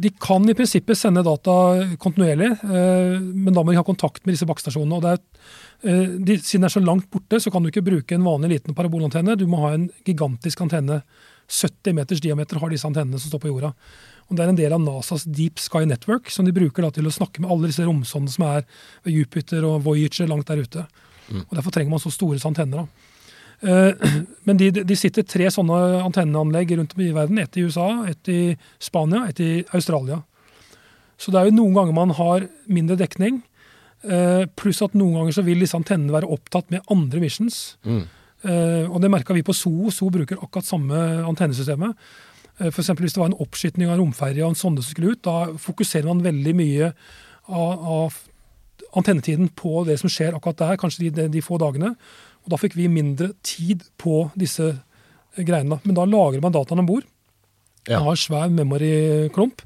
de 0.03 0.11
kan 0.19 0.49
i 0.51 0.57
prinsippet 0.59 0.99
sende 0.99 1.23
data 1.23 1.55
kontinuerlig, 2.03 2.51
eh, 2.65 3.21
men 3.23 3.55
da 3.55 3.63
må 3.63 3.71
de 3.71 3.79
ha 3.79 3.87
kontakt 3.87 4.27
med 4.27 4.35
disse 4.35 4.49
bakkestasjonene. 4.49 4.99
og 4.99 5.03
det 5.03 5.13
er 5.13 5.21
eh, 5.87 6.17
de, 6.19 6.39
Siden 6.43 6.67
det 6.67 6.73
er 6.73 6.81
så 6.81 6.85
langt 6.85 7.07
borte, 7.11 7.39
så 7.39 7.53
kan 7.53 7.63
du 7.63 7.71
ikke 7.71 7.87
bruke 7.87 8.17
en 8.19 8.27
vanlig 8.27 8.57
liten 8.57 8.75
parabolantenne. 8.75 9.39
Du 9.39 9.47
må 9.47 9.63
ha 9.63 9.75
en 9.75 9.91
gigantisk 10.05 10.61
antenne. 10.61 11.03
70 11.47 11.95
meters 11.95 12.21
diameter 12.21 12.59
har 12.59 12.71
disse 12.71 12.87
antennene 12.87 13.21
som 13.21 13.31
står 13.31 13.45
på 13.45 13.53
jorda. 13.53 13.73
Og 14.29 14.37
Det 14.37 14.43
er 14.43 14.49
en 14.49 14.57
del 14.59 14.73
av 14.73 14.81
NASAs 14.81 15.25
Deep 15.29 15.59
Sky 15.61 15.85
Network, 15.85 16.31
som 16.31 16.47
de 16.47 16.53
bruker 16.53 16.91
til 16.91 17.07
å 17.07 17.13
snakke 17.13 17.41
med 17.41 17.51
alle 17.51 17.69
disse 17.69 17.85
romsondene 17.85 18.33
som 18.33 18.47
er 18.49 18.65
ved 19.05 19.13
Jupiter 19.13 19.63
og 19.69 19.83
Voyager 19.85 20.27
langt 20.27 20.49
der 20.49 20.63
ute. 20.63 20.87
Mm. 21.29 21.45
Og 21.45 21.55
Derfor 21.55 21.71
trenger 21.71 21.91
man 21.91 22.01
så 22.01 22.11
store 22.11 22.41
antenner. 22.43 22.87
da. 22.87 23.12
Eh, 23.63 23.93
Men 24.47 24.59
de, 24.59 24.71
de 24.83 24.97
sitter 24.99 25.23
tre 25.23 25.47
sånne 25.55 25.77
antenneanlegg 26.03 26.75
rundt 26.79 26.97
om 26.97 27.03
i 27.05 27.13
verden. 27.15 27.39
Ett 27.39 27.57
i 27.57 27.63
USA, 27.67 27.89
ett 28.11 28.29
i 28.29 28.57
Spania, 28.83 29.27
ett 29.31 29.41
i 29.41 29.53
Australia. 29.73 30.23
Så 31.17 31.31
det 31.31 31.39
er 31.39 31.51
jo 31.51 31.55
noen 31.61 31.77
ganger 31.77 31.95
man 31.95 32.11
har 32.19 32.49
mindre 32.67 32.97
dekning. 32.99 33.43
eh, 34.03 34.45
Pluss 34.59 34.83
at 34.83 34.97
noen 34.99 35.15
ganger 35.21 35.37
så 35.37 35.45
vil 35.47 35.63
disse 35.63 35.79
antennene 35.79 36.11
være 36.17 36.31
opptatt 36.35 36.71
med 36.75 36.83
andre 36.91 37.21
missions. 37.23 37.77
Mm. 37.87 38.03
Eh, 38.43 38.91
Og 38.91 38.99
det 39.01 39.11
merka 39.15 39.35
vi 39.37 39.45
på 39.47 39.55
SOO. 39.55 39.91
SOO 39.95 40.11
bruker 40.11 40.41
akkurat 40.43 40.67
samme 40.67 40.99
antennesystemet. 41.23 41.95
F.eks. 42.59 42.91
Hvis 42.99 43.15
det 43.15 43.23
var 43.23 43.31
en 43.31 43.39
oppskytning 43.41 43.89
av 43.89 43.95
en 43.95 44.03
romferje 44.03 44.43
og 44.43 44.53
en 44.53 44.59
sonde 44.59 44.83
som 44.83 44.91
skulle 44.93 45.15
ut, 45.15 45.23
da 45.23 45.47
fokuserer 45.59 46.05
man 46.11 46.21
veldig 46.27 46.53
mye 46.59 46.91
av, 47.49 47.87
av 47.95 48.19
antennetiden 48.99 49.49
på 49.57 49.85
det 49.87 49.97
som 50.03 50.11
skjer 50.13 50.35
akkurat 50.37 50.59
der, 50.61 50.77
kanskje 50.83 51.09
de, 51.09 51.29
de 51.33 51.43
få 51.43 51.57
dagene. 51.63 51.95
Og 52.43 52.53
da 52.53 52.59
fikk 52.61 52.77
vi 52.79 52.91
mindre 52.91 53.33
tid 53.47 53.87
på 54.01 54.27
disse 54.39 54.69
eh, 54.73 55.43
greiene. 55.47 55.81
Men 55.85 55.99
da 55.99 56.07
lagrer 56.09 56.43
man 56.45 56.55
dataene 56.55 56.85
om 56.85 56.91
bord. 56.91 57.09
Ja. 57.89 57.99
Man 57.99 58.13
har 58.13 58.21
svær 58.21 58.53
memory-klump. 58.55 59.65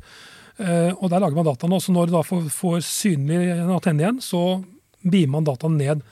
Eh, 0.56 0.92
og 0.94 1.10
der 1.12 1.20
lager 1.20 1.36
man 1.36 1.48
dataene. 1.48 1.78
Og 1.78 1.84
så 1.84 1.94
når 1.94 2.10
du 2.10 2.16
da 2.16 2.22
får, 2.26 2.78
synlig 2.84 3.40
en 3.56 3.74
antenne 3.76 4.04
igjen, 4.04 4.22
så 4.24 4.44
beamer 5.06 5.38
man 5.38 5.48
dataen 5.48 5.76
ned 5.80 6.04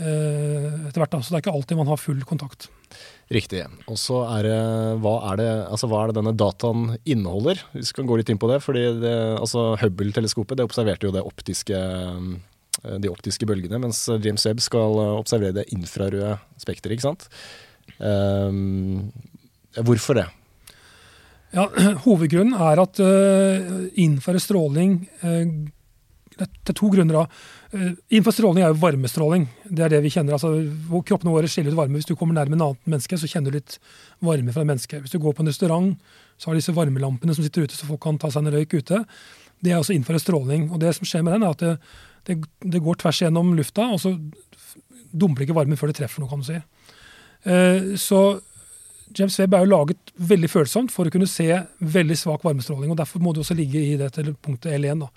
eh, 0.00 0.70
etter 0.88 1.02
hvert. 1.02 1.16
Da. 1.16 1.20
Så 1.20 1.32
det 1.32 1.40
er 1.40 1.44
ikke 1.44 1.56
alltid 1.56 1.80
man 1.80 1.92
har 1.92 2.00
full 2.00 2.22
kontakt. 2.28 2.70
Riktig. 3.32 3.62
Og 3.88 3.96
så 4.00 4.22
er 4.28 4.44
det 4.44 4.56
hva, 5.00 5.14
er 5.30 5.38
det 5.40 5.50
altså 5.72 5.88
hva 5.88 6.02
er 6.02 6.10
det 6.10 6.18
denne 6.18 6.34
dataen 6.36 6.96
inneholder? 7.08 7.62
Vi 7.72 7.84
skal 7.88 8.04
gå 8.08 8.18
litt 8.20 8.32
inn 8.32 8.40
på 8.40 8.50
det. 8.50 8.60
fordi 8.64 8.84
det, 9.00 9.14
altså 9.38 9.72
Hubble-teleskopet 9.80 10.60
det 10.60 10.66
observerte 10.68 11.08
jo 11.08 11.14
det 11.14 11.24
optiske, 11.24 11.78
de 12.82 13.10
optiske 13.10 13.46
bølgene, 13.46 13.78
mens 13.78 14.04
James 14.24 14.46
Webb 14.48 14.62
skal 14.64 14.98
eh, 14.98 15.16
observere 15.20 15.60
det 15.60 15.68
infrarøde 15.74 16.36
spekteret. 16.62 16.96
ikke 16.96 17.08
sant? 17.10 17.28
Hvorfor 19.82 20.18
det? 20.18 20.26
Ja, 21.52 21.68
Hovedgrunnen 22.06 22.56
er 22.56 22.80
at 22.80 23.00
uh, 23.02 23.72
innenfor 23.92 24.38
stråling 24.40 25.02
uh, 25.20 25.44
Det 26.32 26.72
er 26.72 26.76
to 26.78 26.88
grunner. 26.92 27.22
da. 27.22 27.24
Uh, 27.74 27.90
innenfor 28.08 28.32
stråling 28.32 28.64
er 28.64 28.72
jo 28.72 28.80
varmestråling. 28.80 29.44
Det 29.68 29.84
er 29.84 29.92
det 29.92 30.00
vi 30.06 30.12
kjenner. 30.14 30.38
altså 30.38 30.54
Kroppene 31.04 31.34
våre 31.34 31.50
skiller 31.52 31.74
ut 31.74 31.78
varme. 31.82 32.00
Hvis 32.00 32.08
du 32.08 32.16
kommer 32.16 32.38
nærme 32.38 32.56
en 32.56 32.66
annet 32.70 32.88
menneske, 32.88 33.20
så 33.20 33.28
kjenner 33.28 33.52
du 33.52 33.60
litt 33.60 33.76
varme 34.24 34.54
fra 34.54 34.64
et 34.64 34.70
menneske. 34.72 35.02
Hvis 35.04 35.12
du 35.12 35.20
går 35.20 35.36
på 35.36 35.44
en 35.44 35.52
restaurant, 35.52 35.92
så 36.40 36.50
har 36.50 36.58
disse 36.58 36.74
varmelampene 36.74 37.36
som 37.36 37.44
sitter 37.44 37.68
ute, 37.68 37.76
så 37.76 37.86
folk 37.90 38.00
kan 38.02 38.18
ta 38.18 38.32
seg 38.32 38.46
en 38.46 38.56
røyk 38.56 38.78
ute. 38.80 39.04
Det 39.62 39.74
er 39.74 39.78
også 39.78 39.94
innenfor 39.94 40.18
stråling. 40.24 40.70
Og 40.72 40.80
det 40.80 40.96
som 40.96 41.06
skjer 41.06 41.22
med 41.26 41.36
den, 41.36 41.44
er 41.44 41.52
at 41.52 41.62
det, 41.62 41.76
det, 42.28 42.38
det 42.62 42.82
går 42.84 43.00
tvers 43.02 43.22
gjennom 43.24 43.54
lufta, 43.58 43.88
og 43.94 44.00
så 44.02 44.14
dumper 45.12 45.44
ikke 45.44 45.56
varmen 45.56 45.76
før 45.80 45.90
det 45.92 45.98
treffer 46.00 46.22
noe, 46.22 46.30
kan 46.30 46.42
du 46.42 46.48
si. 46.48 46.58
Uh, 47.46 47.92
så 48.00 48.40
James 49.18 49.34
Webb 49.40 49.54
er 49.58 49.64
jo 49.64 49.72
laget 49.72 50.12
veldig 50.16 50.48
følsomt 50.48 50.92
for 50.94 51.08
å 51.08 51.12
kunne 51.12 51.28
se 51.28 51.48
veldig 51.80 52.16
svak 52.16 52.44
varmestråling. 52.46 52.92
og 52.94 52.96
Derfor 53.00 53.20
må 53.20 53.34
det 53.34 53.42
også 53.42 53.56
ligge 53.58 53.82
i 53.82 53.98
dette 54.00 54.24
punktet 54.40 54.78
L1. 54.78 55.02
da. 55.04 55.10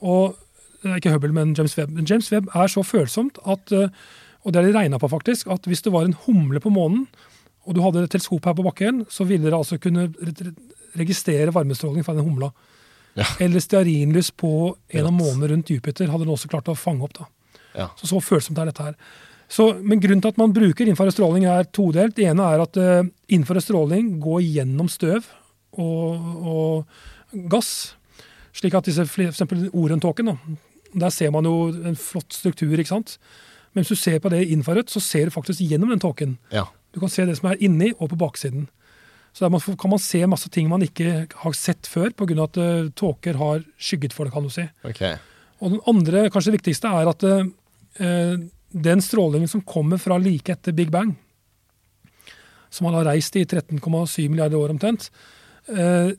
Og 0.00 0.38
det 0.80 0.88
er 0.88 0.96
Ikke 1.02 1.12
Hubble, 1.12 1.34
men 1.36 1.52
James 1.52 1.76
Webb. 1.76 1.90
Men 1.92 2.06
James 2.08 2.30
Webb 2.32 2.48
er 2.56 2.70
så 2.72 2.80
følsomt 2.86 3.36
at 3.44 3.74
uh, 3.76 3.90
Og 4.40 4.54
det 4.54 4.62
har 4.62 4.70
de 4.70 4.78
regna 4.78 4.96
på, 4.96 5.08
faktisk, 5.12 5.50
at 5.52 5.66
hvis 5.68 5.82
det 5.84 5.92
var 5.92 6.06
en 6.08 6.16
humle 6.24 6.60
på 6.64 6.70
månen, 6.72 7.02
og 7.68 7.74
du 7.76 7.82
hadde 7.84 8.06
et 8.06 8.10
teleskop 8.14 8.46
her 8.48 8.54
på 8.56 8.64
bakken, 8.64 9.02
så 9.12 9.26
ville 9.28 9.50
det 9.50 9.52
altså 9.52 9.76
kunne 9.76 10.06
re- 10.08 10.32
re- 10.32 10.54
registrere 10.96 11.52
varmestråling 11.52 12.06
fra 12.06 12.14
den 12.16 12.24
humla. 12.24 12.48
Ja. 13.18 13.26
Eller 13.42 13.62
stearinlys 13.62 14.30
på 14.30 14.76
en 14.88 15.06
av 15.08 15.12
månene 15.14 15.50
rundt 15.50 15.70
Jupiter 15.72 16.10
hadde 16.10 16.26
den 16.26 16.34
også 16.34 16.50
klart 16.50 16.70
å 16.70 16.78
fange 16.78 17.06
opp. 17.06 17.16
da. 17.18 17.26
Ja. 17.74 17.88
Så 17.98 18.10
så 18.10 18.20
følsomt 18.22 18.58
er 18.58 18.70
dette 18.70 18.86
her. 18.86 18.96
Så, 19.50 19.72
men 19.82 19.98
grunnen 19.98 20.22
til 20.22 20.30
at 20.30 20.38
man 20.38 20.52
bruker 20.54 20.86
infrarød 20.86 21.16
stråling 21.16 21.46
er 21.50 21.66
todelt. 21.74 22.14
Det 22.16 22.28
ene 22.30 22.46
er 22.46 22.62
at 22.62 22.76
uh, 22.78 23.08
infrarød 23.34 23.64
stråling 23.66 24.12
går 24.22 24.44
gjennom 24.46 24.90
støv 24.90 25.26
og, 25.74 26.28
og 26.46 27.40
gass. 27.50 27.96
Slik 28.54 28.76
at 28.78 28.86
disse, 28.86 29.06
for 29.10 29.26
eksempel 29.26 29.66
Orentåken, 29.74 30.30
der 30.94 31.14
ser 31.14 31.34
man 31.34 31.46
jo 31.46 31.70
en 31.70 31.98
flott 31.98 32.34
struktur. 32.34 32.78
ikke 32.78 32.94
sant? 32.94 33.18
Men 33.74 33.82
hvis 33.82 33.94
du 33.94 33.98
ser 33.98 34.22
på 34.22 34.30
det 34.30 34.44
infrarødt, 34.50 34.90
så 34.90 35.02
ser 35.02 35.26
du 35.26 35.34
faktisk 35.34 35.62
gjennom 35.62 35.90
den 35.90 36.02
tåken. 36.02 36.38
Ja. 36.54 36.68
Du 36.94 37.00
kan 37.02 37.10
se 37.10 37.26
det 37.26 37.36
som 37.38 37.50
er 37.50 37.58
inni 37.62 37.92
og 37.98 38.10
på 38.10 38.18
baksiden. 38.18 38.68
Så 39.32 39.44
der 39.44 39.52
man 39.54 39.76
kan 39.78 39.90
man 39.90 39.98
se 40.02 40.26
masse 40.26 40.50
ting 40.50 40.68
man 40.68 40.82
ikke 40.82 41.26
har 41.44 41.52
sett 41.54 41.86
før, 41.86 42.10
pga. 42.10 42.34
at 42.42 42.56
uh, 42.58 42.88
tåker 42.90 43.38
har 43.38 43.62
skygget 43.78 44.12
for 44.12 44.24
det. 44.26 44.32
kan 44.34 44.42
du 44.42 44.50
si. 44.50 44.64
Okay. 44.84 45.16
Og 45.60 45.70
den 45.76 45.80
andre, 45.86 46.30
kanskje 46.30 46.50
det 46.50 46.58
viktigste, 46.60 46.88
er 46.88 47.08
at 47.08 47.22
uh, 47.22 48.46
den 48.70 49.00
strålingen 49.02 49.48
som 49.48 49.62
kommer 49.62 49.98
fra 49.98 50.18
like 50.18 50.52
etter 50.52 50.72
Big 50.72 50.90
Bang, 50.90 51.16
som 52.70 52.86
han 52.86 52.94
har 53.00 53.08
reist 53.12 53.36
i 53.36 53.44
13,7 53.44 54.28
milliarder 54.30 54.58
år 54.58 54.74
omtrent, 54.74 55.10
uh, 55.70 56.10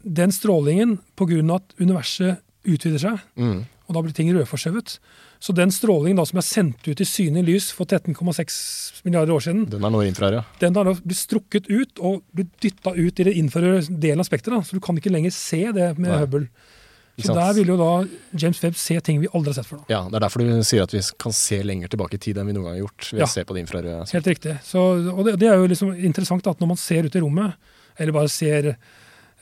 den 0.00 0.32
strålingen, 0.32 0.98
pga. 1.16 1.40
at 1.54 1.74
universet 1.80 2.40
utvider 2.64 2.98
seg, 3.00 3.18
Mm. 3.36 3.64
og 3.88 3.94
da 3.94 4.02
blir 4.02 4.12
ting 4.14 4.32
rødforskjøvet, 4.32 4.98
så 5.40 5.54
den 5.56 5.70
strålingen 5.72 6.18
da 6.20 6.24
som 6.28 6.36
er 6.36 6.44
sendt 6.44 6.84
ut 6.86 7.00
i 7.00 7.06
synlig 7.08 7.42
lys 7.46 7.70
for 7.72 7.88
13,6 7.88 9.02
milliarder 9.06 9.32
år 9.32 9.40
siden, 9.46 9.62
Den 9.72 9.84
er 9.84 9.90
nå 9.94 10.02
infrarød. 10.04 10.34
ja. 10.36 10.42
den 10.60 10.74
har 10.76 10.84
blitt 11.00 11.16
strukket 11.16 11.70
ut 11.70 11.98
og 12.04 12.22
blitt 12.36 12.50
dytta 12.60 12.92
ut 12.92 13.20
i 13.20 13.24
det 13.24 13.34
infrarøde 13.40 13.88
delen 14.00 14.20
av 14.20 14.28
spekteret. 14.28 14.66
Så 14.68 14.76
du 14.76 14.80
kan 14.84 14.96
ikke 15.00 15.10
lenger 15.12 15.32
se 15.32 15.62
det 15.72 15.96
med 15.98 16.10
Nei. 16.10 16.18
Hubble. 16.20 16.48
Så 17.20 17.34
der 17.36 17.52
vil 17.56 17.68
jo 17.68 17.76
da 17.76 17.88
James 18.38 18.60
Webb 18.62 18.76
se 18.80 18.94
ting 19.04 19.18
vi 19.20 19.28
aldri 19.34 19.50
har 19.52 19.56
sett 19.62 19.66
før. 19.68 19.80
da. 19.82 19.84
Ja, 19.92 20.02
Det 20.08 20.14
er 20.16 20.20
derfor 20.24 20.40
du 20.44 20.62
sier 20.64 20.82
at 20.84 20.92
vi 20.92 21.00
kan 21.18 21.32
se 21.32 21.62
lenger 21.62 21.88
tilbake 21.88 22.14
i 22.14 22.18
tid 22.18 22.36
enn 22.38 22.46
vi 22.46 22.52
noen 22.52 22.64
gang 22.64 22.74
har 22.78 22.84
gjort. 22.86 23.10
ved 23.12 23.20
Ja. 23.20 23.24
å 23.26 23.28
se 23.28 23.44
på 23.44 23.54
det 23.56 23.64
infrarøde. 23.66 24.12
Helt 24.12 24.26
riktig. 24.26 24.54
Så, 24.64 24.78
og 25.12 25.24
det, 25.26 25.38
det 25.38 25.48
er 25.48 25.56
jo 25.56 25.66
liksom 25.68 25.92
interessant 25.96 26.46
at 26.46 26.58
når 26.60 26.66
man 26.68 26.76
ser 26.80 27.04
ut 27.04 27.14
i 27.16 27.20
rommet, 27.20 27.52
eller 27.98 28.12
bare 28.12 28.28
ser 28.28 28.76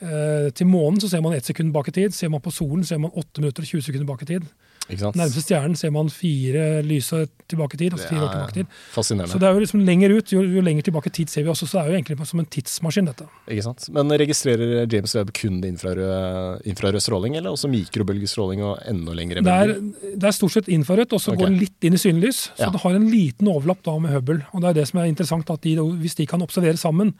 eh, 0.01 0.49
til 0.55 0.67
månen, 0.67 0.99
så 0.99 1.09
ser 1.09 1.21
man 1.21 1.33
ett 1.33 1.45
sekund 1.45 1.71
bak 1.75 1.87
i 1.87 1.91
tid. 1.91 2.13
Ser 2.15 2.29
man 2.29 2.41
på 2.41 2.51
solen, 2.51 2.83
ser 2.83 2.99
man 2.99 3.11
8 3.15 3.39
minutter 3.43 3.63
og 3.63 3.67
20 3.67 3.81
sekunder 3.87 4.07
bak 4.07 4.23
i 4.23 4.25
tid. 4.25 4.47
Nærmeste 4.89 5.43
stjernen 5.45 5.75
ser 5.77 5.91
man 5.93 6.09
fire 6.09 6.81
lys 6.85 7.09
tilbake 7.49 7.75
i 7.75 7.77
tid. 7.77 7.93
altså 7.93 8.07
Det 8.07 8.13
fire 8.15 8.25
år 8.25 8.31
tilbake 8.33 8.49
i 8.49 8.57
tid. 8.59 8.65
er 8.65 8.93
fascinerende. 8.95 9.31
Så 9.31 9.39
det 9.39 9.47
er 9.49 9.53
jo 9.53 9.59
liksom 9.63 9.83
lenger 9.85 10.09
ut, 10.17 10.31
jo, 10.33 10.41
jo 10.41 10.61
lenger 10.65 10.81
tilbake 10.87 11.07
i 11.07 11.15
tid 11.19 11.29
ser 11.29 11.43
vi 11.43 11.49
også. 11.53 11.67
Så 11.69 11.77
det 11.77 11.81
er 11.83 11.91
jo 11.91 11.97
egentlig 11.99 12.27
som 12.27 12.39
en 12.39 12.45
tidsmaskin, 12.45 13.05
dette. 13.05 13.27
Ikke 13.47 13.63
sant? 13.63 13.89
Men 13.93 14.09
registrerer 14.09 14.87
James 14.91 15.15
Webb 15.15 15.33
kun 15.37 15.61
infrarød, 15.63 16.61
infrarød 16.65 16.99
stråling, 17.05 17.37
eller 17.37 17.51
også 17.53 17.69
mikrobølgestråling 17.69 18.63
og 18.63 18.79
enda 18.89 19.13
lengre 19.13 19.43
Det 19.43 19.53
er, 19.53 19.73
bølger? 19.75 20.15
det 20.19 20.23
er 20.31 20.31
stort 20.31 20.51
sett 20.57 20.67
infrarødt, 20.67 21.13
og 21.13 21.21
så 21.21 21.31
okay. 21.33 21.43
går 21.43 21.53
den 21.53 21.59
litt 21.59 21.83
inn 21.89 21.93
i 21.93 22.01
synlys. 22.01 22.41
Så 22.57 22.65
Ja. 22.65 22.69
det 22.73 22.81
har 22.81 22.95
en 22.95 23.09
liten 23.09 23.47
overlapp 23.47 23.83
da 23.83 23.97
med 23.99 24.11
Hubble. 24.11 24.45
Og 24.53 24.61
det 24.61 24.69
er 24.69 24.73
det 24.81 24.87
som 24.87 24.99
er 24.99 25.05
interessant, 25.05 25.49
at 25.49 25.61
de, 25.61 25.75
hvis 25.77 26.15
de 26.15 26.25
kan 26.25 26.41
observere 26.41 26.77
sammen, 26.77 27.13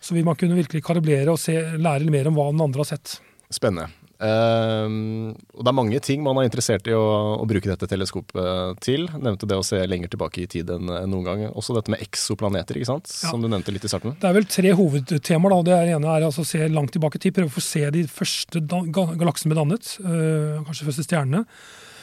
så 0.00 0.14
vil 0.14 0.24
man 0.24 0.36
kunne 0.36 0.54
virkelig 0.54 0.84
karablere 0.84 1.28
og 1.32 1.38
se, 1.38 1.52
lære 1.78 2.08
mer 2.10 2.28
om 2.28 2.34
hva 2.38 2.50
den 2.52 2.60
andre 2.60 2.78
har 2.84 2.84
sett. 2.96 3.18
Spennende. 3.50 3.88
Ehm, 4.18 5.30
og 5.54 5.62
det 5.62 5.70
er 5.70 5.76
mange 5.76 6.00
ting 6.02 6.24
man 6.26 6.40
er 6.40 6.48
interessert 6.48 6.88
i 6.90 6.94
å, 6.96 7.02
å 7.38 7.46
bruke 7.48 7.70
dette 7.70 7.86
teleskopet 7.90 8.80
til. 8.82 9.06
Nevnte 9.14 9.46
det 9.50 9.58
å 9.58 9.66
se 9.66 9.78
lenger 9.86 10.10
tilbake 10.12 10.42
i 10.42 10.48
tid 10.50 10.72
enn 10.74 10.90
enn 10.90 11.12
noen 11.12 11.26
gang. 11.26 11.44
Også 11.52 11.76
dette 11.76 11.92
med 11.94 12.02
eksoplaneter, 12.02 12.78
ikke 12.78 12.90
sant? 12.90 13.10
Ja. 13.12 13.32
som 13.32 13.42
du 13.42 13.48
nevnte 13.50 13.74
litt 13.74 13.86
i 13.86 13.90
starten. 13.90 14.16
Det 14.18 14.28
er 14.28 14.38
vel 14.38 14.48
tre 14.50 14.74
hovedtemaer. 14.78 15.54
da. 15.54 15.60
Det 15.68 15.96
ene 15.96 16.14
er 16.16 16.28
altså 16.28 16.42
å 16.42 16.48
se 16.48 16.70
langt 16.72 16.94
tilbake 16.96 17.20
i 17.20 17.26
tid, 17.26 17.36
prøve 17.36 17.52
å 17.52 17.58
få 17.58 17.64
se 17.64 17.84
de 17.94 18.06
første 18.10 18.62
galaksene 18.62 19.52
ble 19.52 19.60
dannet. 19.60 19.92
øh, 20.02 20.64
kanskje 20.66 20.88
første 20.90 21.06
stjernene. 21.06 21.44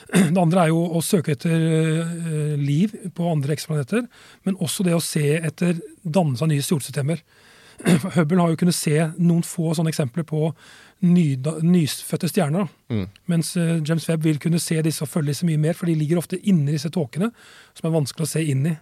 Det 0.35 0.37
andre 0.37 0.67
er 0.67 0.69
jo 0.69 0.83
å 0.93 1.01
søke 1.01 1.33
etter 1.33 1.55
uh, 1.57 2.53
liv 2.61 2.93
på 3.17 3.25
andre 3.25 3.55
eksoplaneter. 3.55 4.05
men 4.45 4.57
også 4.61 4.85
det 4.85 4.93
å 4.93 5.01
se 5.01 5.39
etter 5.39 5.79
dannelse 6.03 6.45
av 6.45 6.51
nye 6.51 6.61
solsystemer. 6.61 7.23
Hubble 8.15 8.39
har 8.39 8.53
jo 8.53 8.59
kunnet 8.59 8.77
se 8.77 8.93
noen 9.17 9.43
få 9.43 9.73
sånne 9.75 9.91
eksempler 9.91 10.27
på 10.29 10.51
nyfødte 11.01 12.29
stjerner. 12.29 12.67
Mm. 12.89 13.07
Mens 13.25 13.55
eh, 13.57 13.81
James 13.89 14.09
Webb 14.09 14.23
vil 14.23 14.39
kunne 14.39 14.59
se 14.59 14.81
disse 14.81 15.03
og 15.03 15.09
følge 15.09 15.27
disse 15.33 15.45
mye 15.45 15.57
mer, 15.57 15.73
for 15.73 15.85
de 15.85 15.95
ligger 15.95 16.17
ofte 16.17 16.39
inni 16.43 16.71
disse 16.71 16.89
tåkene, 16.89 17.31
som 17.73 17.89
er 17.89 17.97
vanskelig 17.97 18.27
å 18.27 18.31
se 18.31 18.43
inn 18.43 18.65
i. 18.71 18.75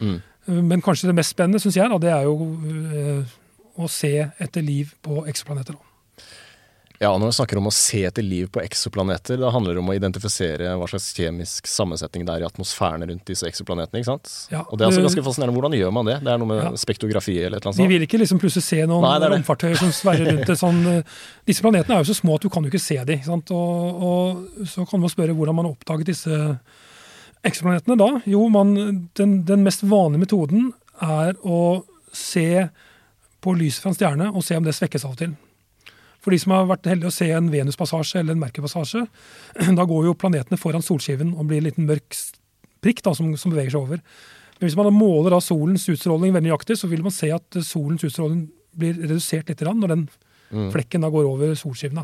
Mm. 0.00 0.16
Eh, 0.48 0.62
Men 0.62 0.82
kanskje 0.82 1.08
det 1.08 1.14
mest 1.14 1.30
spennende, 1.36 1.60
syns 1.62 1.76
jeg, 1.76 1.90
da, 1.90 1.98
det 1.98 2.10
er 2.10 2.22
jo 2.28 2.34
eh, 2.90 3.36
å 3.80 3.88
se 3.88 4.12
etter 4.38 4.62
liv 4.66 4.94
på 5.02 5.24
eksoplaneter. 5.30 5.78
da. 5.78 5.89
Ja, 7.02 7.14
Når 7.16 7.30
vi 7.30 7.32
snakker 7.32 7.56
om 7.56 7.64
å 7.64 7.72
se 7.72 8.02
etter 8.04 8.20
liv 8.20 8.50
på 8.52 8.60
eksoplaneter, 8.60 9.38
da 9.40 9.48
handler 9.54 9.72
det 9.72 9.80
om 9.80 9.88
å 9.88 9.94
identifisere 9.96 10.74
hva 10.76 10.84
slags 10.90 11.06
kjemisk 11.16 11.64
sammensetning 11.70 12.26
det 12.28 12.34
er 12.34 12.42
i 12.42 12.44
atmosfærene 12.44 13.06
rundt 13.08 13.24
disse 13.30 13.48
eksoplanetene. 13.48 14.02
ikke 14.02 14.10
sant? 14.10 14.28
Ja, 14.52 14.60
og 14.68 14.76
Det 14.76 14.84
er 14.84 14.90
altså 14.90 15.04
ganske 15.06 15.24
fascinerende. 15.24 15.56
Hvordan 15.56 15.76
gjør 15.78 15.94
man 15.96 16.10
det? 16.10 16.18
Det 16.26 16.28
er 16.34 16.36
noe 16.42 16.50
med 16.50 16.60
Ja. 16.62 16.72
spektografi 16.76 17.38
eller 17.40 17.56
et 17.56 17.64
eller 17.64 17.72
Vi 17.72 17.72
annet 17.72 17.80
sånt? 17.80 17.88
vil 17.88 18.04
ikke 18.04 18.20
liksom 18.20 18.38
plutselig 18.44 18.62
se 18.68 18.84
noen 18.84 19.00
Nei, 19.00 19.28
romfartøyer 19.32 19.78
som 19.80 19.88
sverrer 19.96 20.28
rundt 20.28 20.46
det. 20.46 20.58
sånn. 20.60 20.86
eh, 20.98 21.02
Disse 21.46 21.62
planetene 21.62 21.96
er 21.96 22.04
jo 22.04 22.12
så 22.12 22.20
små 22.20 22.34
at 22.34 22.42
du 22.42 22.50
kan 22.50 22.62
jo 22.64 22.68
ikke 22.70 22.80
se 22.84 22.96
dem. 23.02 23.16
ikke 23.18 23.24
sant? 23.32 23.50
Og, 23.50 24.02
og 24.04 24.66
så 24.68 24.84
kan 24.86 25.00
man 25.00 25.08
spørre 25.08 25.32
hvordan 25.34 25.54
man 25.54 25.64
har 25.64 25.72
oppdaget 25.72 26.04
disse 26.04 26.60
eksoplanetene 27.42 27.96
da. 27.96 28.22
Jo, 28.26 28.46
man, 28.50 29.08
den, 29.16 29.42
den 29.46 29.64
mest 29.64 29.80
vanlige 29.88 30.20
metoden 30.28 30.74
er 31.00 31.32
å 31.48 31.82
se 32.12 32.68
på 33.40 33.56
lyset 33.56 33.80
fra 33.80 33.88
en 33.88 33.96
stjerne 33.96 34.34
og 34.36 34.44
se 34.44 34.54
om 34.54 34.64
det 34.64 34.74
svekkes 34.76 35.06
av 35.06 35.12
og 35.12 35.16
til. 35.16 35.32
For 36.20 36.34
de 36.34 36.40
som 36.42 36.52
har 36.52 36.68
vært 36.68 36.88
heldige 36.90 37.10
å 37.10 37.14
se 37.14 37.30
en 37.32 37.48
Venus-passasje 37.52 38.20
eller 38.20 38.36
en 38.36 38.42
Merkur-passasje, 38.42 39.06
da 39.78 39.88
går 39.88 40.10
jo 40.10 40.18
planetene 40.20 40.60
foran 40.60 40.84
solskiven 40.84 41.34
og 41.36 41.48
blir 41.48 41.62
en 41.62 41.68
liten 41.70 41.88
mørk 41.88 42.16
prikk 42.84 43.04
da, 43.04 43.14
som, 43.16 43.32
som 43.40 43.52
beveger 43.52 43.74
seg 43.74 43.84
over. 43.84 44.02
Men 44.60 44.68
hvis 44.68 44.76
man 44.76 44.92
måler 44.92 45.32
da 45.32 45.40
solens 45.44 45.86
utstråling 45.88 46.34
veldig 46.34 46.50
nøyaktig, 46.50 46.76
så 46.76 46.88
vil 46.90 47.04
man 47.04 47.14
se 47.14 47.30
at 47.32 47.62
solens 47.64 48.04
utstråling 48.04 48.44
blir 48.76 48.98
redusert 49.00 49.48
litt 49.48 49.64
når 49.64 49.96
den 49.96 50.10
Mm. 50.50 50.70
flekken 50.72 51.04
da 51.04 51.10
går 51.10 51.28
over 51.30 51.54
solskiven. 51.54 52.00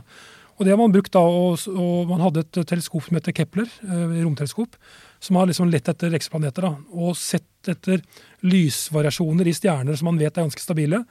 Og 0.57 0.65
det 0.65 0.73
har 0.73 0.79
man 0.81 0.93
brukt 0.93 1.13
da, 1.13 1.21
og, 1.21 1.67
og 1.69 2.09
man 2.09 2.23
hadde 2.25 2.45
et 2.45 2.61
teleskop 2.71 3.05
som 3.05 3.19
heter 3.19 3.35
Kepler, 3.37 3.67
eh, 3.85 4.23
romteleskop, 4.23 4.79
som 5.21 5.37
har 5.37 5.51
liksom 5.51 5.69
lett 5.73 5.89
etter 5.91 6.15
eksoplaneter 6.17 6.65
da, 6.65 6.71
og 6.95 7.17
sett 7.19 7.69
etter 7.69 8.01
lysvariasjoner 8.47 9.51
i 9.51 9.57
stjerner 9.57 9.99
som 9.99 10.09
man 10.09 10.21
vet 10.21 10.33
er 10.33 10.47
ganske 10.47 10.63
stabile. 10.63 11.03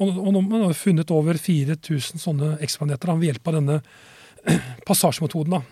Og, 0.00 0.16
og 0.16 0.34
man 0.38 0.64
har 0.64 0.74
funnet 0.78 1.12
over 1.12 1.38
4000 1.38 2.22
sånne 2.22 2.56
eksplaneter 2.64 3.12
ved 3.12 3.32
hjelp 3.32 3.48
av 3.50 3.58
denne 3.58 3.78
passasjemetoden. 4.88 5.58
da. 5.58 5.62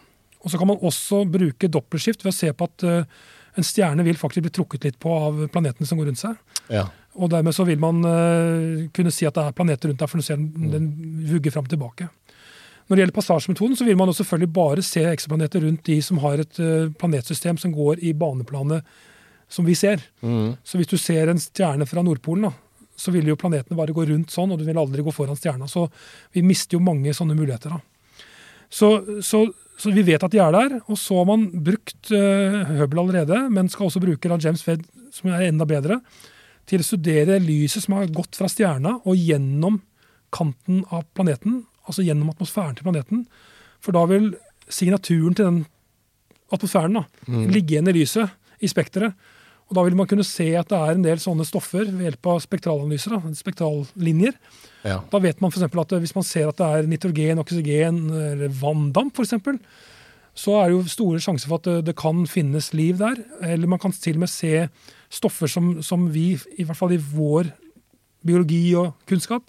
Og 0.41 0.53
så 0.53 0.61
kan 0.61 0.71
man 0.71 0.81
også 0.81 1.25
bruke 1.29 1.71
doppelskift 1.73 2.25
ved 2.25 2.33
å 2.33 2.37
se 2.37 2.53
på 2.53 2.69
at 2.69 2.87
eh, 2.87 3.21
en 3.59 3.67
stjerne 3.67 4.05
vil 4.07 4.19
faktisk 4.21 4.47
bli 4.47 4.55
trukket 4.55 4.87
litt 4.87 4.99
på 5.03 5.13
av 5.13 5.45
planetene 5.53 5.89
som 5.89 6.01
går 6.01 6.11
rundt 6.11 6.23
seg. 6.23 6.39
Ja. 6.71 6.87
Og 7.19 7.33
dermed 7.33 7.57
så 7.57 7.67
vil 7.69 7.81
man 7.83 8.05
eh, 8.07 8.87
kunne 8.95 9.13
si 9.15 9.27
at 9.29 9.37
det 9.37 9.49
er 9.49 9.57
planeter 9.57 9.91
rundt 9.91 10.01
der, 10.01 10.11
for 10.11 10.21
du 10.21 10.27
ser 10.27 10.41
den, 10.41 10.71
den 10.73 10.91
vugger 11.33 11.57
fram 11.57 11.67
og 11.67 11.73
tilbake. 11.73 12.09
Når 12.87 12.97
det 12.97 13.03
gjelder 13.05 13.15
passasjemetoden, 13.15 13.77
så 13.79 13.87
vil 13.87 13.99
man 13.99 14.11
selvfølgelig 14.15 14.53
bare 14.55 14.83
se 14.83 15.05
eksoplaneter 15.07 15.63
rundt 15.63 15.85
de 15.87 16.01
som 16.03 16.19
har 16.25 16.43
et 16.43 16.63
eh, 16.63 16.89
planetsystem 16.99 17.61
som 17.61 17.75
går 17.75 18.03
i 18.03 18.15
baneplanet 18.19 18.87
som 19.51 19.67
vi 19.67 19.75
ser. 19.79 20.03
Mm. 20.23 20.57
Så 20.67 20.79
hvis 20.79 20.91
du 20.91 20.97
ser 20.99 21.31
en 21.31 21.43
stjerne 21.43 21.87
fra 21.87 22.03
Nordpolen, 22.07 22.49
da, 22.49 22.70
så 23.01 23.13
vil 23.15 23.31
jo 23.31 23.39
planetene 23.41 23.79
bare 23.79 23.95
gå 23.97 24.05
rundt 24.11 24.33
sånn, 24.35 24.53
og 24.53 24.61
du 24.61 24.67
vil 24.69 24.79
aldri 24.81 25.05
gå 25.05 25.15
foran 25.15 25.39
stjerna. 25.39 25.69
Så 25.71 25.87
vi 26.37 26.45
mister 26.45 26.77
jo 26.77 26.85
mange 26.85 27.15
sånne 27.17 27.37
muligheter. 27.39 27.73
da. 27.73 27.81
Så, 28.71 28.91
så, 29.25 29.47
så 29.81 29.93
vi 29.95 30.05
vet 30.07 30.23
at 30.23 30.35
de 30.35 30.43
er 30.43 30.53
der. 30.55 30.77
Og 30.87 30.99
så 31.01 31.17
har 31.19 31.29
man 31.31 31.49
brukt 31.65 32.13
uh, 32.13 32.77
Hubble 32.79 33.05
allerede, 33.05 33.41
men 33.53 33.71
skal 33.73 33.89
også 33.89 34.03
bruke 34.05 34.31
da 34.31 34.39
James 34.43 34.67
Webb, 34.69 34.85
som 35.15 35.33
er 35.33 35.49
enda 35.49 35.67
bedre, 35.69 36.01
til 36.71 36.85
å 36.85 36.87
studere 36.87 37.41
lyset 37.43 37.87
som 37.87 37.97
har 37.97 38.13
gått 38.15 38.39
fra 38.39 38.51
stjerna 38.51 38.99
og 39.01 39.19
gjennom 39.19 39.81
kanten 40.31 40.85
av 40.95 41.09
planeten, 41.17 41.65
altså 41.89 42.05
gjennom 42.07 42.31
atmosfæren 42.31 42.77
til 42.79 42.87
planeten. 42.87 43.25
For 43.83 43.97
da 43.97 44.05
vil 44.07 44.31
signaturen 44.71 45.35
til 45.35 45.49
den 45.49 45.61
atmosfæren 46.55 47.01
da, 47.01 47.05
ligge 47.51 47.75
igjen 47.75 47.91
i 47.91 47.97
lyset, 47.97 48.37
i 48.63 48.71
spekteret. 48.71 49.17
Og 49.71 49.77
da 49.79 49.85
vil 49.87 49.95
man 49.99 50.09
kunne 50.11 50.27
se 50.27 50.49
at 50.59 50.71
det 50.73 50.79
er 50.79 50.97
en 50.97 51.05
del 51.05 51.21
sånne 51.23 51.47
stoffer 51.47 51.87
ved 51.87 52.09
hjelp 52.09 52.29
av 52.33 52.41
spektralanalyser, 52.43 53.15
da, 53.15 53.35
spektrallinjer. 53.39 54.35
Ja. 54.83 54.99
Da 55.13 55.21
vet 55.23 55.39
man 55.43 55.53
for 55.55 55.63
at 55.63 55.95
hvis 56.03 56.17
man 56.17 56.27
ser 56.27 56.51
at 56.51 56.59
det 56.59 56.67
er 56.67 56.91
nitrogen, 56.91 57.39
oksygen 57.39 58.03
eller 58.11 58.51
vanndamp, 58.61 59.23
eksempel, 59.23 59.61
så 60.35 60.57
er 60.59 60.71
det 60.71 60.75
jo 60.75 60.91
store 60.91 61.21
sjanser 61.23 61.51
for 61.51 61.61
at 61.61 61.69
det, 61.69 61.77
det 61.91 61.97
kan 61.99 62.25
finnes 62.31 62.73
liv 62.75 62.99
der. 62.99 63.23
Eller 63.47 63.71
man 63.71 63.79
kan 63.83 63.95
til 63.95 64.19
og 64.19 64.25
med 64.25 64.33
se 64.33 64.67
stoffer 65.11 65.51
som, 65.51 65.77
som 65.87 66.09
vi, 66.11 66.33
i 66.59 66.67
hvert 66.67 66.79
fall 66.79 66.95
i 66.97 67.03
vår 67.03 67.53
biologi 68.27 68.65
og 68.79 68.95
kunnskap, 69.09 69.47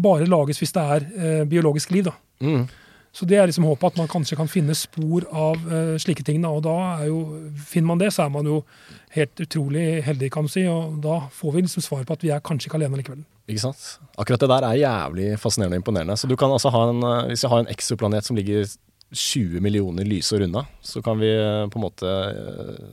bare 0.00 0.28
lages 0.28 0.60
hvis 0.62 0.72
det 0.76 0.84
er 0.96 1.08
eh, 1.10 1.42
biologisk 1.48 1.92
liv. 1.92 2.08
da. 2.08 2.16
Mm. 2.40 2.64
Så 3.12 3.26
det 3.26 3.40
er 3.40 3.48
liksom 3.50 3.66
håpet 3.66 3.90
at 3.90 3.98
man 3.98 4.10
kanskje 4.10 4.36
kan 4.38 4.48
finne 4.50 4.74
spor 4.78 5.24
av 5.34 5.58
uh, 5.66 5.96
slike 5.98 6.22
ting. 6.26 6.44
Og 6.46 6.62
da 6.62 6.76
er 7.00 7.08
jo, 7.08 7.18
finner 7.58 7.88
man 7.90 8.02
det, 8.02 8.12
så 8.14 8.26
er 8.26 8.34
man 8.34 8.46
jo 8.46 8.60
helt 9.16 9.42
utrolig 9.42 10.02
heldig, 10.06 10.30
kan 10.30 10.46
man 10.46 10.52
si. 10.52 10.62
Og 10.70 11.00
da 11.02 11.16
får 11.34 11.56
vi 11.56 11.64
liksom 11.66 11.84
svar 11.86 12.06
på 12.06 12.18
at 12.18 12.26
vi 12.26 12.30
er 12.30 12.44
kanskje 12.46 12.70
ikke 12.70 12.78
alene 12.78 13.00
likevel. 13.00 13.24
Ikke 13.50 13.64
sant? 13.64 13.82
Akkurat 14.14 14.44
det 14.44 14.50
der 14.52 14.68
er 14.68 14.78
jævlig 14.78 15.32
fascinerende 15.42 15.80
og 15.80 15.82
imponerende. 15.82 16.16
Så 16.20 16.30
du 16.30 16.36
kan 16.38 16.54
altså 16.54 16.70
ha 16.70 16.84
en, 16.90 17.02
eh, 17.02 17.26
Hvis 17.32 17.42
jeg 17.42 17.50
har 17.50 17.64
en 17.64 17.72
exoplanet 17.74 18.24
som 18.24 18.36
ligger 18.38 18.68
20 19.10 19.62
millioner 19.64 20.06
lysår 20.06 20.44
unna, 20.46 20.64
så 20.80 21.02
kan 21.02 21.18
vi 21.18 21.30
eh, 21.34 21.64
på 21.70 21.80
en 21.80 21.84
måte 21.86 22.16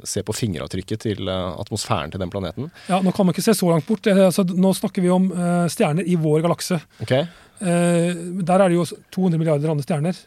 se 0.07 0.23
på 0.25 0.35
fingeravtrykket 0.35 1.03
til 1.05 1.29
atmosfæren 1.29 2.13
til 2.13 2.23
den 2.23 2.31
planeten. 2.33 2.71
Ja, 2.89 3.01
Nå 3.05 3.13
kan 3.13 3.27
man 3.27 3.35
ikke 3.35 3.45
se 3.45 3.57
så 3.57 3.69
langt 3.69 3.85
bort. 3.87 4.07
Altså, 4.09 4.45
nå 4.47 4.73
snakker 4.73 5.05
vi 5.05 5.13
om 5.13 5.29
stjerner 5.69 6.07
i 6.07 6.17
vår 6.19 6.41
galakse. 6.45 6.79
Okay. 7.05 7.27
Eh, 7.57 8.13
der 8.45 8.61
er 8.61 8.69
det 8.69 8.77
jo 8.77 8.85
200 9.15 9.39
milliarder 9.41 9.71
andre 9.71 9.85
stjerner. 9.85 10.17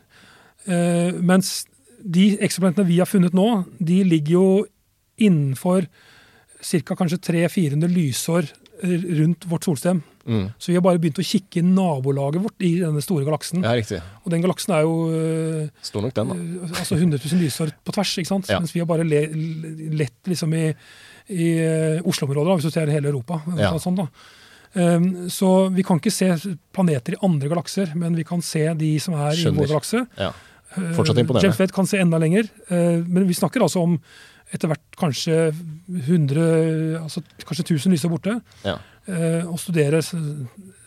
Eh, 0.66 1.14
mens 1.22 1.64
de 2.00 2.33
eksoplanetene 2.42 2.88
vi 2.88 2.98
har 2.98 3.09
funnet 3.09 3.37
nå, 3.37 3.48
de 3.79 4.03
ligger 4.05 4.33
jo 4.35 4.46
innenfor 5.20 5.87
ca. 6.61 6.96
kanskje 6.96 7.20
300-400 7.29 7.92
lysår 7.92 8.50
rundt 8.83 9.47
vårt 9.51 9.64
solstem. 9.64 10.03
Mm. 10.27 10.51
Så 10.59 10.71
vi 10.71 10.77
har 10.77 10.85
bare 10.85 11.01
begynt 11.01 11.19
å 11.21 11.25
kikke 11.27 11.61
i 11.61 11.64
nabolaget 11.64 12.43
vårt 12.45 12.64
i 12.64 12.75
denne 12.83 13.03
store 13.05 13.25
galaksen. 13.27 13.64
Ja, 13.64 13.73
riktig. 13.77 14.01
Og 14.25 14.35
den 14.35 14.45
galaksen 14.45 14.75
er 14.77 14.85
jo 14.87 14.97
eh, 15.16 15.71
Stor 15.85 16.05
nok 16.05 16.14
den, 16.16 16.33
da. 16.33 16.69
altså 16.83 16.99
100 16.99 17.23
000 17.25 17.40
lysår 17.40 17.73
på 17.85 17.95
tvers. 17.97 18.12
ikke 18.21 18.31
sant? 18.31 18.51
Ja. 18.53 18.61
Mens 18.61 18.75
vi 18.77 18.83
har 18.83 18.90
bare 18.90 19.07
le, 19.07 19.25
lett 19.97 20.31
liksom 20.31 20.55
i, 20.57 20.66
i 21.33 21.49
Oslo-området, 22.05 22.61
hvis 22.61 22.69
du 22.69 22.77
ser 22.77 22.93
hele 22.93 23.12
Europa. 23.12 23.40
Ja. 23.59 23.73
Sånn, 23.81 23.99
da. 24.03 24.09
Um, 24.71 25.27
så 25.33 25.66
vi 25.75 25.83
kan 25.83 25.99
ikke 25.99 26.14
se 26.14 26.31
planeter 26.71 27.16
i 27.16 27.23
andre 27.27 27.51
galakser, 27.51 27.97
men 27.99 28.14
vi 28.19 28.27
kan 28.29 28.45
se 28.45 28.69
de 28.79 28.95
som 29.03 29.16
er 29.19 29.35
Skjønner. 29.35 29.57
i 29.57 29.64
vår 29.64 29.73
galakse. 29.75 30.05
Ja. 30.21 30.35
Fortsatt 30.71 31.19
imponerende. 31.19 31.49
James 31.49 31.59
Webb 31.59 31.73
kan 31.75 31.88
se 31.90 31.99
enda 31.99 32.21
lenger, 32.23 32.47
men 32.71 33.25
vi 33.27 33.35
snakker 33.35 33.64
altså 33.64 33.83
om 33.83 33.97
etter 34.51 34.71
hvert 34.71 34.99
kanskje 34.99 35.51
100, 35.89 37.01
altså 37.03 37.23
kanskje 37.47 37.67
1000 37.77 37.95
lysår 37.95 38.13
borte. 38.13 38.39
Ja. 38.65 38.77
Og 39.47 39.59
studere 39.59 40.03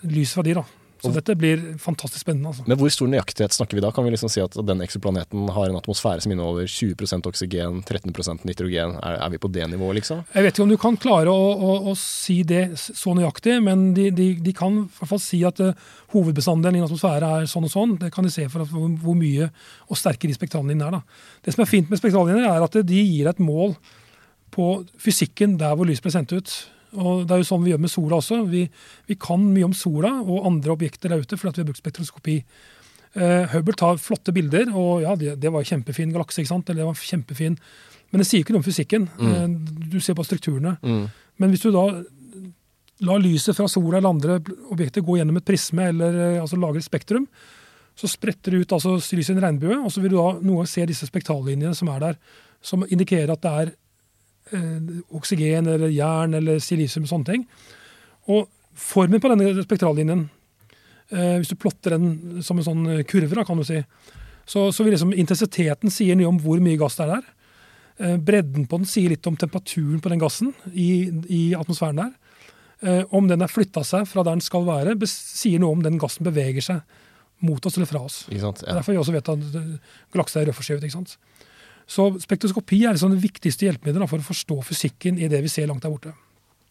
lyset 0.03 0.35
fra 0.35 0.45
de. 0.45 0.53
da. 0.59 0.63
Så 1.03 1.11
dette 1.17 1.35
blir 1.35 1.61
fantastisk 1.81 2.23
spennende. 2.23 2.51
altså. 2.53 2.63
Men 2.69 2.79
hvor 2.79 2.91
stor 2.93 3.09
nøyaktighet 3.11 3.55
snakker 3.55 3.75
vi 3.77 3.83
da? 3.83 3.91
Kan 3.91 4.05
vi 4.05 4.13
liksom 4.13 4.31
si 4.31 4.39
at 4.43 4.55
den 4.55 4.83
eksoplaneten 4.85 5.49
har 5.51 5.69
en 5.69 5.79
atmosfære 5.79 6.23
som 6.23 6.31
inneholder 6.31 6.69
20% 6.71 7.27
oksygen, 7.27 7.81
13% 7.83 8.45
nitrogen? 8.47 8.95
Er, 9.03 9.17
er, 9.17 9.33
vi 9.33 9.41
på 9.43 9.51
det 9.51 9.67
nivået, 9.71 9.99
liksom? 9.99 10.23
Jeg 10.33 10.45
vet 10.45 10.55
ikke 10.55 10.63
om 10.63 10.71
du 10.71 10.77
kan 10.79 10.99
klare 11.03 11.33
å, 11.33 11.49
å, 11.53 11.73
å 11.91 11.95
si 11.99 12.39
det 12.47 12.63
så 12.79 13.15
nøyaktig, 13.17 13.57
men 13.65 13.89
de, 13.97 14.09
de, 14.15 14.29
de 14.43 14.55
kan 14.55 14.83
i 14.85 14.85
hvert 14.99 15.11
fall 15.11 15.23
si 15.23 15.41
at 15.47 15.59
uh, 15.63 15.73
hovedbestanddelen 16.15 16.79
i 16.79 16.83
en 16.83 16.87
atmosfære 16.87 17.33
er 17.39 17.49
sånn 17.51 17.67
og 17.67 17.73
sånn. 17.73 17.97
Det 18.01 18.13
kan 18.13 18.27
de 18.27 18.31
se 18.33 18.47
for 18.53 18.63
hvor, 18.69 18.87
hvor 19.03 19.19
mye 19.19 19.49
og 19.89 19.99
sterke 19.99 20.29
de 20.29 20.37
spektrallinjene 20.37 20.87
er. 20.87 21.01
da. 21.01 21.41
Det 21.43 21.55
som 21.55 21.65
er 21.65 21.71
fint 21.73 21.91
med 21.91 21.99
spektrallinjer, 21.99 22.47
er 22.47 22.67
at 22.69 22.79
de 22.87 23.03
gir 23.03 23.27
et 23.27 23.43
mål 23.43 23.75
på 24.53 24.69
fysikken 25.01 25.57
der 25.59 25.75
hvor 25.75 25.89
lys 25.89 26.01
ble 26.03 26.13
sendt 26.13 26.35
ut. 26.35 26.53
Og 26.93 27.25
Det 27.27 27.35
er 27.35 27.41
jo 27.41 27.47
sånn 27.47 27.63
vi 27.65 27.73
gjør 27.73 27.83
med 27.85 27.91
sola 27.91 28.19
også. 28.19 28.43
Vi, 28.49 28.63
vi 29.09 29.17
kan 29.19 29.43
mye 29.53 29.67
om 29.67 29.75
sola 29.77 30.15
og 30.21 30.47
andre 30.49 30.73
objekter 30.75 31.13
der 31.13 31.23
ute 31.23 31.39
fordi 31.39 31.59
vi 31.59 31.63
har 31.63 31.69
brukt 31.71 31.81
spektroskopi. 31.81 32.37
Uh, 33.13 33.45
Hubble 33.51 33.75
tar 33.77 33.99
flotte 34.01 34.33
bilder, 34.33 34.71
og 34.73 35.03
ja, 35.03 35.13
det, 35.17 35.35
det 35.41 35.51
var 35.53 35.65
kjempefin 35.67 36.13
galakse. 36.13 36.41
ikke 36.41 36.53
sant? 36.53 36.69
Eller 36.69 36.83
det 36.83 36.89
var 36.89 37.01
kjempefin. 37.09 37.57
Men 38.13 38.21
det 38.21 38.27
sier 38.29 38.45
ikke 38.45 38.55
noe 38.55 38.63
om 38.63 38.67
fysikken. 38.67 39.09
Mm. 39.17 39.33
Uh, 39.33 39.89
du 39.93 39.99
ser 40.01 40.17
på 40.17 40.25
strukturene. 40.25 40.75
Mm. 40.81 41.03
Men 41.41 41.53
hvis 41.53 41.65
du 41.65 41.69
da 41.73 41.87
lar 43.03 43.21
lyset 43.21 43.57
fra 43.57 43.67
sola 43.69 43.99
eller 43.99 44.13
andre 44.13 44.39
objekter 44.71 45.05
gå 45.05 45.19
gjennom 45.19 45.37
et 45.37 45.45
prisme, 45.45 45.91
eller 45.93 46.17
uh, 46.37 46.41
altså 46.45 46.57
lager 46.61 46.81
et 46.81 46.89
spektrum, 46.89 47.27
så 47.93 48.09
spretter 48.09 48.55
det 48.55 48.63
ut 48.63 48.73
altså, 48.73 48.95
lyset 49.13 49.35
i 49.35 49.37
en 49.37 49.45
regnbue, 49.45 49.77
og 49.77 49.93
så 49.93 50.01
vil 50.01 50.15
du 50.15 50.17
da 50.17 50.31
noen 50.39 50.63
gang 50.63 50.69
se 50.71 50.85
disse 50.89 51.05
spektrallinjene 51.05 51.77
som 51.77 51.91
er 51.93 52.01
der, 52.07 52.19
som 52.63 52.85
indikerer 52.89 53.35
at 53.35 53.43
det 53.43 53.51
er 53.53 53.73
Eh, 53.73 53.82
oksygen 55.13 55.67
eller 55.71 55.91
jern 55.93 56.33
eller 56.37 56.59
silisium 56.63 57.05
og 57.05 57.11
sånne 57.13 57.29
ting. 57.29 57.45
Og 58.31 58.47
formen 58.73 59.21
på 59.21 59.31
denne 59.31 59.63
spektrallinjen, 59.63 60.25
eh, 61.11 61.37
hvis 61.39 61.53
du 61.53 61.59
plotter 61.59 61.97
den 61.97 62.43
som 62.43 62.59
en 62.59 62.67
sånn 62.67 62.83
kurve, 63.09 63.35
da, 63.35 63.45
kan 63.47 63.59
du 63.59 63.65
si, 63.67 63.81
så, 64.45 64.71
så 64.71 64.83
vil 64.83 64.95
liksom 64.95 65.13
intensiteten 65.15 65.93
sier 65.93 66.17
noe 66.19 66.31
om 66.31 66.41
hvor 66.43 66.61
mye 66.63 66.79
gass 66.79 66.97
det 66.99 67.05
er 67.05 67.13
der. 67.15 67.29
Eh, 68.03 68.17
bredden 68.17 68.67
på 68.67 68.81
den 68.81 68.89
sier 68.89 69.13
litt 69.13 69.27
om 69.29 69.37
temperaturen 69.39 70.01
på 70.03 70.11
den 70.11 70.21
gassen 70.21 70.53
i, 70.73 71.07
i 71.29 71.43
atmosfæren 71.57 72.03
der. 72.03 72.13
Om 73.15 73.29
den 73.29 73.39
er 73.39 73.47
flytta 73.47 73.79
seg 73.87 74.03
fra 74.11 74.25
der 74.25 74.35
den 74.35 74.41
skal 74.43 74.65
være, 74.67 74.97
sier 75.07 75.61
noe 75.61 75.71
om 75.71 75.83
den 75.85 75.95
gassen 76.01 76.25
beveger 76.27 76.65
seg 76.65 76.81
mot 77.39 77.63
oss 77.63 77.77
eller 77.77 77.87
fra 77.87 78.01
oss. 78.03 78.17
Ikke 78.27 78.41
sant? 78.41 78.59
Ja. 78.65 78.73
Derfor 78.75 78.91
vi 78.91 78.99
også 78.99 79.13
vet 79.15 79.29
at 79.31 79.45
galakser 80.11 80.41
er 80.41 80.49
rødforskrevet. 80.49 81.13
Så 81.89 82.09
spektroskopi 82.23 82.83
er 82.85 82.95
liksom 82.95 83.13
det 83.15 83.23
viktigste 83.23 83.67
hjelpemiddelet 83.67 84.11
for 84.11 84.23
å 84.23 84.27
forstå 84.27 84.59
fysikken 84.69 85.19
i 85.19 85.29
det 85.31 85.41
vi 85.43 85.51
ser 85.51 85.67
langt 85.69 85.83
der 85.83 85.93
borte. 85.93 86.13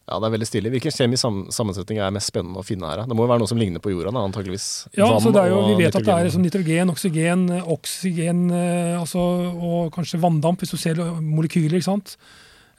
Ja, 0.08 0.18
det 0.18 0.26
er 0.26 0.32
veldig 0.34 0.46
stilig. 0.48 0.70
Hvilken 0.74 0.92
kjemisk 0.92 1.28
sammensetning 1.54 2.00
er 2.02 2.12
mest 2.14 2.32
spennende 2.32 2.58
å 2.58 2.66
finne 2.66 2.88
her? 2.90 3.04
Det 3.06 3.14
må 3.16 3.22
jo 3.24 3.30
være 3.30 3.44
noe 3.44 3.50
som 3.50 3.60
ligner 3.60 3.82
på 3.82 3.92
jorda, 3.92 4.10
da, 4.10 4.24
antakeligvis? 4.26 4.66
Ja, 4.98 5.06
Vann 5.12 5.22
så 5.22 5.44
jo, 5.46 5.60
Vi 5.68 5.76
vet 5.78 5.94
nitrogen. 5.94 6.00
at 6.02 6.08
det 6.08 6.16
er 6.16 6.26
liksom 6.26 6.42
nitrogen, 6.42 6.92
oksygen, 6.92 7.44
oksygen 7.76 8.40
eh, 8.50 8.98
altså, 8.98 9.22
og 9.54 9.92
kanskje 9.94 10.20
vanndamp, 10.20 10.60
hvis 10.60 10.74
du 10.74 10.80
ser 10.80 10.98
molekyler. 11.22 11.78
ikke 11.78 11.86
sant? 11.86 12.16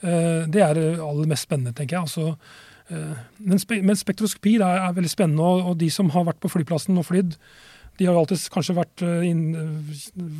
Eh, 0.03 0.43
det 0.51 0.65
er 0.65 0.75
det 0.75 0.87
aller 0.99 1.29
mest 1.31 1.47
spennende, 1.47 1.71
tenker 1.77 1.97
jeg. 1.97 2.09
Altså, 2.09 2.35
eh, 2.91 3.23
men, 3.39 3.95
spektroskopi 3.97 4.57
er, 4.59 4.83
er 4.89 4.97
veldig 4.99 5.13
spennende, 5.15 5.53
og 5.71 5.79
de 5.79 5.89
som 5.95 6.11
har 6.11 6.27
vært 6.27 6.43
på 6.43 6.51
flyplassen 6.51 6.99
og 6.99 7.07
flydd, 7.07 7.37
de 7.97 8.07
har 8.07 8.15
jo 8.15 8.23
alltid 8.23 8.43
kanskje 8.53 8.75
vært, 8.77 9.03
eh, 9.05 9.25
inn, 9.29 9.43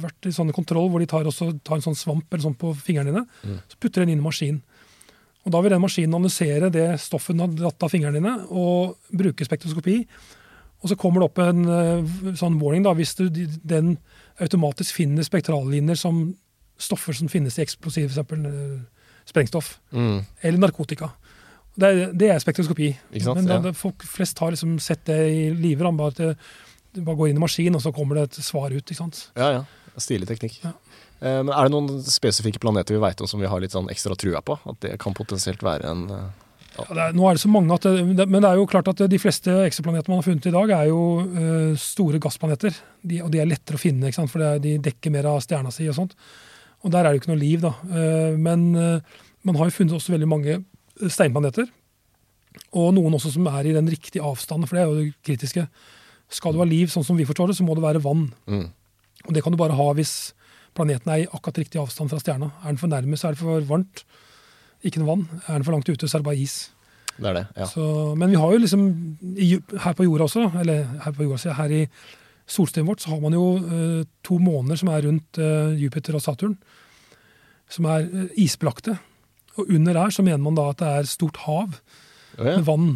vært 0.01 0.25
i 0.25 0.33
sånne 0.33 0.55
kontroll 0.55 0.89
hvor 0.89 1.03
de 1.03 1.09
tar, 1.09 1.27
også, 1.29 1.51
tar 1.63 1.77
en 1.77 1.85
sånn 1.85 1.97
svamp 1.97 2.25
eller 2.31 2.45
sånn 2.47 2.57
på 2.57 2.73
fingrene 2.77 3.11
dine. 3.11 3.25
Mm. 3.43 3.59
Så 3.69 3.79
putter 3.79 4.03
den 4.03 4.15
inn 4.15 4.23
i 4.23 4.25
maskinen. 4.25 4.61
Og 5.43 5.51
Da 5.51 5.59
vil 5.61 5.73
den 5.75 5.83
maskinen 5.83 6.15
analysere 6.15 6.71
det 6.71 6.87
stoffet 7.03 7.35
den 7.35 7.43
har 7.43 7.51
dratt 7.51 7.83
av 7.83 7.91
fingrene 7.91 8.15
dine, 8.15 8.33
og 8.49 8.95
bruke 9.11 9.45
spektroskopi. 9.45 10.07
Og 10.83 10.89
så 10.89 10.97
kommer 10.99 11.19
det 11.19 11.29
opp 11.29 11.41
en 11.43 11.65
uh, 11.67 12.33
sånn 12.39 12.55
warning 12.59 12.83
da, 12.83 12.93
hvis 12.95 13.15
du, 13.19 13.27
den 13.63 13.97
automatisk 14.39 14.95
finner 14.95 15.23
spektrallinjer 15.23 15.99
som 15.99 16.25
stoffer 16.79 17.15
som 17.15 17.29
finnes 17.31 17.57
i 17.59 17.63
eksplosiv, 17.63 18.11
f.eks. 18.11 18.87
Sprengstoff. 19.29 19.77
Mm. 19.91 20.23
Eller 20.41 20.59
narkotika. 20.59 21.11
Det 21.75 21.89
er, 21.89 22.11
det 22.11 22.29
er 22.29 22.41
spektroskopi. 22.43 22.89
Men 23.11 23.47
da, 23.47 23.59
ja. 23.69 23.73
folk 23.77 24.03
flest 24.05 24.39
har 24.43 24.51
liksom 24.53 24.75
sett 24.83 25.05
det 25.09 25.19
i 25.31 25.45
live. 25.55 25.91
Bare 25.95 26.11
at 26.13 26.47
du 26.93 27.01
bare 27.01 27.19
går 27.19 27.31
inn 27.31 27.39
i 27.39 27.43
maskin, 27.43 27.75
og 27.77 27.83
så 27.83 27.93
kommer 27.95 28.19
det 28.19 28.29
et 28.29 28.43
svar 28.45 28.73
ut. 28.73 28.83
ikke 28.83 28.99
sant? 28.99 29.27
Ja, 29.39 29.49
ja. 29.59 29.63
Stilig 30.01 30.29
teknikk. 30.29 30.59
Ja. 30.63 30.73
Eh, 31.21 31.41
men 31.45 31.53
Er 31.53 31.67
det 31.67 31.73
noen 31.75 31.99
spesifikke 32.05 32.61
planeter 32.61 32.95
vi 32.95 33.03
vet 33.03 33.21
om 33.21 33.29
som 33.29 33.41
vi 33.41 33.49
har 33.49 33.61
litt 33.61 33.75
sånn 33.75 33.91
ekstra 33.93 34.17
trua 34.19 34.41
på? 34.45 34.57
At 34.69 34.79
det 34.85 34.95
kan 35.01 35.15
potensielt 35.17 35.63
være 35.65 35.91
en 35.91 36.07
ja. 36.09 36.23
Ja, 36.73 36.85
er, 36.89 37.13
nå 37.13 37.25
er 37.27 37.37
det 37.37 37.43
så 37.43 37.51
mange 37.53 37.75
at 37.75 37.83
det, 37.85 38.25
Men 38.25 38.41
det 38.41 38.49
er 38.49 38.57
jo 38.57 38.65
klart 38.69 38.87
at 38.89 39.03
de 39.09 39.19
fleste 39.21 39.53
eksoplanetene 39.67 40.09
man 40.09 40.23
har 40.23 40.25
funnet 40.25 40.47
i 40.49 40.53
dag, 40.55 40.71
er 40.73 40.89
jo 40.89 41.01
uh, 41.21 41.75
store 41.77 42.21
gassplaneter. 42.21 42.73
De, 43.03 43.19
og 43.21 43.29
de 43.33 43.43
er 43.43 43.49
lettere 43.49 43.77
å 43.77 43.81
finne, 43.81 44.09
ikke 44.09 44.21
sant? 44.21 44.31
for 44.33 44.41
er, 44.41 44.57
de 44.63 44.79
dekker 44.81 45.13
mer 45.13 45.29
av 45.29 45.41
stjerna 45.45 45.73
si. 45.73 45.85
Og 45.91 45.97
sånt. 45.97 46.15
Og 46.81 46.93
der 46.93 47.05
er 47.05 47.11
det 47.11 47.19
jo 47.19 47.23
ikke 47.23 47.33
noe 47.35 47.43
liv, 47.43 47.61
da. 47.61 47.75
Uh, 47.85 48.39
men 48.41 48.65
uh, 48.73 49.21
man 49.45 49.59
har 49.59 49.69
jo 49.69 49.77
funnet 49.77 49.97
også 49.99 50.15
veldig 50.15 50.29
mange 50.29 50.57
steinplaneter. 51.13 51.69
Og 52.77 52.89
noen 52.97 53.19
også 53.19 53.35
som 53.35 53.47
er 53.53 53.69
i 53.69 53.75
den 53.75 53.89
riktige 53.93 54.25
avstanden, 54.25 54.69
for 54.69 54.77
det 54.77 54.83
er 54.83 54.89
jo 54.89 54.97
det 55.03 55.25
kritiske. 55.25 55.67
Skal 56.33 56.55
du 56.55 56.61
ha 56.61 56.67
liv 56.67 56.89
sånn 56.89 57.05
som 57.05 57.19
vi 57.19 57.27
forstår 57.29 57.51
det, 57.51 57.57
så 57.59 57.65
må 57.65 57.75
det 57.77 57.85
være 57.85 58.01
vann. 58.03 58.27
Mm. 58.49 58.65
Og 59.27 59.35
det 59.35 59.43
kan 59.45 59.53
du 59.53 59.59
bare 59.59 59.77
ha 59.77 59.89
hvis 59.95 60.33
planeten 60.73 61.11
er 61.13 61.23
i 61.23 61.29
akkurat 61.29 61.61
riktig 61.61 61.81
avstand 61.81 62.09
fra 62.11 62.19
stjerna. 62.21 62.49
Er 62.63 62.73
den 62.73 62.81
for 62.81 62.91
nærme, 62.91 63.19
så 63.19 63.29
er 63.29 63.35
det 63.35 63.43
for 63.43 63.67
varmt. 63.69 64.03
Ikke 64.83 65.01
noe 65.01 65.11
vann. 65.11 65.27
Er 65.45 65.59
den 65.59 65.67
for 65.67 65.75
langt 65.75 65.91
ute, 65.91 66.09
så 66.09 66.17
er 66.17 66.23
det 66.23 66.29
bare 66.31 66.41
is. 66.41 66.57
Det 67.13 67.29
er 67.29 67.37
det, 67.37 67.45
ja. 67.59 67.67
Så, 67.69 67.85
men 68.17 68.33
vi 68.33 68.39
har 68.41 68.51
jo 68.51 68.61
liksom 68.63 68.83
her 69.83 69.93
på 69.93 70.07
jorda 70.07 70.25
også, 70.25 70.47
eller 70.63 70.87
her 71.03 71.13
på 71.13 71.27
jorda, 71.27 71.53
her 71.59 71.73
i 71.77 71.83
solsystemet 72.49 72.89
vårt, 72.89 73.03
så 73.03 73.13
har 73.13 73.21
man 73.21 73.35
jo 73.37 73.45
uh, 73.61 74.01
to 74.25 74.39
måner 74.41 74.79
som 74.79 74.89
er 74.91 75.05
rundt 75.05 75.39
uh, 75.39 75.71
Jupiter 75.77 76.17
og 76.17 76.23
Saturn, 76.25 76.57
som 77.71 77.87
er 77.93 78.09
uh, 78.09 78.25
isbelagte. 78.41 78.97
Og 79.61 79.69
under 79.77 79.99
her 80.01 80.13
så 80.13 80.25
mener 80.25 80.41
man 80.41 80.57
da 80.57 80.71
at 80.71 80.81
det 80.81 80.89
er 80.89 81.09
stort 81.11 81.37
hav 81.45 81.69
oh, 81.69 82.41
ja. 82.41 82.57
med 82.57 82.65
vann. 82.67 82.95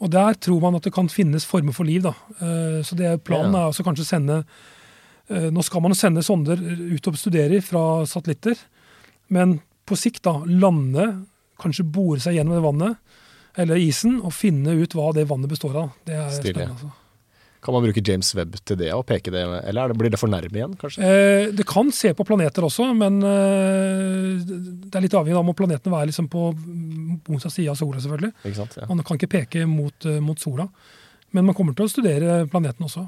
Og 0.00 0.10
der 0.12 0.36
tror 0.40 0.60
man 0.62 0.78
at 0.78 0.86
det 0.86 0.94
kan 0.96 1.10
finnes 1.12 1.44
former 1.46 1.76
for 1.76 1.84
liv. 1.84 2.02
da. 2.02 2.14
Eh, 2.40 2.80
så 2.86 2.96
det 2.96 3.22
Planen 3.24 3.54
er 3.54 3.68
også 3.68 3.84
kanskje 3.84 4.08
sende 4.08 4.42
eh, 5.28 5.50
Nå 5.52 5.62
skal 5.62 5.82
man 5.84 5.94
sende 5.94 6.24
sonder 6.24 6.56
ut 6.56 7.10
og 7.10 7.18
studere 7.20 7.60
fra 7.60 8.06
satellitter. 8.08 8.56
Men 9.28 9.60
på 9.86 9.98
sikt 9.98 10.24
da, 10.24 10.38
lande, 10.46 11.26
kanskje 11.60 11.84
bore 11.84 12.20
seg 12.22 12.38
gjennom 12.38 12.56
det 12.56 12.64
vannet 12.64 13.18
eller 13.58 13.80
isen 13.82 14.20
og 14.22 14.32
finne 14.32 14.76
ut 14.78 14.94
hva 14.94 15.10
det 15.16 15.26
vannet 15.28 15.50
består 15.50 15.76
av. 15.76 15.94
Det 16.06 16.16
er 16.16 16.28
Stille. 16.32 16.54
spennende. 16.54 16.76
altså. 16.76 16.99
Kan 17.60 17.76
man 17.76 17.84
bruke 17.84 18.00
James 18.00 18.30
Webb 18.34 18.56
til 18.64 18.78
det 18.80 18.88
og 18.96 19.02
peke 19.08 19.32
det, 19.34 19.42
eller 19.68 19.92
blir 19.92 20.12
det 20.12 20.20
for 20.20 20.32
nærme 20.32 20.56
igjen? 20.56 20.76
kanskje? 20.80 21.04
Eh, 21.04 21.50
det 21.52 21.66
kan 21.68 21.90
se 21.92 22.14
på 22.16 22.24
planeter 22.24 22.64
også, 22.64 22.86
men 22.96 23.20
eh, 23.20 24.40
det 24.40 24.96
er 24.96 25.04
litt 25.04 25.16
avhengig 25.18 25.36
av 25.36 25.44
om 25.44 25.56
planetene 25.56 26.00
er 26.00 26.08
liksom 26.08 26.30
på 26.32 26.46
motsatt 27.28 27.52
side 27.52 27.68
av 27.68 27.76
sola. 27.76 28.00
selvfølgelig. 28.00 28.32
Ikke 28.40 28.60
sant, 28.62 28.78
ja. 28.80 28.88
Man 28.88 29.04
kan 29.04 29.20
ikke 29.20 29.32
peke 29.36 29.66
mot, 29.68 30.08
eh, 30.08 30.22
mot, 30.24 30.40
sola, 30.40 30.70
men 31.36 31.50
man 31.50 31.58
kommer 31.58 31.76
til 31.76 31.84
å 31.84 31.92
studere 31.92 32.40
planeten 32.48 32.88
også. 32.88 33.04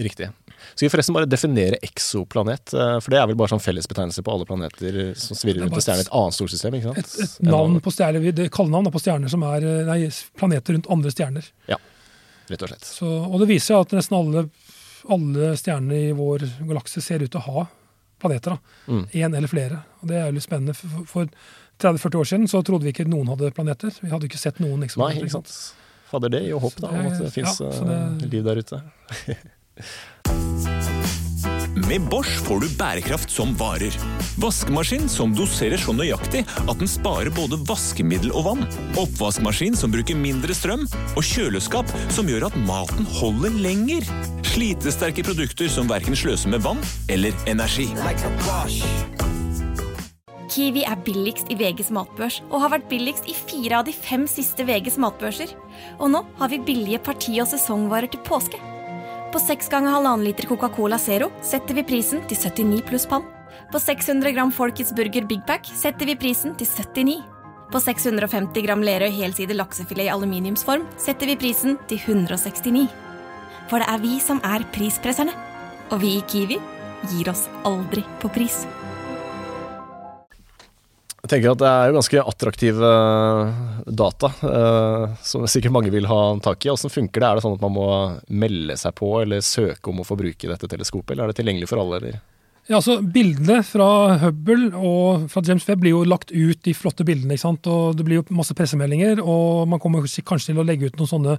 Riktig. 0.00 0.30
Skal 0.76 0.86
vi 0.86 0.92
forresten 0.92 1.16
bare 1.16 1.26
definere 1.28 1.80
eksoplanet? 1.82 2.70
eh, 2.78 2.96
For 3.02 3.10
det 3.10 3.18
er 3.18 3.26
vel 3.26 3.42
bare 3.42 3.50
sånn 3.50 3.64
fellesbetegnelse 3.64 4.22
på 4.22 4.32
alle 4.32 4.46
planeter 4.46 5.00
som 5.18 5.34
svirrer 5.34 5.64
er 5.64 5.66
rundt 5.66 5.80
en 5.80 5.82
stjerne 5.82 6.04
i 6.04 6.06
et 6.06 6.14
annet 6.14 6.38
solsystem? 6.38 6.78
ikke 6.78 6.92
sant? 6.92 7.02
Et, 7.02 7.22
et 7.26 7.48
navn 7.50 7.80
på 7.82 7.90
stjerner, 7.90 8.32
det 8.38 8.52
kallenavn 8.54 8.94
på 8.94 9.02
stjerner 9.02 9.32
som 9.32 9.42
er 9.50 9.66
eh, 9.66 9.88
nei, 9.88 10.04
planeter 10.38 10.78
rundt 10.78 10.92
andre 10.94 11.10
stjerner. 11.10 11.50
Rett 12.50 12.62
og 12.66 12.72
slett. 12.72 12.86
Så, 12.88 13.06
og 13.06 13.38
det 13.42 13.48
viser 13.52 13.74
seg 13.76 13.84
at 13.86 13.94
nesten 14.00 14.16
alle, 14.18 14.44
alle 15.14 15.52
stjernene 15.60 16.00
i 16.08 16.12
vår 16.18 16.44
galakse 16.66 17.02
ser 17.04 17.22
ut 17.22 17.30
til 17.30 17.40
å 17.40 17.46
ha 17.46 17.66
planeter. 18.20 18.58
Én 18.88 19.06
Mm. 19.30 19.34
Eller 19.38 19.48
flere. 19.48 19.82
Og 20.02 20.08
Det 20.10 20.16
er 20.18 20.26
jo 20.28 20.36
litt 20.36 20.44
spennende. 20.48 20.74
For, 20.76 21.04
for 21.06 21.30
30-40 21.80 22.20
år 22.20 22.28
siden 22.28 22.48
så 22.50 22.60
trodde 22.66 22.84
vi 22.84 22.92
ikke 22.92 23.08
noen 23.08 23.30
hadde 23.32 23.52
planeter. 23.56 23.94
Vi 24.02 24.10
hadde 24.12 24.28
ikke 24.28 24.42
sett 24.42 24.60
noen 24.60 24.82
Nei, 24.84 25.14
ikke 25.22 25.30
sant. 25.38 25.54
Fader, 26.10 26.28
det 26.28 26.42
gir 26.42 26.56
jo 26.56 26.58
håp 26.66 26.76
da, 26.82 26.90
om 26.90 27.06
at 27.06 27.18
det 27.22 27.32
fins 27.32 27.60
ja, 27.62 27.70
det- 28.18 28.30
liv 28.32 28.44
der 28.44 28.60
ute. 28.60 28.82
Med 31.90 32.04
Bosch 32.06 32.36
får 32.46 32.60
du 32.62 32.68
bærekraft 32.78 33.32
som 33.34 33.50
varer. 33.58 33.94
Vaskemaskin 34.38 35.08
som 35.10 35.32
doserer 35.34 35.80
så 35.82 35.90
nøyaktig 35.90 36.44
at 36.46 36.78
den 36.78 36.86
sparer 36.86 37.32
både 37.34 37.58
vaskemiddel 37.66 38.30
og 38.30 38.44
vann. 38.46 38.62
Oppvaskmaskin 39.00 39.74
som 39.74 39.90
bruker 39.90 40.14
mindre 40.14 40.54
strøm. 40.54 40.86
Og 41.18 41.26
kjøleskap 41.26 41.90
som 42.14 42.30
gjør 42.30 42.46
at 42.46 42.60
maten 42.62 43.10
holder 43.18 43.58
lenger. 43.66 44.06
Slitesterke 44.52 45.26
produkter 45.26 45.66
som 45.66 45.90
verken 45.90 46.14
sløser 46.14 46.54
med 46.54 46.62
vann 46.62 46.78
eller 47.10 47.34
energi. 47.50 47.90
Kiwi 50.50 50.86
er 50.86 51.06
billigst 51.10 51.50
i 51.50 51.58
VGs 51.58 51.90
matbørs 51.94 52.38
og 52.52 52.60
har 52.68 52.78
vært 52.78 52.90
billigst 52.92 53.26
i 53.26 53.34
fire 53.34 53.82
av 53.82 53.90
de 53.90 53.98
fem 53.98 54.30
siste 54.30 54.62
VGs 54.62 55.02
matbørser. 55.02 55.58
Og 55.98 56.14
nå 56.14 56.22
har 56.38 56.54
vi 56.54 56.66
billige 56.70 57.02
parti- 57.02 57.40
og 57.42 57.50
sesongvarer 57.50 58.14
til 58.14 58.22
påske. 58.30 58.62
På 59.32 59.38
6 59.38 59.68
ganger 59.68 59.90
halvannen 59.90 60.24
liter 60.26 60.46
Coca-Cola 60.46 60.98
Zero 60.98 61.28
setter 61.42 61.76
vi 61.78 61.84
prisen 61.86 62.24
til 62.26 62.34
79 62.36 62.80
pluss 62.88 63.04
pann. 63.06 63.22
På 63.70 63.78
600 63.78 64.32
gram 64.34 64.50
Folkets 64.50 64.90
Burger 64.96 65.22
Big 65.22 65.44
Pack 65.46 65.70
setter 65.70 66.10
vi 66.10 66.16
prisen 66.18 66.56
til 66.58 66.66
79. 66.66 67.20
På 67.70 67.78
650 67.78 68.66
gram 68.66 68.82
Lerøy 68.82 69.14
helside 69.14 69.54
laksefilet 69.54 70.08
i 70.08 70.10
aluminiumsform 70.10 70.82
setter 70.98 71.30
vi 71.30 71.38
prisen 71.38 71.78
til 71.86 72.02
169. 72.02 72.88
For 73.70 73.78
det 73.78 73.86
er 73.94 74.02
vi 74.02 74.18
som 74.18 74.42
er 74.42 74.66
prispresserne. 74.74 75.36
Og 75.94 76.02
vi 76.02 76.16
i 76.18 76.26
Kiwi 76.26 76.58
gir 77.12 77.30
oss 77.30 77.46
aldri 77.62 78.02
på 78.18 78.34
pris. 78.34 78.64
Jeg 81.30 81.36
tenker 81.36 81.52
at 81.52 81.60
det 81.62 81.68
er 81.70 81.90
jo 81.92 81.94
ganske 81.94 82.22
attraktive 82.26 82.88
eh, 82.90 83.50
data, 83.86 84.32
eh, 84.48 85.12
som 85.22 85.44
sikkert 85.46 85.76
mange 85.76 85.92
vil 85.94 86.08
ha 86.10 86.18
tak 86.42 86.66
i. 86.66 86.72
Hvordan 86.72 86.90
funker 86.90 87.22
det? 87.22 87.28
Er 87.28 87.38
det 87.38 87.44
sånn 87.44 87.54
at 87.54 87.62
man 87.62 87.74
må 87.76 87.86
melde 88.42 88.74
seg 88.80 88.96
på 88.98 89.12
eller 89.20 89.44
søke 89.46 89.92
om 89.92 90.02
å 90.02 90.06
få 90.08 90.18
bruke 90.18 90.50
dette 90.50 90.70
teleskopet, 90.72 91.14
eller 91.14 91.28
er 91.28 91.30
det 91.30 91.38
tilgjengelig 91.38 91.70
for 91.70 91.84
alle? 91.84 92.00
Eller? 92.00 92.18
Ja, 92.66 92.80
altså 92.80 92.98
Bildene 92.98 93.60
fra 93.62 93.86
Hubble 94.24 94.72
og 94.74 95.30
fra 95.30 95.44
James 95.46 95.70
Webb 95.70 95.84
blir 95.84 95.94
jo 95.94 96.02
lagt 96.10 96.34
ut, 96.34 96.64
de 96.66 96.74
flotte 96.74 97.06
bildene. 97.06 97.38
ikke 97.38 97.46
sant? 97.46 97.70
Og 97.70 97.94
Det 97.94 98.10
blir 98.10 98.18
jo 98.18 98.26
masse 98.34 98.58
pressemeldinger, 98.58 99.22
og 99.22 99.70
man 99.70 99.78
kommer 99.78 100.02
kanskje 100.02 100.50
til 100.50 100.58
å 100.58 100.66
legge 100.66 100.90
ut 100.90 100.98
noen 100.98 101.14
sånne 101.14 101.38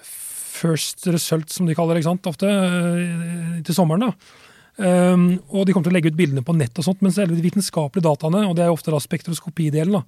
first 0.00 1.04
results, 1.12 1.60
som 1.60 1.68
de 1.68 1.76
kaller 1.76 2.00
det, 2.00 2.06
ikke 2.06 2.14
sant, 2.14 2.32
ofte, 2.32 2.48
eh, 2.48 3.60
til 3.68 3.76
sommeren. 3.76 4.08
da. 4.08 4.48
Um, 4.80 5.24
og 5.52 5.66
de 5.66 5.74
kommer 5.74 5.90
til 5.90 5.92
å 5.92 5.96
legge 5.98 6.08
ut 6.08 6.16
bildene 6.16 6.44
på 6.46 6.54
nett, 6.56 6.72
og 6.80 6.86
sånt, 6.86 7.02
men 7.04 7.12
selve 7.12 7.36
de 7.36 7.44
vitenskapelige 7.44 8.06
dataene, 8.06 8.46
og 8.48 8.54
det 8.56 8.64
er 8.64 8.72
ofte 8.72 8.92
da 8.94 9.00
spektroskopidelen, 9.02 9.98
da, 9.98 10.00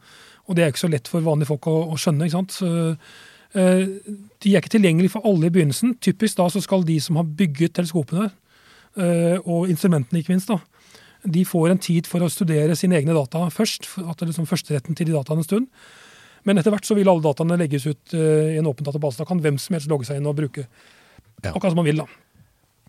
og 0.48 0.56
det 0.56 0.64
er 0.64 0.72
ikke 0.72 0.86
så 0.86 0.88
lett 0.88 1.10
for 1.12 1.24
vanlige 1.26 1.50
folk 1.50 1.68
å, 1.68 1.74
å 1.92 1.98
skjønne. 2.00 2.24
ikke 2.24 2.38
sant? 2.38 2.56
Så, 2.56 2.70
uh, 3.52 3.82
de 4.40 4.54
er 4.54 4.62
ikke 4.62 4.72
tilgjengelige 4.78 5.12
for 5.12 5.28
alle 5.28 5.50
i 5.50 5.52
begynnelsen. 5.52 5.98
Typisk 6.00 6.40
da 6.40 6.48
så 6.54 6.62
skal 6.64 6.86
de 6.88 6.96
som 7.04 7.20
har 7.20 7.28
bygget 7.28 7.76
teleskopene, 7.76 8.30
uh, 8.96 9.36
og 9.44 9.68
instrumentene 9.68 10.22
ikke 10.22 10.32
minst, 10.32 10.48
da, 10.48 10.62
de 11.22 11.44
får 11.46 11.74
en 11.74 11.84
tid 11.90 12.08
for 12.10 12.24
å 12.24 12.30
studere 12.32 12.74
sine 12.78 12.96
egne 12.98 13.14
data 13.14 13.44
først. 13.52 13.92
At 14.02 14.16
det 14.16 14.24
er 14.24 14.32
liksom 14.32 14.48
førsteretten 14.50 14.96
til 14.98 15.10
de 15.10 15.14
dataene 15.14 15.44
en 15.44 15.46
stund. 15.46 15.68
Men 16.48 16.58
etter 16.58 16.74
hvert 16.74 16.88
så 16.88 16.96
vil 16.98 17.06
alle 17.12 17.22
dataene 17.22 17.60
legges 17.60 17.86
ut 17.86 18.16
uh, 18.16 18.48
i 18.50 18.58
en 18.58 18.66
åpen 18.72 18.88
database. 18.88 19.20
Da 19.20 19.28
kan 19.28 19.42
hvem 19.44 19.60
som 19.62 19.76
helst 19.76 19.90
logge 19.92 20.08
seg 20.08 20.18
inn 20.18 20.26
og 20.32 20.38
bruke 20.40 20.66
Ja. 21.42 21.50
akkurat 21.52 21.72
som 21.72 21.78
man 21.82 21.86
vil. 21.86 22.02
da. 22.02 22.21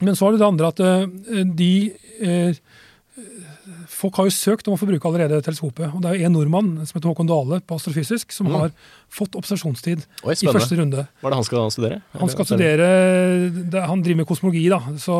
Men 0.03 0.15
så 0.19 0.27
er 0.27 0.35
det 0.35 0.41
det 0.43 0.49
andre 0.51 0.71
at 0.73 0.79
eh, 0.83 1.43
de 1.57 1.71
eh, 2.21 2.53
Folk 3.93 4.17
har 4.19 4.25
jo 4.27 4.33
søkt 4.35 4.67
om 4.67 4.73
å 4.75 4.79
få 4.79 4.87
bruke 4.89 5.05
allerede 5.07 5.37
teleskopet. 5.45 5.93
og 5.93 6.01
Det 6.03 6.09
er 6.09 6.15
jo 6.17 6.25
en 6.27 6.33
nordmann 6.35 6.69
som 6.87 6.97
heter 6.97 7.11
Håkon 7.11 7.27
Dale 7.29 7.59
på 7.63 7.75
Astrofysisk, 7.77 8.31
som 8.35 8.47
Mm. 8.49 8.55
har 8.59 8.71
fått 9.13 9.35
observasjonstid 9.39 10.01
Oi, 10.25 10.33
i 10.33 10.47
første 10.49 10.75
runde. 10.79 11.05
Hva 11.21 11.27
er 11.29 11.31
det 11.31 11.37
han 11.39 11.47
skal 11.47 11.69
studere? 11.71 12.01
Han 12.19 12.29
skal 12.33 12.45
studere 12.49 12.87
det, 13.69 13.83
Han 13.87 14.01
driver 14.03 14.17
med 14.23 14.27
kosmologi, 14.27 14.65
da, 14.69 14.79
så 14.97 15.15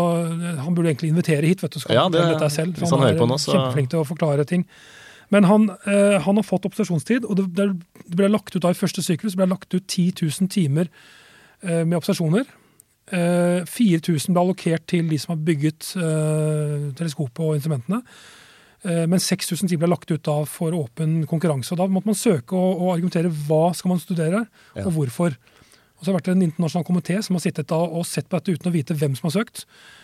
han 0.58 0.74
burde 0.76 0.90
egentlig 0.92 1.14
invitere 1.14 1.46
hit. 1.48 1.62
vet 1.62 1.72
du, 1.72 1.80
skal 1.80 1.96
Ja, 1.96 2.10
det- 2.10 2.26
dette 2.34 2.50
selv, 2.52 2.76
for 2.78 2.88
han 2.90 3.00
han, 3.00 3.16
er 3.16 3.20
på 3.20 3.28
nå, 3.28 3.38
så- 3.40 3.54
kjempeflink 3.54 3.90
til 3.90 4.00
å 4.04 4.08
forklare 4.08 4.46
ting. 4.46 4.66
Men 5.32 5.44
han, 5.46 5.70
eh, 5.88 6.20
han 6.20 6.36
har 6.36 6.44
fått 6.44 6.66
observasjonstid, 6.66 7.24
og 7.30 7.36
det, 7.38 7.54
det 7.56 8.16
ble 8.16 8.28
lagt 8.28 8.56
ut 8.56 8.62
da 8.62 8.70
i 8.70 8.74
første 8.74 9.02
syklus 9.02 9.36
ble 9.36 9.46
lagt 9.48 9.74
ut 9.74 9.88
10 9.88 10.12
000 10.12 10.50
timer 10.50 10.90
eh, 11.64 11.84
med 11.86 11.94
observasjoner. 11.98 12.46
Eh, 13.12 13.66
4000 13.68 14.32
ble 14.32 14.44
allokert 14.46 14.86
til 14.88 15.10
de 15.12 15.20
som 15.20 15.34
har 15.36 15.42
bygget 15.44 15.90
eh, 16.00 16.92
teleskopet 16.96 17.44
og 17.44 17.58
instrumentene. 17.58 18.00
Eh, 18.84 19.04
men 19.12 19.20
6000 19.20 19.68
timer 19.68 19.86
ble 19.86 19.92
lagt 19.92 20.12
ut 20.12 20.24
da 20.24 20.38
for 20.48 20.76
åpen 20.78 21.26
konkurranse. 21.28 21.74
og 21.74 21.82
Da 21.84 21.88
måtte 21.92 22.12
man 22.12 22.20
søke 22.20 22.56
og, 22.56 22.80
og 22.80 22.94
argumentere 22.96 23.32
hva 23.48 23.74
skal 23.76 23.94
man 23.96 24.00
studere, 24.04 24.46
Ja. 24.76 24.86
og 24.86 24.94
hvorfor. 24.96 25.36
Og 26.04 26.06
så 26.06 26.12
har 26.12 26.20
det 26.20 26.24
vært 26.26 26.36
en 26.36 26.42
internasjonal 26.44 26.84
komité 26.84 27.16
som 27.24 27.38
har 27.38 27.40
sittet 27.46 27.70
da 27.70 27.78
og 27.80 28.04
sett 28.04 28.28
på 28.28 28.36
dette 28.36 28.58
uten 28.58 28.68
å 28.68 28.74
vite 28.74 28.96
hvem 29.00 29.14
som 29.16 29.30
har 29.30 29.36
søkt. 29.38 29.62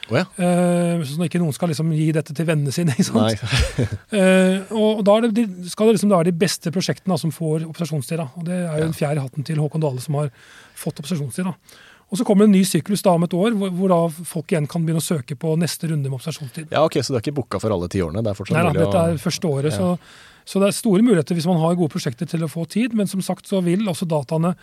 Oh, 0.08 0.16
ja. 0.16 0.24
Eh, 0.40 1.02
sånn 1.04 1.26
at 1.26 1.28
ikke 1.28 1.42
noen 1.42 1.52
skal 1.56 1.74
liksom 1.74 1.92
gi 1.92 2.06
dette 2.16 2.36
til 2.36 2.48
vennene 2.48 2.72
sine. 2.72 2.96
ikke 3.00 3.10
sant? 3.10 3.98
Eh, 4.20 4.72
og 4.72 5.04
da 5.08 5.18
det, 5.26 5.34
de, 5.36 5.44
skal 5.72 5.90
det 5.90 5.98
liksom 5.98 6.14
være 6.14 6.30
de 6.32 6.40
beste 6.40 6.72
prosjektene 6.72 7.12
da, 7.12 7.20
som 7.20 7.34
får 7.36 7.68
observasjonstid. 7.68 8.22
Da. 8.22 8.30
Og 8.40 8.48
det 8.48 8.62
er 8.64 8.80
jo 8.80 8.88
en 8.88 8.96
fjær 8.96 9.20
i 9.20 9.24
hatten 9.26 9.44
til 9.48 9.60
Håkon 9.60 9.84
Dale 9.84 10.02
som 10.04 10.16
har 10.22 10.32
fått 10.80 11.04
observasjonstid. 11.04 11.52
Da. 11.52 11.84
Og 12.10 12.18
så 12.18 12.26
kommer 12.26 12.46
det 12.46 12.50
en 12.50 12.56
ny 12.58 12.64
syklus 12.66 13.04
da 13.06 13.14
om 13.14 13.24
et 13.28 13.34
år, 13.38 13.54
hvor, 13.58 13.70
hvor 13.70 13.92
da 13.94 14.00
folk 14.26 14.50
igjen 14.50 14.68
kan 14.70 14.82
begynne 14.86 15.02
å 15.02 15.06
søke 15.06 15.36
på 15.38 15.54
neste 15.62 15.92
runde 15.92 16.10
med 16.10 16.18
observasjonstid. 16.18 16.72
Ja, 16.74 16.82
ok, 16.88 16.98
Så 17.06 17.14
du 17.14 17.20
er 17.20 17.22
ikke 17.22 17.36
booka 17.38 17.62
for 17.62 17.76
alle 17.76 17.90
ti 17.92 18.02
årene? 18.02 18.24
Det 18.26 18.32
er 18.34 18.40
fortsatt 18.40 18.58
Nei 18.58 18.64
mulig 18.72 18.82
dette 18.82 19.04
er 19.12 19.22
første 19.22 19.52
året, 19.52 19.70
Ja. 19.70 19.78
så, 19.78 20.46
så 20.50 20.62
det 20.64 20.72
er 20.72 20.78
store 20.80 21.06
muligheter 21.06 21.38
hvis 21.38 21.46
man 21.50 21.62
har 21.62 21.78
gode 21.78 21.94
prosjekter 21.94 22.26
til 22.30 22.46
å 22.46 22.50
få 22.50 22.66
tid. 22.66 22.96
Men 22.98 23.08
som 23.12 23.22
sagt 23.22 23.46
så 23.46 23.62
vil 23.62 23.86
også 23.86 24.10
dataene 24.10 24.56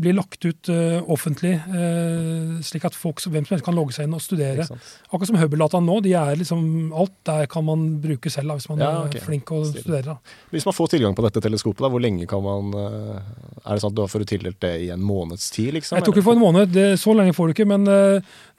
bli 0.00 0.12
lagt 0.16 0.44
ut 0.44 0.70
uh, 0.72 0.98
offentlig, 1.10 1.54
uh, 1.70 2.58
slik 2.64 2.86
at 2.88 2.96
folk, 2.96 3.22
hvem 3.24 3.46
som 3.46 3.54
helst 3.54 3.66
kan 3.66 3.76
logge 3.76 3.96
seg 3.96 4.08
inn 4.08 4.16
og 4.16 4.22
studere. 4.22 4.66
Akkurat 5.10 5.30
som 5.30 5.38
Hubble-dataene 5.40 5.88
nå. 5.88 5.98
de 6.04 6.14
er 6.18 6.38
liksom, 6.40 6.62
Alt 6.98 7.14
der 7.28 7.48
kan 7.50 7.66
man 7.66 7.84
bruke 8.02 8.32
selv 8.32 8.52
da, 8.52 8.58
hvis 8.58 8.68
man 8.70 8.82
Ja, 8.82 8.92
okay. 9.04 9.20
er 9.20 9.26
flink 9.26 9.52
og 9.54 9.66
studerer. 9.70 10.14
Da. 10.14 10.38
Hvis 10.54 10.66
man 10.68 10.76
får 10.76 10.94
tilgang 10.94 11.18
på 11.18 11.26
dette 11.26 11.42
teleskopet, 11.44 11.84
da, 11.84 11.92
hvor 11.92 12.02
lenge 12.02 12.28
kan 12.30 12.44
man 12.44 12.72
uh, 12.74 13.20
Er 13.64 13.74
det 13.76 13.84
sånn 13.84 13.94
at 13.94 13.98
du 13.98 14.04
får 14.14 14.26
tildelt 14.30 14.60
det 14.64 14.74
i 14.86 14.90
en 14.94 15.04
måneds 15.04 15.50
tid, 15.54 15.74
liksom? 15.76 15.98
Jeg 15.98 16.06
tror 16.06 16.16
ikke 16.16 16.28
for 16.30 16.38
en 16.38 16.46
måned, 16.46 16.72
det, 16.74 16.88
så 17.02 17.14
lenge 17.16 17.36
får 17.36 17.50
du 17.50 17.56
ikke, 17.56 17.68
men 17.68 17.86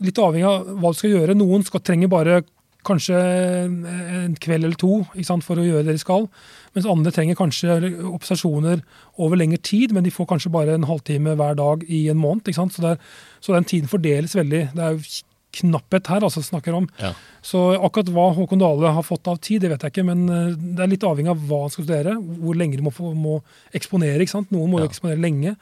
litt 0.03 0.19
avhengig 0.21 0.47
av 0.47 0.67
hva 0.79 0.91
du 0.91 0.97
skal 0.99 1.13
gjøre. 1.15 1.35
Noen 1.37 1.63
skal, 1.65 1.81
trenger 1.83 2.11
bare 2.11 2.41
kanskje 2.87 3.17
en, 3.19 4.35
kveld 4.39 4.63
eller 4.65 4.77
to 4.79 5.03
sant, 5.25 5.43
for 5.43 5.59
å 5.59 5.65
gjøre 5.65 5.85
det 5.87 5.97
de 5.97 6.01
skal. 6.01 6.27
Mens 6.75 6.87
andre 6.89 7.11
trenger 7.11 7.35
kanskje 7.39 7.75
observasjoner 8.07 8.83
over 9.19 9.39
lengre 9.39 9.59
tid, 9.61 9.91
men 9.95 10.05
de 10.05 10.13
får 10.13 10.29
kanskje 10.31 10.51
bare 10.53 10.77
en 10.77 10.87
halvtime 10.89 11.35
hver 11.39 11.57
dag 11.59 11.83
i 11.89 12.05
en 12.11 12.21
måned. 12.21 12.47
Så, 12.55 12.79
det 12.83 12.93
er, 12.95 13.01
så 13.43 13.57
den 13.57 13.67
tiden 13.67 13.91
fordeles 13.91 14.35
veldig. 14.37 14.69
Det 14.75 14.85
er 14.85 14.95
jo 14.95 15.03
knapphet 15.59 16.07
her, 16.11 16.21
altså 16.21 16.43
snakker 16.45 16.75
om. 16.77 16.87
Ja. 17.01 17.11
Så 17.41 17.57
akkurat 17.81 18.11
hva 18.13 18.27
Håkon 18.37 18.61
Dale 18.61 18.91
har 18.93 19.05
fått 19.05 19.27
av 19.31 19.39
tid, 19.41 19.63
det 19.63 19.71
vet 19.73 19.81
jeg 19.81 19.95
ikke. 19.95 20.05
Men 20.05 20.25
eh, 20.29 20.51
det 20.77 20.85
er 20.85 20.91
litt 20.91 21.05
avhengig 21.09 21.33
av 21.33 21.41
hva 21.49 21.63
han 21.65 21.73
skal 21.73 21.87
studere, 21.87 22.13
hvor 22.39 22.57
lenge 22.59 22.77
de 22.77 22.85
må, 22.85 22.93
må 23.17 23.39
eksponere. 23.75 24.27
Noen 24.53 24.69
må 24.69 24.83
Ja. 24.83 24.85
eksponere 24.89 25.19
lenge. 25.19 25.55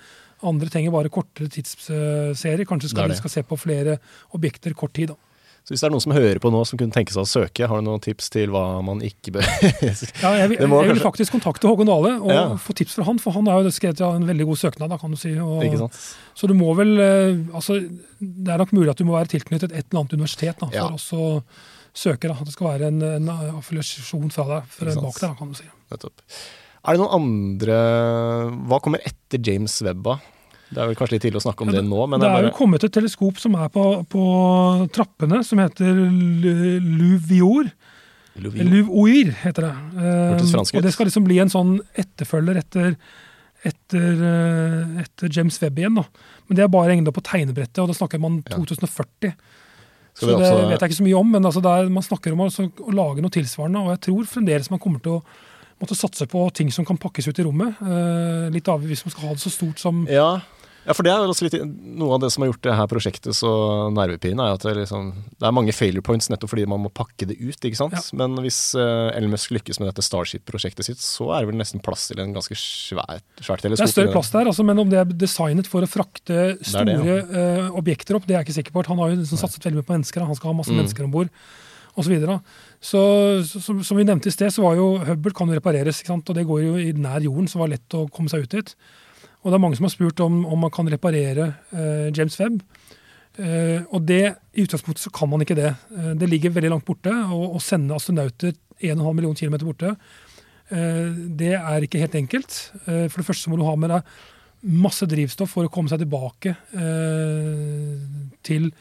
Andre 0.45 0.69
trenger 0.69 0.91
bare 0.93 1.09
kortere 1.09 1.49
tidsserier. 1.49 2.67
Kanskje 2.67 2.91
Det 2.91 2.93
skal 2.93 3.07
er 3.07 3.15
de 3.15 3.21
skal 3.23 3.33
se 3.33 3.43
på 3.47 3.57
flere 3.57 3.97
objekter 4.35 4.75
kort 4.77 4.93
tid. 4.93 5.15
da. 5.15 5.15
Så 5.67 5.73
hvis 5.75 5.81
det 5.83 5.87
er 5.89 5.91
noen 5.91 6.03
som 6.05 6.13
hører 6.15 6.39
på 6.39 6.47
nå 6.47 6.61
som 6.63 6.79
kunne 6.79 6.95
tenke 6.95 7.11
seg 7.11 7.25
å 7.25 7.27
søke, 7.27 7.67
har 7.67 7.81
du 7.81 7.83
noen 7.83 7.99
tips 7.99 8.29
til 8.31 8.47
hva 8.53 8.61
man 8.87 9.01
ikke 9.03 9.33
bør 9.35 9.43
Ja, 10.23 10.29
jeg, 10.39 10.53
vil- 10.53 10.61
jeg 10.63 10.91
vil 10.93 11.01
faktisk 11.03 11.33
kontakte 11.35 11.67
Håkon 11.67 11.89
Dale 11.89 12.13
og 12.23 12.31
Ja. 12.31 12.45
få 12.55 12.71
tips 12.79 12.95
fra 12.95 13.03
han, 13.09 13.19
for 13.19 13.35
han 13.35 13.49
har 13.51 13.65
jo 13.67 13.73
skrevet 13.75 13.99
ja, 13.99 14.13
en 14.15 14.23
veldig 14.29 14.45
god 14.47 14.61
søknad. 14.61 14.87
da, 14.93 14.97
kan 15.01 15.11
du 15.11 15.17
si. 15.19 15.33
Og? 15.35 15.91
Så 16.39 16.47
du 16.47 16.53
må 16.55 16.71
vel 16.79 16.93
eh, 17.03 17.41
altså, 17.51 17.81
Det 17.83 18.53
er 18.53 18.63
nok 18.63 18.71
mulig 18.77 18.93
at 18.93 19.01
du 19.01 19.03
må 19.09 19.17
være 19.19 19.33
tilknyttet 19.35 19.73
et 19.75 19.89
eller 19.89 20.05
annet 20.05 20.15
universitet 20.15 20.55
da, 20.63 20.69
for 20.71 20.79
Ja. 20.79 20.87
også 20.95 21.19
å 21.19 21.43
søke. 21.97 22.29
da. 22.31 22.37
At 22.39 22.47
det 22.47 22.55
skal 22.55 22.71
være 22.71 22.87
en, 22.93 23.01
en 23.03 23.27
affiliasjon 23.59 24.31
fra 24.31 24.47
deg 24.53 24.71
fra 24.71 24.95
bak 25.03 25.19
deg, 25.19 25.35
kan 25.43 25.51
du 25.51 25.59
si. 25.59 25.67
Nettopp. 25.91 26.23
Er 26.87 26.95
det 26.95 27.01
noen 27.03 27.15
andre 27.19 27.77
Hva 28.71 28.79
kommer 28.79 29.03
etter 29.03 29.41
James 29.43 29.75
Webb, 29.83 30.05
da? 30.07 30.15
Det 30.69 30.81
er 30.83 30.87
vel 30.89 30.95
kanskje 30.99 31.15
litt 31.15 31.21
tidlig 31.23 31.39
å 31.39 31.45
snakke 31.47 31.63
om 31.63 31.71
det 31.71 31.83
nå, 31.87 31.99
men 32.11 32.19
det 32.19 32.27
er 32.27 32.47
jo 32.49 32.55
kommet 32.57 32.83
et 32.83 32.91
teleskop 32.91 33.37
som 33.39 33.55
er 33.55 33.69
på, 33.71 33.83
på 34.11 34.23
trappene, 34.91 35.39
som 35.47 35.61
heter 35.63 35.93
Louvior. 36.83 37.69
Luvoir 38.37 39.31
heter 39.41 39.65
det. 39.65 39.71
Eh, 39.97 40.33
Hørtes 40.33 40.51
fransk 40.53 40.75
ut. 40.75 40.77
og 40.77 40.83
det 40.85 40.91
skal 40.93 41.07
liksom 41.09 41.25
bli 41.25 41.39
en 41.41 41.49
sånn 41.49 41.71
etterfølger 41.97 42.59
etter, 42.61 42.97
etter, 43.65 44.19
eh, 44.31 44.99
etter 45.05 45.31
James 45.33 45.57
Webb 45.63 45.79
igjen. 45.81 45.95
da. 45.95 46.03
Men 46.47 46.59
det 46.59 46.63
er 46.63 46.67
bare 46.75 46.93
egnet 46.93 47.15
på 47.15 47.23
tegnebrettet, 47.25 47.79
og 47.81 47.87
da 47.89 47.97
snakker 47.97 48.21
man 48.21 48.43
2040. 48.43 49.31
Ja. 49.31 49.31
Så 50.17 50.25
det 50.25 50.35
også- 50.35 50.69
vet 50.69 50.79
jeg 50.81 50.89
ikke 50.89 51.01
så 51.01 51.07
mye 51.07 51.19
om, 51.19 51.31
men 51.31 51.43
altså 51.43 51.89
man 51.89 52.03
snakker 52.03 52.31
om 52.33 52.39
å 52.39 52.93
lage 52.93 53.21
noe 53.21 53.29
tilsvarende. 53.29 53.77
Og 53.85 53.89
jeg 53.97 54.01
tror 54.01 54.25
fremdeles 54.25 54.69
man 54.71 54.79
kommer 54.79 54.99
til 55.01 55.11
å 55.11 55.23
måtte 55.79 55.95
satse 55.95 56.25
på 56.27 56.51
ting 56.53 56.71
som 56.71 56.83
kan 56.85 56.97
pakkes 56.97 57.27
ut 57.27 57.37
i 57.39 57.43
rommet. 57.43 57.75
Eh, 57.81 58.49
litt 58.49 58.65
avhengig 58.65 58.97
hvis 58.97 59.05
man 59.05 59.11
skal 59.11 59.27
ha 59.27 59.33
det 59.33 59.41
så 59.41 59.51
stort 59.51 59.77
som 59.79 60.07
Ja. 60.07 60.41
Ja, 60.87 60.93
for 60.95 61.03
det 61.03 61.11
er 61.11 61.27
også 61.27 61.43
litt 61.45 61.55
noe 61.99 62.15
av 62.15 62.21
det 62.23 62.29
som 62.31 62.45
har 62.45 62.49
gjort 62.53 62.63
det 62.63 62.75
her 62.79 62.87
prosjektet 62.87 63.35
så 63.35 63.49
nervepirrende, 63.91 64.45
er 64.47 64.55
at 64.55 64.63
det 64.63 64.73
liksom, 64.77 65.09
det 65.35 65.49
er 65.49 65.55
mange 65.57 65.73
failure 65.75 66.05
points 66.07 66.29
nettopp 66.31 66.53
fordi 66.53 66.63
man 66.71 66.79
må 66.85 66.91
pakke 66.95 67.27
det 67.27 67.35
ut, 67.41 67.59
ikke 67.59 67.75
sant. 67.79 67.97
Ja. 67.97 68.03
Men 68.21 68.39
hvis 68.45 68.59
uh, 68.79 69.11
Elmusk 69.17 69.51
lykkes 69.57 69.81
med 69.81 69.89
dette 69.91 70.05
Starship-prosjektet 70.07 70.87
sitt, 70.87 71.03
så 71.03 71.27
er 71.35 71.43
det 71.43 71.51
vel 71.51 71.59
nesten 71.59 71.83
plass 71.83 72.07
til 72.07 72.23
en 72.23 72.31
ganske 72.37 72.55
svært, 72.55 73.25
svært 73.43 73.65
teleskop. 73.65 73.83
Det 73.83 73.89
er 73.91 73.95
større 73.97 74.15
plass 74.15 74.31
der, 74.31 74.47
altså, 74.53 74.63
men 74.67 74.79
om 74.85 74.89
det 74.93 75.01
er 75.03 75.11
designet 75.27 75.67
for 75.67 75.83
å 75.83 75.91
frakte 75.91 76.55
store 76.63 76.85
Det 76.87 76.97
det, 77.03 77.19
ja. 77.19 77.45
uh, 77.67 77.79
objekter 77.83 78.15
opp, 78.17 78.27
det 78.29 78.37
er 78.37 78.41
jeg 78.41 78.47
ikke 78.49 78.59
sikker 78.61 78.77
på. 78.77 78.87
Han 78.93 79.03
har 79.03 79.11
jo 79.11 79.19
liksom 79.25 79.41
satset 79.43 79.67
veldig 79.67 79.81
mye 79.81 79.89
på 79.91 79.97
mennesker. 79.97 80.23
Han 80.31 80.39
skal 80.39 80.53
ha 80.53 80.59
masse 80.61 80.71
Mm. 80.71 80.79
mennesker 80.83 81.03
om 81.03 81.11
bord 81.11 81.29
Og 81.97 82.03
Så, 82.05 82.11
videre. 82.11 82.39
så, 82.79 82.99
så 83.43 83.59
som, 83.59 83.79
som 83.83 83.97
vi 83.97 84.03
nevnte 84.05 84.29
i 84.29 84.31
sted, 84.31 84.51
så 84.53 84.61
var 84.61 84.75
jo 84.77 84.99
Hubble 85.01 85.33
kan 85.33 85.49
jo 85.49 85.57
repareres, 85.57 85.99
ikke 86.03 86.13
sant? 86.13 86.29
og 86.29 86.35
det 86.37 86.45
går 86.45 86.61
jo 86.61 86.75
i 86.77 86.91
nær 86.93 87.23
jorden, 87.25 87.47
så 87.49 87.57
det 87.57 87.63
var 87.63 87.71
lett 87.73 87.95
å 87.97 88.03
komme 88.13 88.29
seg 88.29 88.45
ut 88.45 88.53
dit. 88.53 88.73
Og 89.43 89.51
det 89.51 89.57
er 89.57 89.63
mange 89.63 89.77
som 89.79 89.87
har 89.87 89.93
spurt 89.93 90.21
om, 90.25 90.41
om 90.49 90.63
man 90.65 90.73
kan 90.73 90.89
reparere 90.91 91.51
eh, 91.71 92.07
James 92.15 92.37
Webb. 92.41 92.61
Eh, 93.37 93.83
og 93.93 94.01
det, 94.09 94.23
i 94.57 94.63
utgangspunktet 94.65 95.03
så 95.05 95.11
kan 95.13 95.29
man 95.29 95.43
ikke 95.45 95.57
det. 95.57 95.73
Eh, 95.93 96.13
det 96.17 96.29
ligger 96.31 96.55
veldig 96.55 96.73
langt 96.73 96.87
borte. 96.87 97.13
Å 97.13 97.61
sende 97.63 97.95
astronauter 97.95 98.55
1,5 98.81 99.13
million 99.13 99.37
km 99.37 99.59
borte, 99.63 99.93
eh, 100.69 101.13
det 101.39 101.53
er 101.57 101.85
ikke 101.85 102.01
helt 102.01 102.17
enkelt. 102.17 102.57
Eh, 102.85 103.05
for 103.07 103.21
det 103.21 103.27
første 103.29 103.45
så 103.45 103.53
må 103.53 103.59
du 103.61 103.65
ha 103.67 103.75
med 103.79 103.93
deg 103.93 104.17
masse 104.67 105.05
drivstoff 105.05 105.53
for 105.53 105.67
å 105.67 105.71
komme 105.71 105.89
seg 105.91 106.01
tilbake 106.01 106.55
eh, 106.73 107.97
til, 108.45 108.71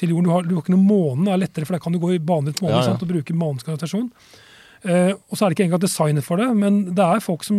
til 0.00 0.14
jorden. 0.14 0.26
Du 0.28 0.32
har, 0.32 0.46
du 0.48 0.54
har 0.56 0.62
ikke 0.64 0.74
noen 0.74 0.88
månen, 0.88 1.26
det 1.28 1.34
er 1.34 1.42
lettere, 1.44 1.68
for 1.68 1.76
der 1.76 1.84
kan 1.84 1.94
du 1.94 2.00
gå 2.02 2.14
i 2.16 2.22
bane 2.22 2.50
rundt 2.50 2.62
månen 2.64 2.78
Ja, 2.78 2.80
ja. 2.82 2.88
sant, 2.88 3.04
og 3.04 3.12
bruke 3.12 3.36
månens 3.36 3.66
gravitasjon. 3.68 4.08
Eh, 4.84 5.10
og 5.12 5.36
så 5.36 5.44
er 5.44 5.50
det 5.52 5.58
ikke 5.58 5.66
engang 5.68 5.82
designet 5.82 6.24
for 6.24 6.40
det, 6.40 6.46
men 6.56 6.78
det 6.96 7.04
er 7.04 7.20
folk 7.20 7.42
som 7.44 7.58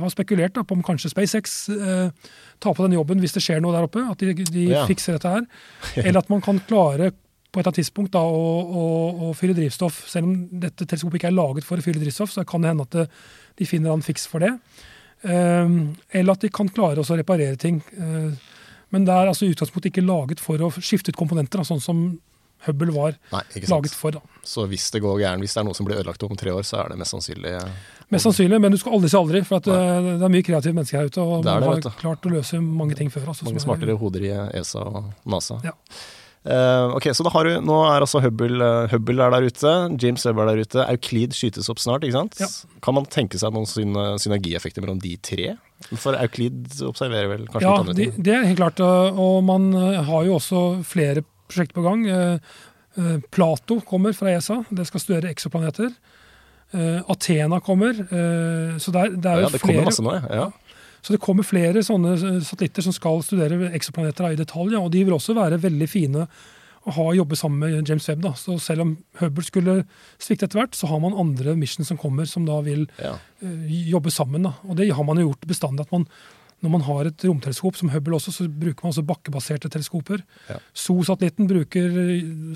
har 0.00 0.12
spekulert 0.14 0.54
da, 0.56 0.62
på 0.64 0.72
om 0.78 0.84
kanskje 0.86 1.10
SpaceX 1.12 1.56
eh, 1.74 2.30
tar 2.64 2.72
på 2.78 2.86
den 2.86 2.94
jobben 2.96 3.20
hvis 3.20 3.34
det 3.36 3.42
skjer 3.44 3.60
noe 3.60 3.74
der 3.76 3.84
oppe. 3.88 4.00
At 4.08 4.22
de, 4.24 4.32
de 4.34 4.64
Ja. 4.70 4.86
fikser 4.88 5.18
dette 5.18 5.28
her. 5.34 5.44
Eller 6.06 6.22
at 6.22 6.30
man 6.32 6.40
kan 6.44 6.60
klare 6.68 7.10
på 7.52 7.60
et 7.60 7.66
eller 7.66 7.68
annet 7.68 7.80
tidspunkt 7.82 8.14
da, 8.14 8.22
å, 8.24 8.46
å, 8.64 8.84
å 9.28 9.34
fylle 9.36 9.52
drivstoff. 9.58 9.98
Selv 10.08 10.24
om 10.30 10.32
dette 10.62 10.86
teleskopet 10.88 11.20
ikke 11.20 11.28
er 11.28 11.36
laget 11.36 11.66
for 11.68 11.76
å 11.76 11.84
fylle 11.84 12.00
drivstoff, 12.00 12.32
så 12.32 12.46
kan 12.48 12.64
det 12.64 12.70
hende 12.72 12.86
at 12.88 12.96
det, 12.96 13.04
de 13.60 13.68
finner 13.68 13.92
en 13.92 14.00
fiks 14.06 14.24
for 14.30 14.40
det. 14.40 14.54
Eh, 15.28 15.68
eller 16.16 16.32
at 16.32 16.40
de 16.46 16.48
kan 16.48 16.70
klare 16.72 17.04
å 17.04 17.16
reparere 17.20 17.58
ting. 17.60 17.82
Eh, 17.92 18.32
men 18.92 19.04
det 19.04 19.12
er 19.12 19.28
altså 19.28 19.44
i 19.44 19.52
utgangspunktet 19.52 19.92
ikke 19.92 20.04
laget 20.08 20.40
for 20.40 20.60
å 20.64 20.72
skifte 20.80 21.12
ut 21.12 21.20
komponenter, 21.20 21.60
da, 21.60 21.68
sånn 21.68 21.80
som 21.84 22.00
Hubble 22.66 22.92
var 22.94 23.16
Nei, 23.32 23.42
laget 23.68 23.94
for. 23.98 24.10
da. 24.16 24.20
Så 24.46 24.66
hvis 24.70 24.90
det 24.94 25.02
går 25.02 25.18
gæren, 25.22 25.40
hvis 25.42 25.54
det 25.54 25.60
er 25.62 25.66
noe 25.68 25.74
som 25.78 25.86
blir 25.86 25.98
ødelagt 26.00 26.22
om 26.26 26.36
tre 26.38 26.50
år, 26.54 26.62
så 26.66 26.80
er 26.84 26.88
det 26.94 26.98
mest 27.02 27.14
sannsynlig 27.14 27.56
Mest 28.12 28.26
sannsynlig, 28.28 28.58
men 28.60 28.70
du 28.74 28.76
skal 28.76 28.92
aldri 28.98 29.08
si 29.08 29.16
aldri. 29.16 29.40
For 29.48 29.56
at 29.62 29.68
eh, 29.72 30.08
det 30.20 30.26
er 30.26 30.32
mye 30.34 30.44
kreative 30.44 30.74
mennesker 30.76 30.98
her 31.00 31.06
ute, 31.08 31.22
og 31.22 31.44
Det 31.46 31.52
man 31.54 31.78
det, 31.80 31.84
har 31.88 32.00
klart 32.00 32.26
å 32.28 32.32
løse 32.34 32.58
mange 32.60 32.94
ting 32.98 33.08
før. 33.10 33.28
Altså, 33.32 33.46
mange 33.48 33.56
er- 33.56 33.64
smartere 33.64 33.96
hoder 33.96 34.26
i 34.28 34.32
ESA 34.60 34.82
og 34.84 35.12
NASA. 35.24 35.60
Ja. 35.64 35.72
Uh, 36.42 36.96
ok, 36.98 37.04
så 37.14 37.22
da 37.22 37.30
har 37.30 37.46
du, 37.46 37.52
Nå 37.62 37.74
er 37.86 38.02
altså 38.02 38.18
Hubble, 38.20 38.58
eh, 38.66 38.88
Hubble 38.90 39.22
er 39.22 39.30
der 39.30 39.44
ute, 39.46 39.72
James 40.02 40.24
Webb 40.26 40.40
er 40.42 40.48
der 40.50 40.62
ute, 40.66 40.84
Euclid 40.90 41.36
skytes 41.38 41.68
opp 41.70 41.78
snart. 41.78 42.02
ikke 42.02 42.16
sant? 42.18 42.34
Ja. 42.42 42.48
Kan 42.82 42.96
man 42.98 43.06
tenke 43.06 43.38
seg 43.38 43.54
noen 43.54 43.64
synergieffekter 44.18 44.82
mellom 44.82 44.98
de 45.00 45.14
tre? 45.22 45.52
For 45.94 46.18
Euclid 46.18 46.66
observerer 46.82 47.28
vel 47.30 47.46
kanskje 47.46 47.62
Ja, 47.62 47.76
litt 47.78 47.84
andre 47.86 47.94
ting? 47.94 48.22
det 48.26 48.34
er 48.34 48.44
helt 48.48 48.58
klart. 48.58 48.80
eh, 48.82 49.20
Og 49.22 49.44
man 49.46 49.70
eh, 49.72 50.02
har 50.02 50.24
jo 50.26 50.34
også 50.40 50.64
flere 50.84 51.22
prosjekter 51.52 51.78
på 51.78 51.84
gang. 51.84 52.06
Eh, 52.08 52.38
eh, 52.96 53.20
Plato 53.30 53.80
kommer 53.86 54.16
fra 54.16 54.32
ESA. 54.32 54.62
Det 54.70 54.86
skal 54.88 55.04
studere 55.04 55.32
eksoplaneter. 55.32 55.92
Eh, 56.72 57.10
Athena 57.12 57.60
kommer. 57.60 57.92
Så 58.80 58.94
det 58.94 59.04
er, 59.04 59.14
det 59.16 59.28
er 59.30 59.42
jo 59.42 59.46
ja, 59.46 59.52
det 59.52 59.62
flere 59.62 59.92
nå, 60.02 60.16
ja. 60.32 60.48
Så 61.02 61.16
det 61.16 61.20
kommer 61.20 61.42
flere 61.42 61.82
sånne 61.82 62.14
satellitter 62.46 62.84
som 62.86 62.94
skal 62.94 63.24
studere 63.26 63.72
eksoplaneter 63.74 64.32
i 64.32 64.38
detalj. 64.38 64.76
Ja, 64.76 64.84
og 64.84 64.92
de 64.94 65.02
vil 65.02 65.16
også 65.16 65.34
være 65.34 65.58
veldig 65.60 65.88
fine 65.90 66.28
å 66.82 66.92
ha 66.94 67.08
jobbe 67.14 67.36
sammen 67.38 67.58
med 67.62 67.88
James 67.90 68.06
Webb. 68.08 68.22
Da. 68.22 68.32
Så 68.38 68.54
selv 68.62 68.84
om 68.84 68.92
Hubble 69.18 69.44
skulle 69.46 69.74
svikte 70.22 70.46
etter 70.46 70.60
hvert, 70.62 70.78
så 70.78 70.88
har 70.90 71.02
man 71.02 71.18
andre 71.18 71.56
missions 71.58 71.90
som 71.90 71.98
kommer, 71.98 72.26
som 72.30 72.46
da 72.46 72.60
vil 72.66 72.86
ja. 73.02 73.16
jobbe 73.92 74.14
sammen. 74.14 74.46
Da. 74.46 74.54
Og 74.66 74.78
det 74.78 74.88
har 74.94 75.06
man 75.06 75.18
jo 75.18 75.28
gjort 75.28 75.50
bestandig. 75.50 75.86
at 75.86 75.94
man 75.94 76.06
når 76.62 76.72
man 76.76 76.84
har 76.86 77.08
et 77.10 77.24
romteleskop 77.26 77.78
som 77.78 77.90
Hubble 77.92 78.18
også, 78.18 78.34
så 78.34 78.46
bruker 78.46 78.84
man 78.84 78.92
også 78.92 79.04
bakkebaserte 79.06 79.70
teleskoper. 79.72 80.22
Ja. 80.48 80.60
SO-satellitten 80.72 81.50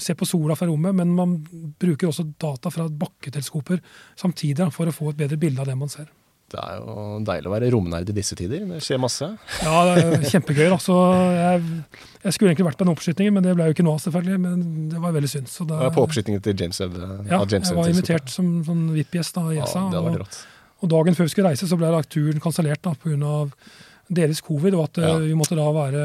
ser 0.03 0.19
på 0.19 0.29
sola 0.29 0.55
fra 0.59 0.69
rommet, 0.71 0.95
men 0.95 1.15
man 1.17 1.41
bruker 1.81 2.11
også 2.11 2.29
data 2.39 2.71
fra 2.71 2.87
bakketeleskoper 2.89 3.83
samtidig 4.19 4.71
for 4.75 4.87
å 4.87 4.95
få 4.95 5.11
et 5.11 5.25
bedre 5.25 5.41
bilde 5.41 5.63
av 5.63 5.71
det 5.71 5.77
man 5.79 5.93
ser. 5.93 6.07
Det 6.47 6.61
er 6.63 6.77
jo 6.79 7.05
deilig 7.27 7.49
å 7.51 7.53
være 7.57 7.69
romnerd 7.75 8.11
i 8.13 8.15
disse 8.15 8.37
tider. 8.39 8.61
Det 8.71 8.79
skjer 8.85 9.01
masse. 9.03 9.27
Ja, 9.67 9.81
det 9.89 9.95
er 10.05 10.27
kjempegøy. 10.31 10.69
da. 10.71 10.77
Jeg, 11.35 11.65
jeg 12.23 12.37
skulle 12.37 12.53
egentlig 12.53 12.69
vært 12.69 12.79
på 12.79 12.87
den 12.87 12.93
oppskytingen, 12.93 13.35
men 13.35 13.43
det 13.43 13.55
ble 13.59 13.67
jo 13.67 13.75
ikke 13.75 13.87
nå, 13.87 13.97
selvfølgelig. 14.05 14.39
Men 14.45 14.61
det 14.93 15.01
var 15.03 15.17
veldig 15.17 15.31
synd. 15.33 15.51
Så 15.51 15.67
det, 15.67 15.81
På 15.97 16.05
oppskytingen 16.07 16.45
til 16.45 16.55
James 16.55 16.79
Webb. 16.85 17.01
eh, 17.03 17.17
ja, 17.33 17.41
James 17.51 17.73
jeg 17.73 17.79
var 17.81 17.91
invitert 17.91 18.31
som 18.31 18.53
sånn 18.69 18.87
VIP-gjest 18.95 19.43
av 19.43 19.51
ESA. 19.57 19.67
Ja, 19.67 19.91
det 19.91 19.99
hadde 19.99 20.05
vært 20.13 20.23
rått. 20.23 20.39
og 20.87 20.93
dagen 20.95 21.19
før 21.19 21.27
vi 21.27 21.35
skulle 21.35 21.51
reise, 21.51 21.67
så 21.67 21.81
ble 21.81 21.91
turen 22.15 22.45
kansellert 22.47 22.87
pga. 23.03 23.35
Delvis 24.09 24.41
covid, 24.45 24.75
og 24.79 24.85
at 24.85 24.99
eh, 24.99 25.09
Ja. 25.09 25.17
vi 25.19 25.35
måtte 25.35 25.57
da 25.59 25.67
være 25.75 26.03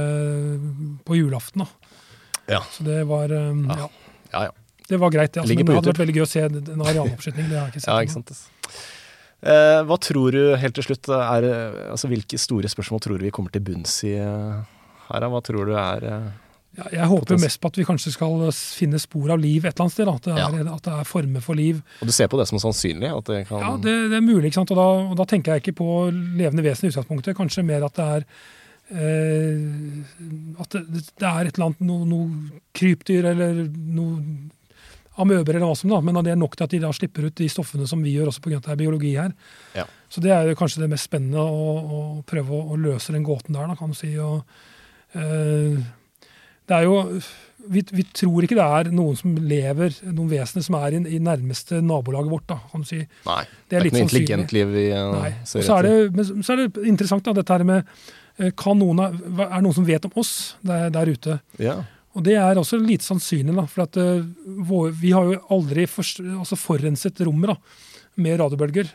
på 1.06 1.16
julaften. 1.20 1.66
da. 1.66 1.68
Ja. 2.50 2.62
Så 2.72 2.84
det 2.84 3.04
var, 3.08 3.30
eh, 3.32 3.54
ja. 3.78 3.90
Ja, 4.34 4.44
ja. 4.48 4.52
det 4.90 5.00
var 5.00 5.12
greit. 5.12 5.34
det, 5.34 5.42
Altså, 5.44 5.56
men 5.56 5.66
det 5.66 5.76
hadde 5.76 5.92
vært 5.94 6.04
veldig 6.06 6.16
gøy 6.16 6.26
å 6.26 6.32
se 6.32 6.42
en 6.42 6.82
arealoppskyting. 6.82 7.50
Det 7.50 7.58
har 7.58 7.68
jeg 7.68 7.74
ikke 7.76 7.82
sett. 7.82 7.94
Ja, 7.94 8.02
ikke 8.02 8.18
sant. 8.18 8.32
Eh, 9.42 9.82
hva 9.90 9.98
tror 9.98 10.32
du, 10.32 10.56
helt 10.56 10.76
til 10.78 10.84
slutt, 10.84 11.10
er, 11.10 11.44
eh, 11.44 11.92
altså, 11.92 12.08
hvilke 12.12 12.38
store 12.38 12.70
spørsmål 12.70 13.02
tror 13.02 13.18
du 13.18 13.26
vi 13.26 13.32
kommer 13.32 13.52
til 13.52 13.62
bunns 13.62 14.04
i 14.06 14.16
her? 14.18 14.66
Hva 15.30 15.42
tror 15.44 15.66
du 15.66 15.74
er 15.76 16.32
Ja, 16.78 16.86
jeg 16.94 17.08
håper 17.12 17.40
mest 17.42 17.60
på 17.60 17.68
at 17.68 17.78
vi 17.82 17.84
kanskje 17.84 18.14
skal 18.16 18.46
finne 18.56 19.00
spor 19.02 19.34
av 19.34 19.42
liv 19.44 19.66
et 19.66 19.74
eller 19.74 19.90
annet 19.90 19.96
sted. 19.98 20.08
At, 20.08 20.24
det 20.24 20.38
er, 20.40 20.70
at 20.72 20.86
det 20.86 20.94
er 21.02 21.10
former 21.10 21.44
for 21.44 21.60
liv. 21.60 21.82
Og 22.00 22.08
du 22.08 22.14
ser 22.16 22.30
på 22.32 22.40
det 22.40 22.48
som 22.48 22.62
sannsynlig? 22.64 23.10
At 23.12 23.28
det 23.28 23.42
kan 23.50 23.66
Ja, 23.66 23.74
det, 23.76 23.96
det 24.14 24.20
er 24.22 24.24
mulig. 24.24 24.48
ikke 24.48 24.62
sant? 24.62 24.72
Og 24.72 24.80
da, 24.80 24.88
og 25.12 25.20
da 25.20 25.28
tenker 25.28 25.58
jeg 25.58 25.66
ikke 25.66 25.80
på 25.82 25.90
levende 26.14 26.64
vesen 26.64 26.88
i 26.88 26.94
utgangspunktet. 26.94 27.36
Kanskje 27.36 27.66
mer 27.68 27.84
at 27.90 28.00
det 28.00 28.08
er 28.16 28.26
eh, 28.96 30.56
At 30.64 30.72
det, 30.78 31.04
det 31.12 31.28
er 31.28 31.52
et 31.52 31.60
eller 31.60 31.70
annet 31.70 31.86
noe, 31.92 32.08
noe 32.08 32.64
krypdyr 32.78 33.32
eller 33.34 33.64
noe 33.68 34.50
amøber 35.22 35.58
eller 35.58 35.68
hva 35.68 35.76
som 35.76 35.92
da, 35.92 36.00
men 36.00 36.18
det 36.24 36.32
er 36.34 36.40
nok 36.40 36.56
til 36.56 36.66
at 36.66 36.72
de 36.72 36.80
da 36.82 36.90
slipper 36.96 37.28
ut 37.28 37.36
de 37.36 37.50
stoffene 37.52 37.84
som 37.90 38.00
vi 38.02 38.14
gjør, 38.16 38.32
også 38.32 38.42
pga. 38.46 38.62
at 38.62 38.70
det 38.70 38.74
er 38.78 38.80
biologi 38.80 39.12
her. 39.20 39.34
Ja. 39.76 39.84
Så 40.12 40.24
det 40.24 40.32
er 40.32 40.48
jo 40.48 40.58
kanskje 40.58 40.86
det 40.86 40.92
mest 40.94 41.10
spennende, 41.10 41.44
å, 41.44 41.74
å 41.84 42.04
prøve 42.28 42.56
å, 42.56 42.62
å 42.72 42.80
løse 42.80 43.12
den 43.12 43.28
gåten 43.28 43.58
der, 43.58 43.68
da, 43.68 43.76
kan 43.80 43.92
du 43.92 43.98
si. 44.00 44.14
Og, 44.24 44.48
eh, 45.20 45.84
det 46.70 46.78
er 46.78 46.84
jo 46.88 47.22
vi, 47.72 47.84
vi 47.94 48.04
tror 48.18 48.46
ikke 48.46 48.58
det 48.58 48.66
er 48.66 48.90
noen 48.96 49.18
som 49.20 49.36
lever, 49.38 49.94
noen 50.10 50.30
vesener 50.32 50.64
som 50.66 50.76
er 50.80 50.96
i, 50.98 51.02
i 51.16 51.20
nærmeste 51.22 51.78
nabolaget 51.86 52.32
vårt. 52.32 52.48
da, 52.50 52.58
kan 52.72 52.82
du 52.82 52.88
si. 52.90 53.02
Nei. 53.28 53.44
Det 53.70 53.78
er 53.78 53.86
litt 53.86 53.94
ikke 53.94 54.00
noe 54.02 54.08
intelligent 54.08 54.56
liv 54.56 54.72
vi 54.74 54.86
uh, 54.96 55.12
Nei. 55.20 55.32
ser 55.46 55.66
så 55.68 55.78
er, 55.78 55.86
etter. 55.86 56.10
det, 56.10 56.34
men 56.34 56.44
så 56.48 56.56
er 56.56 56.64
det 56.64 56.86
interessant 56.90 57.28
da, 57.28 57.36
dette 57.38 57.54
her 57.54 57.66
med 57.68 57.86
eh, 58.40 58.52
kan 58.58 58.80
noen, 58.82 59.04
av- 59.06 59.20
Er 59.46 59.54
det 59.60 59.62
noen 59.68 59.78
som 59.78 59.86
vet 59.88 60.08
om 60.10 60.18
oss 60.24 60.34
der, 60.66 60.90
der 60.96 61.12
ute? 61.14 61.38
Ja. 61.62 61.78
Og 62.18 62.26
det 62.26 62.36
er 62.42 62.60
også 62.60 62.80
lite 62.82 63.06
sannsynlig. 63.08 63.54
da, 63.56 63.68
for 63.70 63.86
at 63.86 64.02
uh, 64.02 64.26
vår, 64.72 64.90
Vi 65.00 65.14
har 65.16 65.30
jo 65.30 65.40
aldri 65.54 65.86
forst- 65.88 66.24
altså 66.26 66.58
forurenset 66.60 67.22
rommet 67.28 67.54
da, 67.54 67.60
med 68.26 68.40
radiobølger 68.42 68.90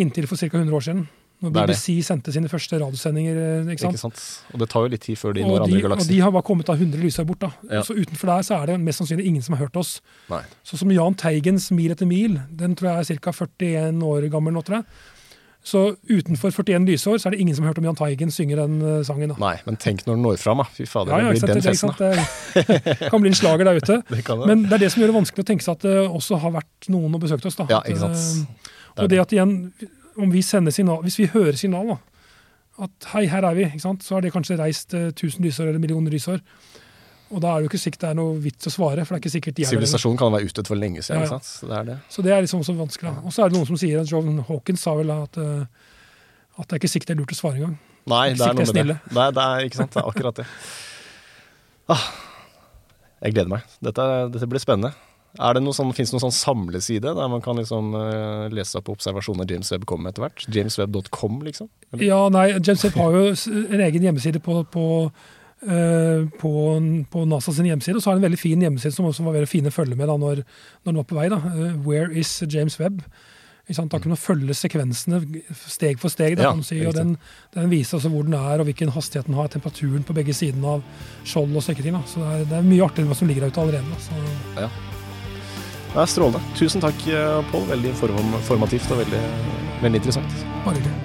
inntil 0.00 0.26
for 0.30 0.38
ca. 0.40 0.48
100 0.56 0.72
år 0.76 0.86
siden. 0.88 1.04
Når 1.40 1.48
er 1.48 1.66
det. 1.70 1.76
BBC 1.76 2.02
sendte 2.04 2.32
sine 2.32 2.48
første 2.52 2.76
radiosendinger. 2.82 3.36
eh, 3.40 3.70
ikke 3.72 3.80
sant? 3.86 3.94
Ikke 3.96 4.02
sant? 4.02 4.24
Og 4.52 4.60
det 4.60 4.68
tar 4.68 4.80
jo 4.84 4.88
litt 4.92 5.00
tid 5.06 5.16
før 5.16 5.32
de 5.34 5.44
når 5.46 5.62
andre 5.64 5.80
galakser. 5.86 6.04
og 6.04 6.08
de 6.14 6.18
har 6.20 6.30
bare 6.34 6.42
kommet 6.42 6.68
av 6.68 6.76
100 6.76 7.00
lysår 7.00 7.26
bort. 7.26 7.38
da. 7.40 7.50
Ja. 7.70 7.82
Så 7.82 7.94
utenfor 7.96 8.26
der 8.34 8.42
så 8.42 8.58
er 8.62 8.66
det 8.66 8.80
mest 8.80 8.98
sannsynlig 9.00 9.24
ingen 9.26 9.42
som 9.42 9.54
har 9.56 9.64
hørt 9.66 9.76
oss. 9.76 10.00
Nei. 10.28 10.42
Så 10.64 10.76
som 10.76 10.90
Jahn 10.92 11.14
Teigens 11.14 11.70
'Mil 11.72 11.90
etter 11.90 12.06
mil', 12.06 12.40
den 12.54 12.74
tror 12.76 12.92
jeg 13.00 13.16
er 13.16 13.18
ca. 13.18 13.32
41 13.32 14.02
år 14.02 14.28
gammel 14.30 14.52
nå, 14.52 14.62
tror 14.62 14.76
jeg. 14.82 14.84
Så 15.62 15.94
utenfor 16.08 16.48
41 16.56 16.86
lysår 16.88 17.18
så 17.20 17.26
er 17.28 17.30
det 17.36 17.40
ingen 17.40 17.54
som 17.54 17.64
har 17.64 17.74
hørt 17.74 17.78
om 17.78 17.84
Jahn 17.84 17.96
Teigen 17.96 18.30
synge 18.32 18.56
den 18.56 18.80
eh, 18.80 19.02
sangen. 19.04 19.28
da. 19.28 19.36
Nei, 19.38 19.56
men 19.66 19.76
tenk 19.76 20.06
når 20.06 20.14
den 20.16 20.22
når 20.24 20.38
fram, 20.40 20.56
da. 20.58 20.64
Fy 20.72 20.84
fader, 20.88 21.12
Ja, 21.12 21.18
ja, 21.20 21.32
det 21.32 21.42
blir 21.42 21.54
den 21.54 21.62
festen. 21.62 21.90
da. 21.98 22.12
det 22.96 23.10
kan 23.12 23.20
bli 23.20 23.28
en 23.28 23.34
slager 23.36 23.64
der 23.64 23.76
ute. 23.76 24.02
Det 24.16 24.24
kan 24.24 24.40
det. 24.40 24.46
Men 24.48 24.62
det 24.64 24.72
er 24.72 24.78
det 24.78 24.92
som 24.92 25.02
gjør 25.02 25.12
det 25.12 25.16
vanskelig 25.20 25.44
å 25.44 25.48
tenke 25.52 25.62
seg 25.64 25.72
at 25.76 25.82
det 25.84 25.96
også 26.08 26.38
har 26.40 26.50
vært 26.52 26.88
noen 26.88 27.14
og 27.14 27.20
besøkt 27.20 27.44
oss. 27.44 27.56
da. 27.56 27.66
Ja, 27.68 27.80
ikke 27.84 27.98
sant. 28.00 28.48
At, 28.96 29.02
Og 29.04 29.08
det 29.10 29.20
at 29.20 29.32
igjen, 29.36 29.72
om 30.22 30.32
vi 30.32 30.42
sender 30.44 30.74
signal, 30.74 31.02
hvis 31.06 31.18
vi 31.20 31.30
hører 31.32 31.58
signal, 31.58 31.94
da, 31.94 31.98
at 32.86 33.10
hei, 33.14 33.26
her 33.28 33.44
er 33.44 33.56
vi, 33.58 33.66
ikke 33.68 33.82
sant? 33.82 34.04
så 34.06 34.16
har 34.16 34.24
det 34.24 34.32
kanskje 34.34 34.58
reist 34.60 34.94
eh, 34.96 35.10
1000 35.12 35.44
lysår 35.44 35.70
eller 35.70 35.82
millioner 35.82 36.14
lysår. 36.14 36.40
Og 37.30 37.38
da 37.44 37.52
er 37.52 37.60
det 37.60 37.68
jo 37.68 37.70
ikke 37.70 37.82
sikkert 37.84 38.02
det 38.02 38.08
er 38.10 38.16
noe 38.18 38.38
vits 38.42 38.66
å 38.66 38.72
svare, 38.74 39.04
for 39.06 39.14
det 39.14 39.20
er 39.20 39.22
ikke 39.22 39.32
sikkert 39.36 39.58
de 39.58 39.66
er. 39.66 39.70
Sivilisasjonen 39.70 40.18
kan 40.18 40.32
være 40.34 40.48
utdødd 40.48 40.70
for 40.70 40.80
lenge 40.80 41.04
siden. 41.06 41.22
Ja, 41.22 41.36
ja. 41.36 41.38
Så 41.46 41.68
det 41.70 41.76
er 41.76 41.84
det. 41.86 41.98
Så 42.10 42.24
det 42.26 42.32
er 42.34 42.42
liksom 42.42 42.64
også 42.64 42.74
vanskelig. 42.78 43.12
Og 43.22 43.34
så 43.36 43.44
er 43.44 43.52
det 43.52 43.58
noen 43.58 43.68
som 43.68 43.78
sier 43.78 44.00
at 44.02 44.10
John 44.10 44.40
Hawkins 44.48 44.82
sa 44.82 44.96
vel 44.98 45.12
at, 45.14 45.38
eh, 45.38 45.92
at 46.56 46.64
det 46.64 46.74
er 46.74 46.82
ikke 46.82 46.90
sikkert 46.90 47.12
det 47.12 47.14
er 47.14 47.20
lurt 47.22 47.36
å 47.36 47.38
svare 47.38 47.60
engang. 47.60 47.76
Nei, 48.10 48.24
det 48.32 48.40
er 48.40 48.50
Sikkert 48.50 48.72
noe 48.72 48.78
med 48.80 48.90
det. 48.90 48.98
Det 49.06 49.22
er, 49.22 49.36
det 49.36 49.44
er 49.44 49.68
ikke 49.68 49.82
sant, 49.82 49.94
det 49.94 50.02
er 50.02 50.10
akkurat 50.10 50.40
det. 50.40 50.48
Ah. 51.90 52.08
Jeg 53.20 53.36
gleder 53.36 53.52
meg. 53.52 53.78
Dette, 53.84 54.08
dette 54.32 54.48
blir 54.50 54.62
spennende. 54.62 54.94
Er 55.38 55.54
det 55.54 55.62
noe 55.62 55.76
sånn, 55.76 55.92
Fins 55.94 56.10
det 56.10 56.16
noen 56.16 56.26
sånn 56.26 56.34
samleside 56.34 57.12
der 57.14 57.28
man 57.30 57.42
kan 57.44 57.58
liksom 57.60 57.92
uh, 57.94 58.48
lese 58.50 58.80
opp 58.80 58.90
observasjoner 58.90 59.46
James 59.50 59.70
Webb 59.70 59.86
kommer 59.86 60.08
med 60.08 60.14
etter 60.14 60.26
hvert? 60.26 60.46
Jameswebb.com, 60.50 61.42
liksom? 61.46 61.70
Eller? 61.92 62.06
Ja, 62.08 62.20
nei, 62.34 62.48
James 62.58 62.82
Webb 62.88 62.98
har 62.98 63.18
jo 63.18 63.26
en 63.30 63.84
egen 63.86 64.08
hjemmeside 64.08 64.42
på, 64.42 64.58
på, 64.74 64.86
uh, 65.70 66.28
på, 66.42 66.54
på 67.14 67.26
NASA 67.30 67.54
sin 67.54 67.70
hjemmeside. 67.70 67.98
Og 67.98 68.02
så 68.02 68.10
har 68.10 68.18
han 68.18 68.24
en 68.24 68.30
veldig 68.30 68.42
fin 68.42 68.66
hjemmeside 68.66 68.96
som 68.96 69.06
også 69.06 69.26
var 69.28 69.38
veldig 69.38 69.52
fine 69.52 69.70
å 69.70 69.76
følge 69.76 69.98
med 69.98 70.10
da 70.10 70.18
når, 70.18 70.42
når 70.82 70.92
den 70.92 71.02
var 71.04 71.10
på 71.12 71.20
vei. 71.20 71.28
da. 71.30 71.42
Uh, 71.46 71.76
Where 71.86 72.10
is 72.10 72.34
James 72.50 72.80
Webb? 72.82 73.04
Ikke 73.70 73.78
sant? 73.78 73.92
Da 73.92 74.00
kunne 74.02 74.16
man 74.16 74.18
følge 74.18 74.54
sekvensene 74.58 75.20
steg 75.54 76.00
for 76.02 76.10
steg. 76.10 76.40
Da, 76.40 76.48
ja, 76.50 76.66
si, 76.66 76.80
og 76.82 76.96
den, 76.96 77.14
den, 77.54 77.70
viser 77.70 78.00
altså 78.00 78.10
hvor 78.10 78.26
den 78.26 78.34
er, 78.34 78.58
og 78.58 78.66
hvilken 78.66 78.90
hastighet 78.96 79.30
den 79.30 79.38
har, 79.38 79.46
temperaturen 79.52 80.02
på 80.02 80.16
begge 80.16 80.34
sidene 80.34 80.74
av 80.74 80.82
skjold 81.22 81.54
og 81.54 81.62
slike 81.62 81.86
ting. 81.86 81.94
Så 82.10 82.24
det 82.24 82.32
er, 82.32 82.48
det 82.50 82.58
er, 82.58 82.66
mye 82.66 82.88
artigere 82.88 83.06
enn 83.06 83.14
hva 83.14 83.20
som 83.20 83.30
ligger 83.30 83.46
der 83.46 83.54
ute 83.54 83.62
allerede. 83.62 83.94
Da, 83.94 84.08
så. 84.08 84.64
Ja. 84.64 84.98
Det 85.90 86.00
er 86.00 86.06
strålende. 86.06 86.40
Tusen 86.56 86.80
takk, 86.80 87.06
eh, 87.06 87.50
Pål. 87.50 87.66
Veldig 87.68 87.94
formativt 88.48 88.90
og 88.90 88.98
veldig, 89.02 89.22
veldig 89.82 89.98
interessant. 90.02 90.46
Bare 90.64 90.74
hyggelig. 90.78 90.96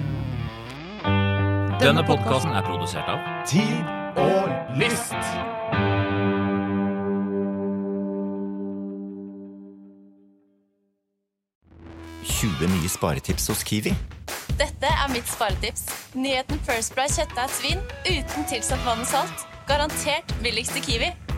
Denne 1.80 2.02
podkasten 2.06 2.52
er 2.54 2.62
produsert 2.62 3.08
av 3.08 3.18
Tid 3.46 3.84
og 4.16 4.78
List. 4.78 5.14
nye 12.86 12.88
sparetips 12.88 13.48
hos 13.50 13.64
Kiwi. 13.66 13.94
Dette 14.56 14.86
er 14.88 15.12
mitt 15.12 15.28
sparetips. 15.28 15.86
Nyheten 16.14 16.60
First 16.66 16.94
Price 16.94 17.18
kjøttdeig 17.18 17.54
svin 17.58 17.82
uten 18.06 18.48
tilsatt 18.50 18.82
vann 18.86 19.02
og 19.04 19.10
salt. 19.10 19.46
Garantert 19.68 20.34
billigst 20.42 20.78
i 20.78 20.84
Kiwi. 20.86 21.25